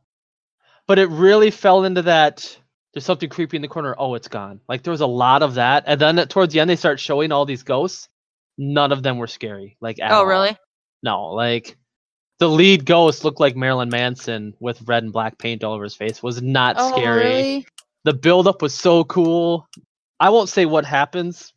[0.88, 2.58] but it really fell into that.
[2.96, 3.94] There's something creepy in the corner.
[4.00, 4.62] Oh, it's gone.
[4.68, 7.32] Like there was a lot of that, and then towards the end they start showing
[7.32, 8.08] all these ghosts.
[8.58, 9.76] None of them were scary.
[9.82, 10.26] Like at Oh, all.
[10.26, 10.58] really?
[11.04, 11.76] No, like
[12.40, 15.94] the lead ghost looked like Marilyn Manson with red and black paint all over his
[15.96, 16.24] face.
[16.24, 17.20] Was not Oh, scary.
[17.26, 17.68] really?
[18.06, 19.68] The buildup was so cool.
[20.22, 21.52] I won't say what happens.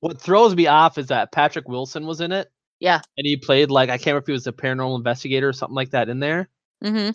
[0.00, 2.50] What throws me off is that Patrick Wilson was in it.
[2.80, 3.00] Yeah.
[3.16, 5.76] And he played like I can't remember if he was a paranormal investigator or something
[5.76, 6.48] like that in there.
[6.82, 7.10] Mm-hmm.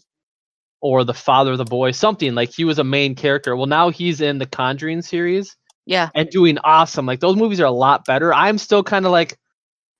[0.81, 3.55] Or the father of the boy, something like he was a main character.
[3.55, 5.55] Well, now he's in the Conjuring series
[5.85, 6.09] Yeah.
[6.15, 7.05] and doing awesome.
[7.05, 8.33] Like those movies are a lot better.
[8.33, 9.37] I'm still kind of like,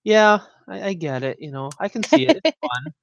[0.03, 1.37] yeah, I, I get it.
[1.39, 2.41] You know, I can see it.
[2.43, 2.93] It's fun.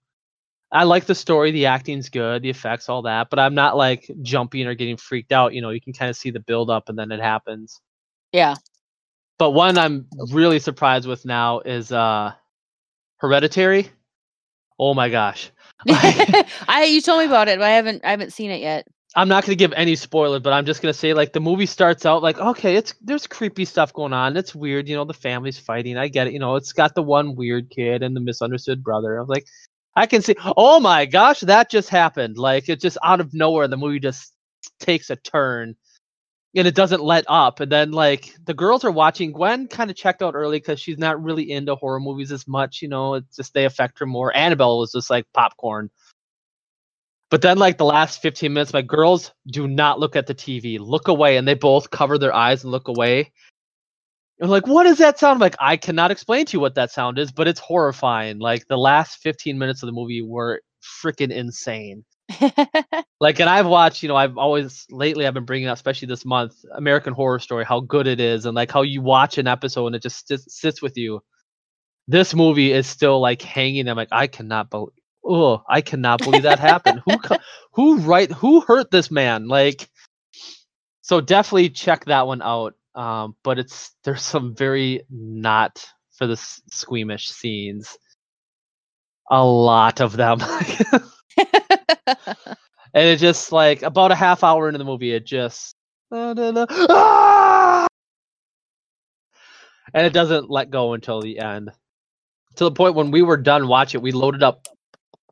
[0.73, 1.53] I like the story.
[1.53, 2.43] The acting's good.
[2.43, 3.31] The effects, all that.
[3.31, 5.55] But I'm not like jumping or getting freaked out.
[5.55, 7.81] You know, you can kind of see the build up and then it happens.
[8.33, 8.57] Yeah.
[9.39, 12.33] But one I'm really surprised with now is uh
[13.19, 13.89] Hereditary.
[14.81, 15.51] Oh my gosh.
[15.87, 18.87] Like, I you told me about it, but I haven't I haven't seen it yet.
[19.17, 22.05] I'm not gonna give any spoiler, but I'm just gonna say like the movie starts
[22.05, 24.37] out like okay, it's there's creepy stuff going on.
[24.37, 25.97] It's weird, you know, the family's fighting.
[25.97, 29.17] I get it, you know, it's got the one weird kid and the misunderstood brother.
[29.17, 29.47] I was like,
[29.97, 30.37] I can see.
[30.57, 32.39] Oh my gosh, that just happened.
[32.39, 34.33] Like it just out of nowhere, the movie just
[34.79, 35.75] takes a turn,
[36.55, 37.61] and it doesn't let up.
[37.61, 39.33] And then like the girls are watching.
[39.33, 42.83] Gwen kind of checked out early because she's not really into horror movies as much.
[42.83, 44.35] You know, it's just they affect her more.
[44.37, 45.91] Annabelle was just like popcorn.
[47.31, 50.79] But then, like the last 15 minutes, my girls do not look at the TV.
[50.81, 53.33] Look away, and they both cover their eyes and look away.
[54.41, 55.55] And like, what does that sound like?
[55.61, 58.39] I cannot explain to you what that sound is, but it's horrifying.
[58.39, 60.63] Like the last 15 minutes of the movie were
[61.03, 62.05] freaking insane.
[63.21, 66.25] Like, and I've watched, you know, I've always lately I've been bringing up, especially this
[66.25, 69.89] month, American Horror Story, how good it is, and like how you watch an episode
[69.89, 71.21] and it just sits, sits with you.
[72.07, 73.89] This movie is still like hanging.
[73.89, 74.93] I'm like, I cannot believe.
[75.25, 77.03] Oh, I cannot believe that happened.
[77.05, 77.17] Who,
[77.73, 78.31] who, right?
[78.31, 79.49] Who hurt this man?
[79.49, 79.89] Like,
[81.03, 82.75] so definitely check that one out.
[82.95, 87.99] Um, but it's there's some very not for the squeamish scenes.
[89.31, 90.39] A lot of them.
[92.95, 95.75] and it just like about a half hour into the movie it just
[96.13, 97.87] Ah!
[99.95, 101.71] and it doesn't let go until the end
[102.57, 104.67] to the point when we were done watching it we loaded up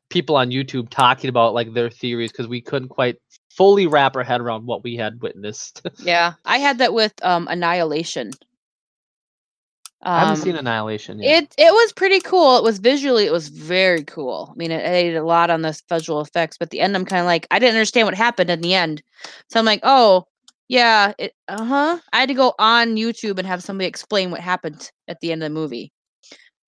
[0.09, 3.17] people on youtube talking about like their theories because we couldn't quite
[3.49, 6.33] fully wrap our head around what we had witnessed yeah.
[6.45, 8.31] I had that with um Annihilation.
[10.03, 11.43] I haven't Um, seen Annihilation yet.
[11.43, 12.57] It it was pretty cool.
[12.57, 14.49] It was visually, it was very cool.
[14.51, 17.21] I mean, it aided a lot on the visual effects, but the end, I'm kind
[17.21, 19.01] of like, I didn't understand what happened in the end.
[19.49, 20.27] So I'm like, oh,
[20.69, 21.13] yeah,
[21.47, 21.99] uh huh.
[22.13, 25.41] I had to go on YouTube and have somebody explain what happened at the end
[25.43, 25.91] of the movie.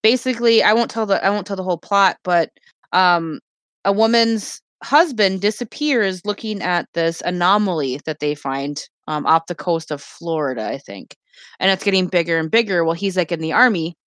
[0.01, 2.49] Basically, I won't tell the I won't tell the whole plot, but
[2.93, 3.39] um,
[3.85, 9.91] a woman's husband disappears looking at this anomaly that they find um, off the coast
[9.91, 11.18] of Florida, I think,
[11.60, 12.84] and it's getting bigger and bigger.
[12.84, 13.98] Well, he's like in the army,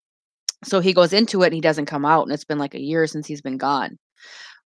[0.64, 2.80] so he goes into it and he doesn't come out, and it's been like a
[2.80, 3.98] year since he's been gone.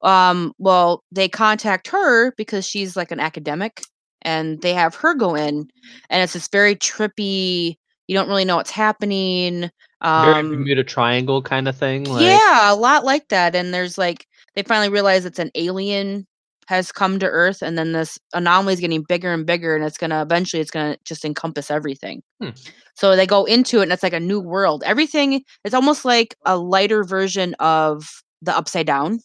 [0.03, 3.83] Um, well, they contact her because she's like an academic,
[4.23, 5.69] and they have her go in,
[6.11, 7.77] and it's this very trippy.
[8.07, 9.71] You don't really know what's happening.
[10.03, 12.05] Um, Very Bermuda Triangle kind of thing.
[12.05, 13.55] Like, yeah, a lot like that.
[13.55, 16.27] And there's like they finally realize it's an alien
[16.67, 19.99] has come to Earth, and then this anomaly is getting bigger and bigger, and it's
[19.99, 22.23] gonna eventually it's gonna just encompass everything.
[22.41, 22.51] Hmm.
[22.95, 24.83] So they go into it, and it's like a new world.
[24.87, 29.21] Everything it's almost like a lighter version of the Upside Down,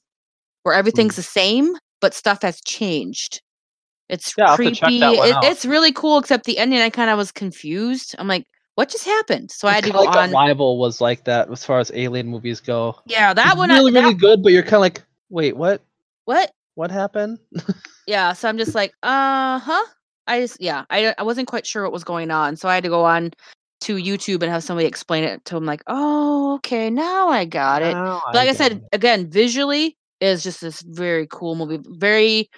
[0.64, 3.42] where everything's the same, but stuff has changed.
[4.10, 5.06] It's Yeah, I'll have to check creepy.
[5.06, 6.80] It, it's really cool, except the ending.
[6.80, 8.16] I kind of was confused.
[8.18, 9.52] I'm like, what just happened?
[9.52, 10.34] So I had to go like on.
[10.34, 12.96] Arrival was like that as far as alien movies go.
[13.06, 13.72] Yeah, that It's one.
[13.72, 15.82] I- really, that- really good, but you're kind of like, wait, what?
[16.26, 16.52] what?
[16.80, 17.40] What happened?
[18.08, 19.86] yeah so i'm just like uh huh
[20.28, 22.86] i just yeah I, I wasn't quite sure what was going on so i had
[22.86, 23.32] to go on
[23.82, 27.82] to youtube and have somebody explain it to him like oh okay now i got
[27.82, 28.84] it Now but like i get said it.
[28.94, 32.50] again visually is just this very cool movie very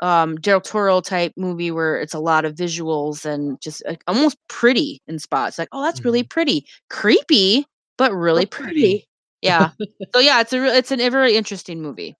[0.00, 4.36] um del toro type movie where it's a lot of visuals and just like, almost
[4.48, 7.64] pretty in spots like oh that's really pretty creepy
[7.98, 8.72] but really pretty.
[8.72, 9.08] pretty.
[9.42, 9.70] yeah
[10.12, 12.16] so yeah it's a re- it's an, a very interesting movie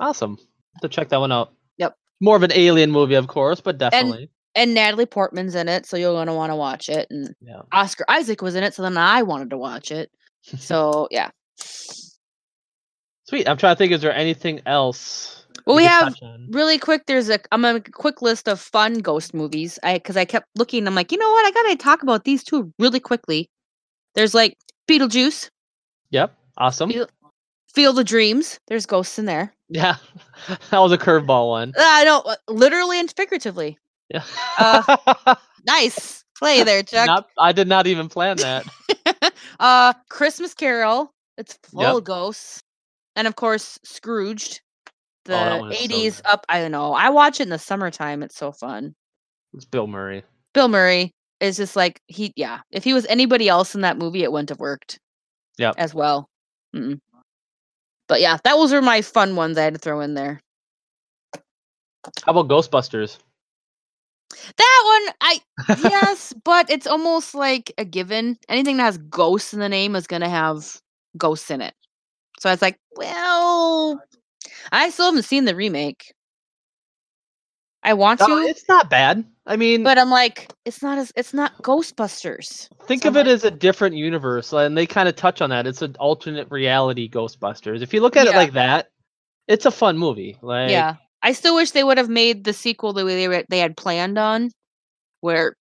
[0.00, 0.38] awesome.
[0.82, 1.52] To check that one out.
[1.78, 1.96] Yep.
[2.20, 4.30] More of an alien movie, of course, but definitely.
[4.54, 7.62] and natalie portman's in it so you're going to want to watch it and yeah.
[7.72, 10.10] Oscar Isaac was in it, so then I wanted to watch it.
[10.58, 11.30] So yeah.
[13.26, 13.48] Sweet.
[13.48, 13.92] I'm trying to think.
[13.92, 15.46] Is there anything else?
[15.66, 16.14] Well, we have
[16.50, 17.04] really quick.
[17.06, 19.78] There's a I'm a quick list of fun ghost movies.
[19.82, 20.86] I because I kept looking.
[20.86, 21.46] I'm like, you know what?
[21.46, 23.48] I gotta talk about these two really quickly.
[24.14, 24.56] There's like
[24.86, 25.48] Beetlejuice,
[26.10, 26.34] Yep.
[26.58, 26.90] Awesome.
[26.90, 27.08] Feel-
[27.74, 28.58] Field of Dreams.
[28.68, 29.53] There's ghosts in there.
[29.68, 29.96] Yeah.
[30.70, 31.72] that was a curveball one.
[31.78, 33.78] I don't uh, literally and figuratively.
[34.10, 34.22] Yeah.
[34.58, 35.34] Uh,
[35.66, 37.06] Nice play there, Chuck.
[37.06, 38.66] Not, I did not even plan that.
[39.60, 41.10] uh, Christmas Carol.
[41.38, 41.94] It's full Yep.
[41.96, 42.60] of ghosts,
[43.16, 44.60] and of course Scrooged.
[45.24, 46.44] The Oh, that one is so 80s up.
[46.50, 46.92] I don't know.
[46.92, 48.22] I watch it in the summertime.
[48.22, 48.94] It's so fun.
[49.54, 50.22] It's Bill Murray.
[50.52, 52.32] Bill Murray is just like he.
[52.36, 54.98] Yeah, if he was anybody else in that movie, it wouldn't have worked.
[55.56, 56.28] Yeah, As well.
[56.76, 57.00] Mm-mm.
[58.08, 60.40] But yeah, that was were my fun ones I had to throw in there.
[62.24, 63.18] How about Ghostbusters?
[64.56, 65.40] That one, I
[65.88, 68.38] yes, but it's almost like a given.
[68.48, 70.80] Anything that has ghosts in the name is gonna have
[71.16, 71.74] ghosts in it.
[72.40, 74.00] So I was like, well,
[74.72, 76.12] I still haven't seen the remake.
[77.84, 79.24] I want No, to, it's not bad.
[79.46, 82.68] I mean, but I'm like, it's not as it's not Ghostbusters.
[82.86, 85.66] think so of it as a different universe, and they kind of touch on that.
[85.66, 87.82] It's an alternate reality Ghostbusters.
[87.82, 88.88] If you look at it like that,
[89.48, 90.38] it's a fun movie.
[90.40, 93.44] Like, yeah, I still wish they would have made the sequel the way they were,
[93.50, 94.50] they had planned on,
[95.20, 95.54] where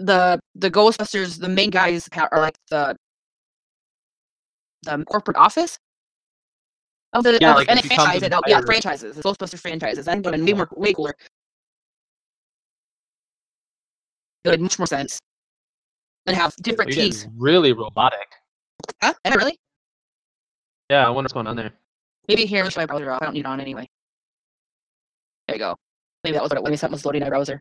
[0.00, 2.96] the the Ghostbusters, the main guys are like the
[4.82, 5.78] the corporate office
[7.12, 8.44] of the, Yeah, of, like and it they franchise an it out.
[8.48, 10.08] Yeah, franchises, the Ghostbusters franchises.
[10.08, 11.14] I think that would have been way more way cooler.
[14.44, 15.18] It would make much more sense.
[16.26, 17.26] And have different you're getting teams.
[17.36, 18.28] really robotic.
[19.02, 19.12] Huh?
[19.24, 19.58] Am I really?
[20.90, 21.72] Yeah, I wonder what's going on there.
[22.28, 23.22] Maybe here, let shut my browser off.
[23.22, 23.88] I don't need it on anyway.
[25.48, 25.76] There you go.
[26.22, 27.60] Maybe that was what it, maybe something was loading my browser.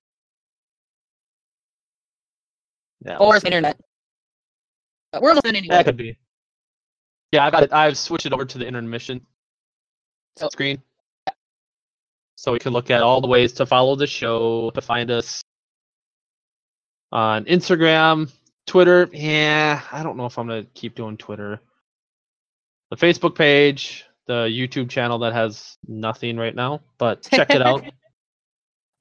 [3.05, 3.79] Yeah, Or it's the internet.
[5.11, 5.75] But we're almost in anyway.
[5.75, 6.17] that could be.
[7.31, 7.73] Yeah, I got it.
[7.73, 9.25] I've switched it over to the intermission
[10.37, 10.81] So- screen,
[12.35, 15.41] so we can look at all the ways to follow the show, to find us
[17.11, 18.31] on Instagram,
[18.65, 19.09] Twitter.
[19.11, 21.59] Yeah, I don't know if I'm gonna keep doing Twitter.
[22.89, 27.83] The Facebook page, the YouTube channel that has nothing right now, but check it out.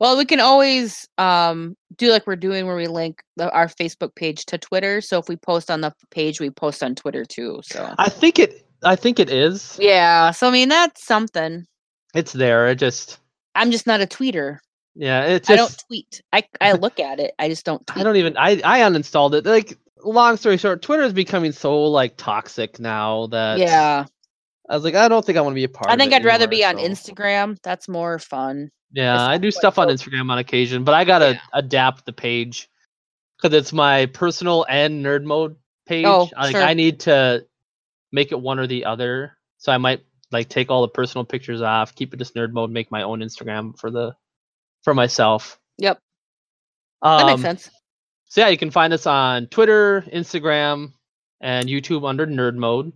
[0.00, 4.14] Well, we can always um do like we're doing where we link the, our Facebook
[4.14, 5.02] page to Twitter.
[5.02, 7.60] So if we post on the page, we post on Twitter too.
[7.62, 8.66] So I think it.
[8.82, 9.76] I think it is.
[9.78, 11.66] yeah, so I mean that's something.
[12.14, 12.66] It's there.
[12.68, 13.18] It just.
[13.54, 14.60] I'm just not a tweeter.
[15.00, 16.20] Yeah, it's I don't tweet.
[16.30, 17.34] I I look at it.
[17.38, 17.84] I just don't.
[17.86, 18.00] Tweet.
[18.00, 18.36] I don't even.
[18.36, 19.46] I I uninstalled it.
[19.46, 23.58] Like, long story short, Twitter is becoming so like toxic now that.
[23.58, 24.04] Yeah,
[24.68, 25.90] I was like, I don't think I want to be a part.
[25.90, 27.56] I think I'd rather be anymore, on so- Instagram.
[27.62, 28.70] That's more fun.
[28.92, 31.40] Yeah, I do stuff on Instagram on occasion, but I gotta Yeah.
[31.54, 32.68] adapt the page
[33.40, 35.56] because it's my personal and nerd mode
[35.86, 36.04] page.
[36.04, 36.62] Oh, like sure.
[36.62, 37.46] I need to
[38.12, 39.38] make it one or the other.
[39.56, 42.70] So I might like take all the personal pictures off, keep it just nerd mode,
[42.70, 44.14] make my own Instagram for the
[44.82, 45.58] for myself.
[45.78, 45.98] Yep.
[47.02, 47.70] Um, That makes sense.
[48.26, 50.92] So yeah, you can find us on Twitter, Instagram,
[51.40, 52.92] and YouTube under Nerd Mode.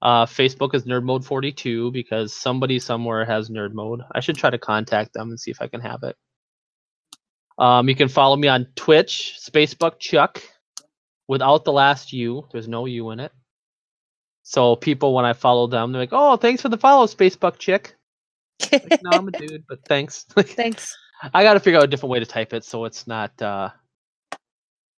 [0.00, 4.00] Uh, Facebook is Nerd Mode 42 because somebody somewhere has Nerd Mode.
[4.12, 6.16] I should try to contact them and see if I can have it.
[7.58, 10.42] Um, you can follow me on Twitch, Spacebuck Chuck,
[11.28, 12.48] without the last U.
[12.50, 13.32] There's no U in it.
[14.42, 17.94] So people, when I follow them, they're like, "Oh, thanks for the follow, Spacebuck Chick."
[18.72, 20.24] Like, no, I'm a dude, but thanks.
[20.34, 20.96] Thanks.
[21.34, 23.70] I got to figure out a different way to type it so it's not uh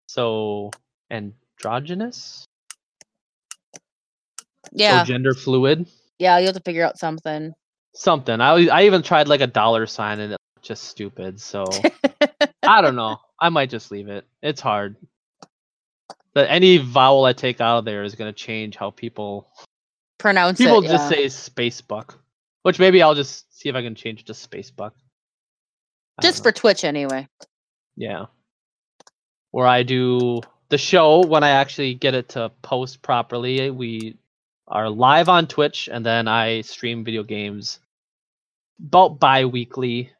[0.06, 0.70] so
[1.10, 2.44] androgynous,
[4.72, 5.02] Yeah.
[5.04, 5.86] so gender fluid,
[6.18, 7.54] Yeah, you have to figure out something.
[7.94, 8.40] something.
[8.40, 11.40] I I even tried like a dollar sign and it looked just stupid.
[11.40, 11.64] So
[12.62, 13.18] I don't know.
[13.40, 14.24] I might just leave it.
[14.42, 14.96] It's hard.
[16.34, 19.48] But any vowel I take out of there is going to change how people
[20.18, 20.64] Pronounce it.
[20.64, 20.88] people it.
[20.88, 21.16] just yeah.
[21.16, 22.18] say space buck,
[22.62, 24.94] which maybe I'll just see if I can change it to space buck.
[26.22, 26.50] Just uh-huh.
[26.50, 27.28] for Twitch anyway.
[27.96, 28.26] Yeah.
[29.50, 30.40] Where I do
[30.70, 33.70] the show when I actually get it to post properly.
[33.70, 34.16] We
[34.68, 37.80] are live on Twitch and then I stream video games
[38.80, 40.10] about bi weekly.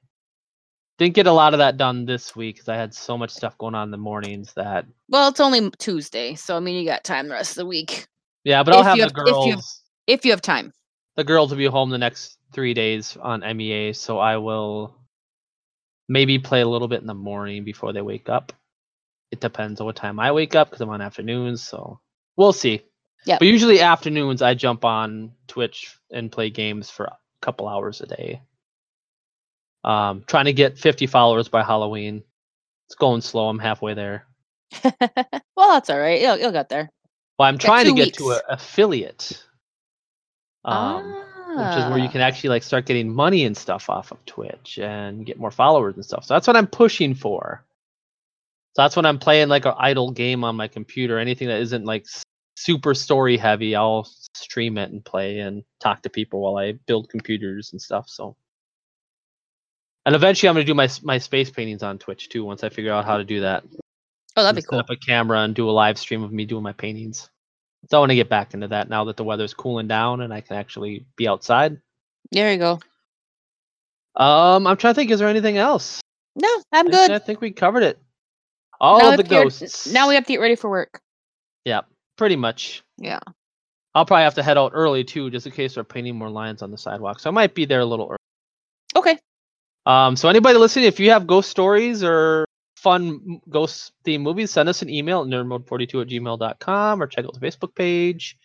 [0.98, 3.56] Didn't get a lot of that done this week because I had so much stuff
[3.56, 4.84] going on in the mornings that.
[5.08, 8.06] Well, it's only Tuesday, so I mean you got time the rest of the week
[8.44, 9.82] Yeah, but I'll have you the have- if you- girls.
[10.06, 10.72] if you have time.
[11.16, 14.94] The girls will be home the next three days on MEA, so I will
[16.12, 18.52] maybe play a little bit in the morning before they wake up.
[19.30, 22.00] It depends on what time I wake up because I'm on afternoons, so
[22.36, 22.82] we'll see.
[23.24, 23.38] Yeah.
[23.38, 28.06] But usually afternoons I jump on Twitch and play games for a couple hours a
[28.06, 28.42] day.
[29.84, 32.22] Um, trying to get 50 followers by Halloween.
[32.88, 33.48] It's going slow.
[33.48, 34.26] I'm halfway there.
[34.84, 36.20] well, that's all right.
[36.20, 36.90] You'll you'll get there.
[37.38, 39.42] Well, I'm trying to get to an affiliate.
[40.64, 41.24] Um,
[41.56, 44.78] which is where you can actually like start getting money and stuff off of Twitch
[44.78, 46.24] and get more followers and stuff.
[46.24, 47.64] So that's what I'm pushing for.
[48.74, 51.84] So that's when I'm playing like an idle game on my computer, anything that isn't
[51.84, 52.06] like
[52.56, 57.10] super story heavy, I'll stream it and play and talk to people while I build
[57.10, 58.08] computers and stuff.
[58.08, 58.36] So
[60.06, 62.92] and eventually I'm gonna do my my space paintings on Twitch too once I figure
[62.92, 63.64] out how to do that.
[64.36, 64.78] Oh, that'd be Set cool.
[64.78, 67.28] up a camera and do a live stream of me doing my paintings.
[67.90, 70.32] So I want to get back into that now that the weather's cooling down and
[70.32, 71.80] I can actually be outside.
[72.30, 72.80] There you go.
[74.14, 75.10] Um, I'm trying to think.
[75.10, 76.00] Is there anything else?
[76.36, 77.10] No, I'm I- good.
[77.10, 77.98] I think we covered it.
[78.80, 79.92] All now of the ghosts.
[79.92, 81.00] Now we have to get ready for work.
[81.64, 81.82] Yeah,
[82.16, 82.82] pretty much.
[82.98, 83.20] Yeah.
[83.94, 86.62] I'll probably have to head out early too, just in case they're painting more lines
[86.62, 87.20] on the sidewalk.
[87.20, 88.16] So I might be there a little early.
[88.96, 89.18] Okay.
[89.86, 92.44] Um, so anybody listening, if you have ghost stories or
[92.82, 97.38] fun ghost themed movies, send us an email at nerdmode42 at gmail.com or check out
[97.38, 98.36] the Facebook page.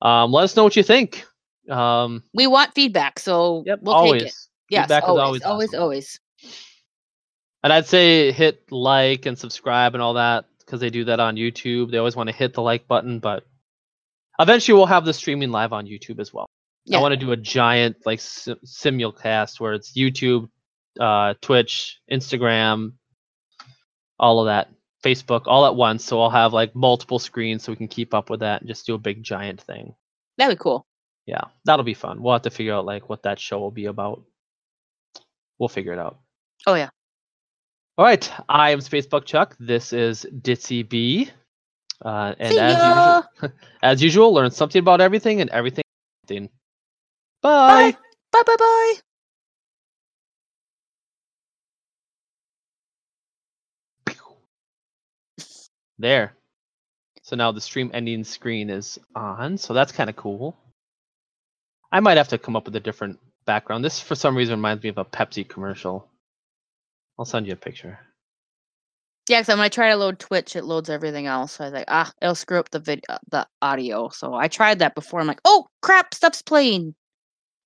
[0.00, 1.26] Um, let us know what you think.
[1.68, 4.22] Um, We want feedback, so yep, we'll always.
[4.22, 4.36] take it.
[4.70, 5.82] Yes, Feedback is always, always always, awesome.
[5.82, 6.20] always.
[7.62, 11.34] And I'd say hit like and subscribe and all that because they do that on
[11.36, 11.90] YouTube.
[11.90, 13.44] They always want to hit the like button, but
[14.38, 16.46] eventually we'll have the streaming live on YouTube as well.
[16.84, 16.98] Yeah.
[16.98, 20.48] I want to do a giant like sim- simulcast where it's YouTube,
[21.00, 22.92] uh, Twitch, Instagram,
[24.18, 24.68] all of that,
[25.04, 26.04] Facebook, all at once.
[26.04, 28.86] So I'll have like multiple screens so we can keep up with that and just
[28.86, 29.94] do a big giant thing.
[30.38, 30.86] That'd be cool.
[31.26, 32.22] Yeah, that'll be fun.
[32.22, 34.22] We'll have to figure out like what that show will be about.
[35.58, 36.18] We'll figure it out.
[36.66, 36.90] Oh yeah.
[37.98, 39.56] All right, I am Spacebuck Chuck.
[39.58, 41.30] This is Ditzy B.
[42.04, 43.22] Uh, and See as ya.
[43.40, 43.52] usual,
[43.82, 45.82] as usual, learn something about everything and everything.
[46.28, 46.48] Bye.
[47.42, 47.96] Bye.
[48.32, 48.94] Bye bye bye.
[55.98, 56.34] There.
[57.22, 59.58] So now the stream ending screen is on.
[59.58, 60.56] So that's kind of cool.
[61.90, 63.84] I might have to come up with a different background.
[63.84, 66.08] This, for some reason, reminds me of a Pepsi commercial.
[67.18, 67.98] I'll send you a picture.
[69.28, 71.52] Yeah, because when I try to load Twitch, it loads everything else.
[71.52, 74.08] So I was like, ah, it'll screw up the vid, uh, the audio.
[74.10, 75.20] So I tried that before.
[75.20, 76.94] I'm like, oh crap, stuff's playing.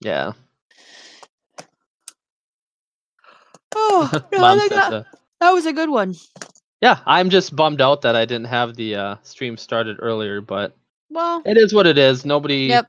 [0.01, 0.33] Yeah.
[3.75, 5.07] Oh, no, I Mom think said that,
[5.41, 6.15] that was a good one.
[6.81, 10.77] Yeah, I'm just bummed out that I didn't have the uh, stream started earlier, but
[11.11, 12.25] Well, it is what it is.
[12.25, 12.67] Nobody.
[12.67, 12.87] Yep.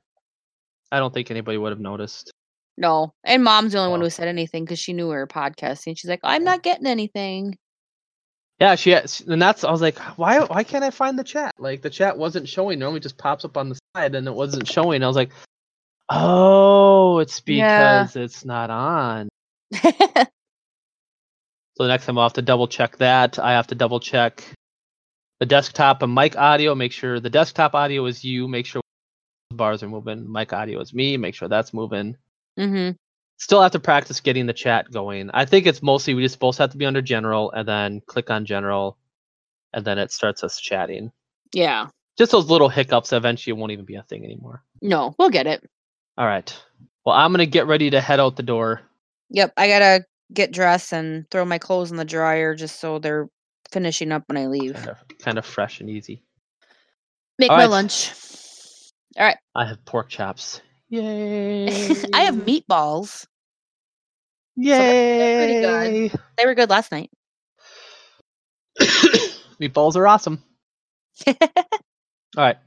[0.92, 2.32] I don't think anybody would have noticed.
[2.78, 3.14] no.
[3.24, 4.04] And mom's the only one Oh.
[4.06, 5.98] who said anything because she knew we were podcasting.
[5.98, 7.58] She's like, I'm not getting anything.
[8.60, 11.56] Yeah, she has, and that's I was like, why why can't I find the chat?
[11.58, 12.78] Like the chat wasn't showing.
[12.78, 15.04] Normally just pops up on the side and it wasn't showing.
[15.04, 15.32] I was like,
[16.10, 18.04] oh, it's Yeah.
[18.04, 19.30] because it's not on.
[21.82, 23.40] So the next time I'll have to double check that.
[23.40, 24.44] I have to double check
[25.40, 26.76] the desktop and mic audio.
[26.76, 28.48] Make sure the desktop audio is you.
[28.48, 28.84] Make sure
[29.50, 30.32] bars are moving.
[30.32, 31.18] Mic audio is me.
[31.18, 32.18] Make sure that's moving.
[32.60, 32.92] Mm-hmm.
[33.38, 35.32] Still have to practice getting the chat going.
[35.34, 38.30] I think it's mostly we just both have to be under general and then click
[38.30, 39.00] on general,
[39.74, 41.12] and then it starts us chatting.
[41.52, 41.88] Yeah.
[42.16, 43.12] Just those little hiccups.
[43.12, 44.62] Eventually, it won't even be a thing anymore.
[44.84, 45.68] No, we'll get it.
[46.16, 46.56] All right.
[47.04, 48.82] Well, I'm gonna get ready to head out the door.
[49.32, 49.54] Yep.
[49.58, 53.28] I gotta get dressed and throw my clothes in the dryer just so they're
[53.72, 54.74] finishing up when I leave.
[54.76, 56.24] Kind of, kind of fresh and easy.
[57.40, 57.70] Make All my right.
[57.70, 58.12] lunch.
[59.18, 59.38] All right.
[59.56, 60.62] I have pork chops.
[60.90, 61.68] Yay!
[62.14, 63.26] I have meatballs.
[64.58, 65.38] Yay!
[65.38, 66.20] pretty good.
[66.38, 67.10] They were good last night.
[69.60, 70.44] Meatballs are awesome.
[71.28, 71.34] All
[72.38, 72.58] right.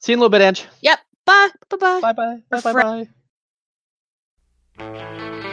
[0.00, 0.66] See you in a little bit, Ange.
[0.82, 0.98] yep.
[1.24, 1.48] Bye.
[1.70, 2.00] Bye bye.
[2.00, 2.42] Bye bye.
[2.50, 2.72] Bye bye.
[2.72, 3.08] Bye
[4.78, 5.45] bye.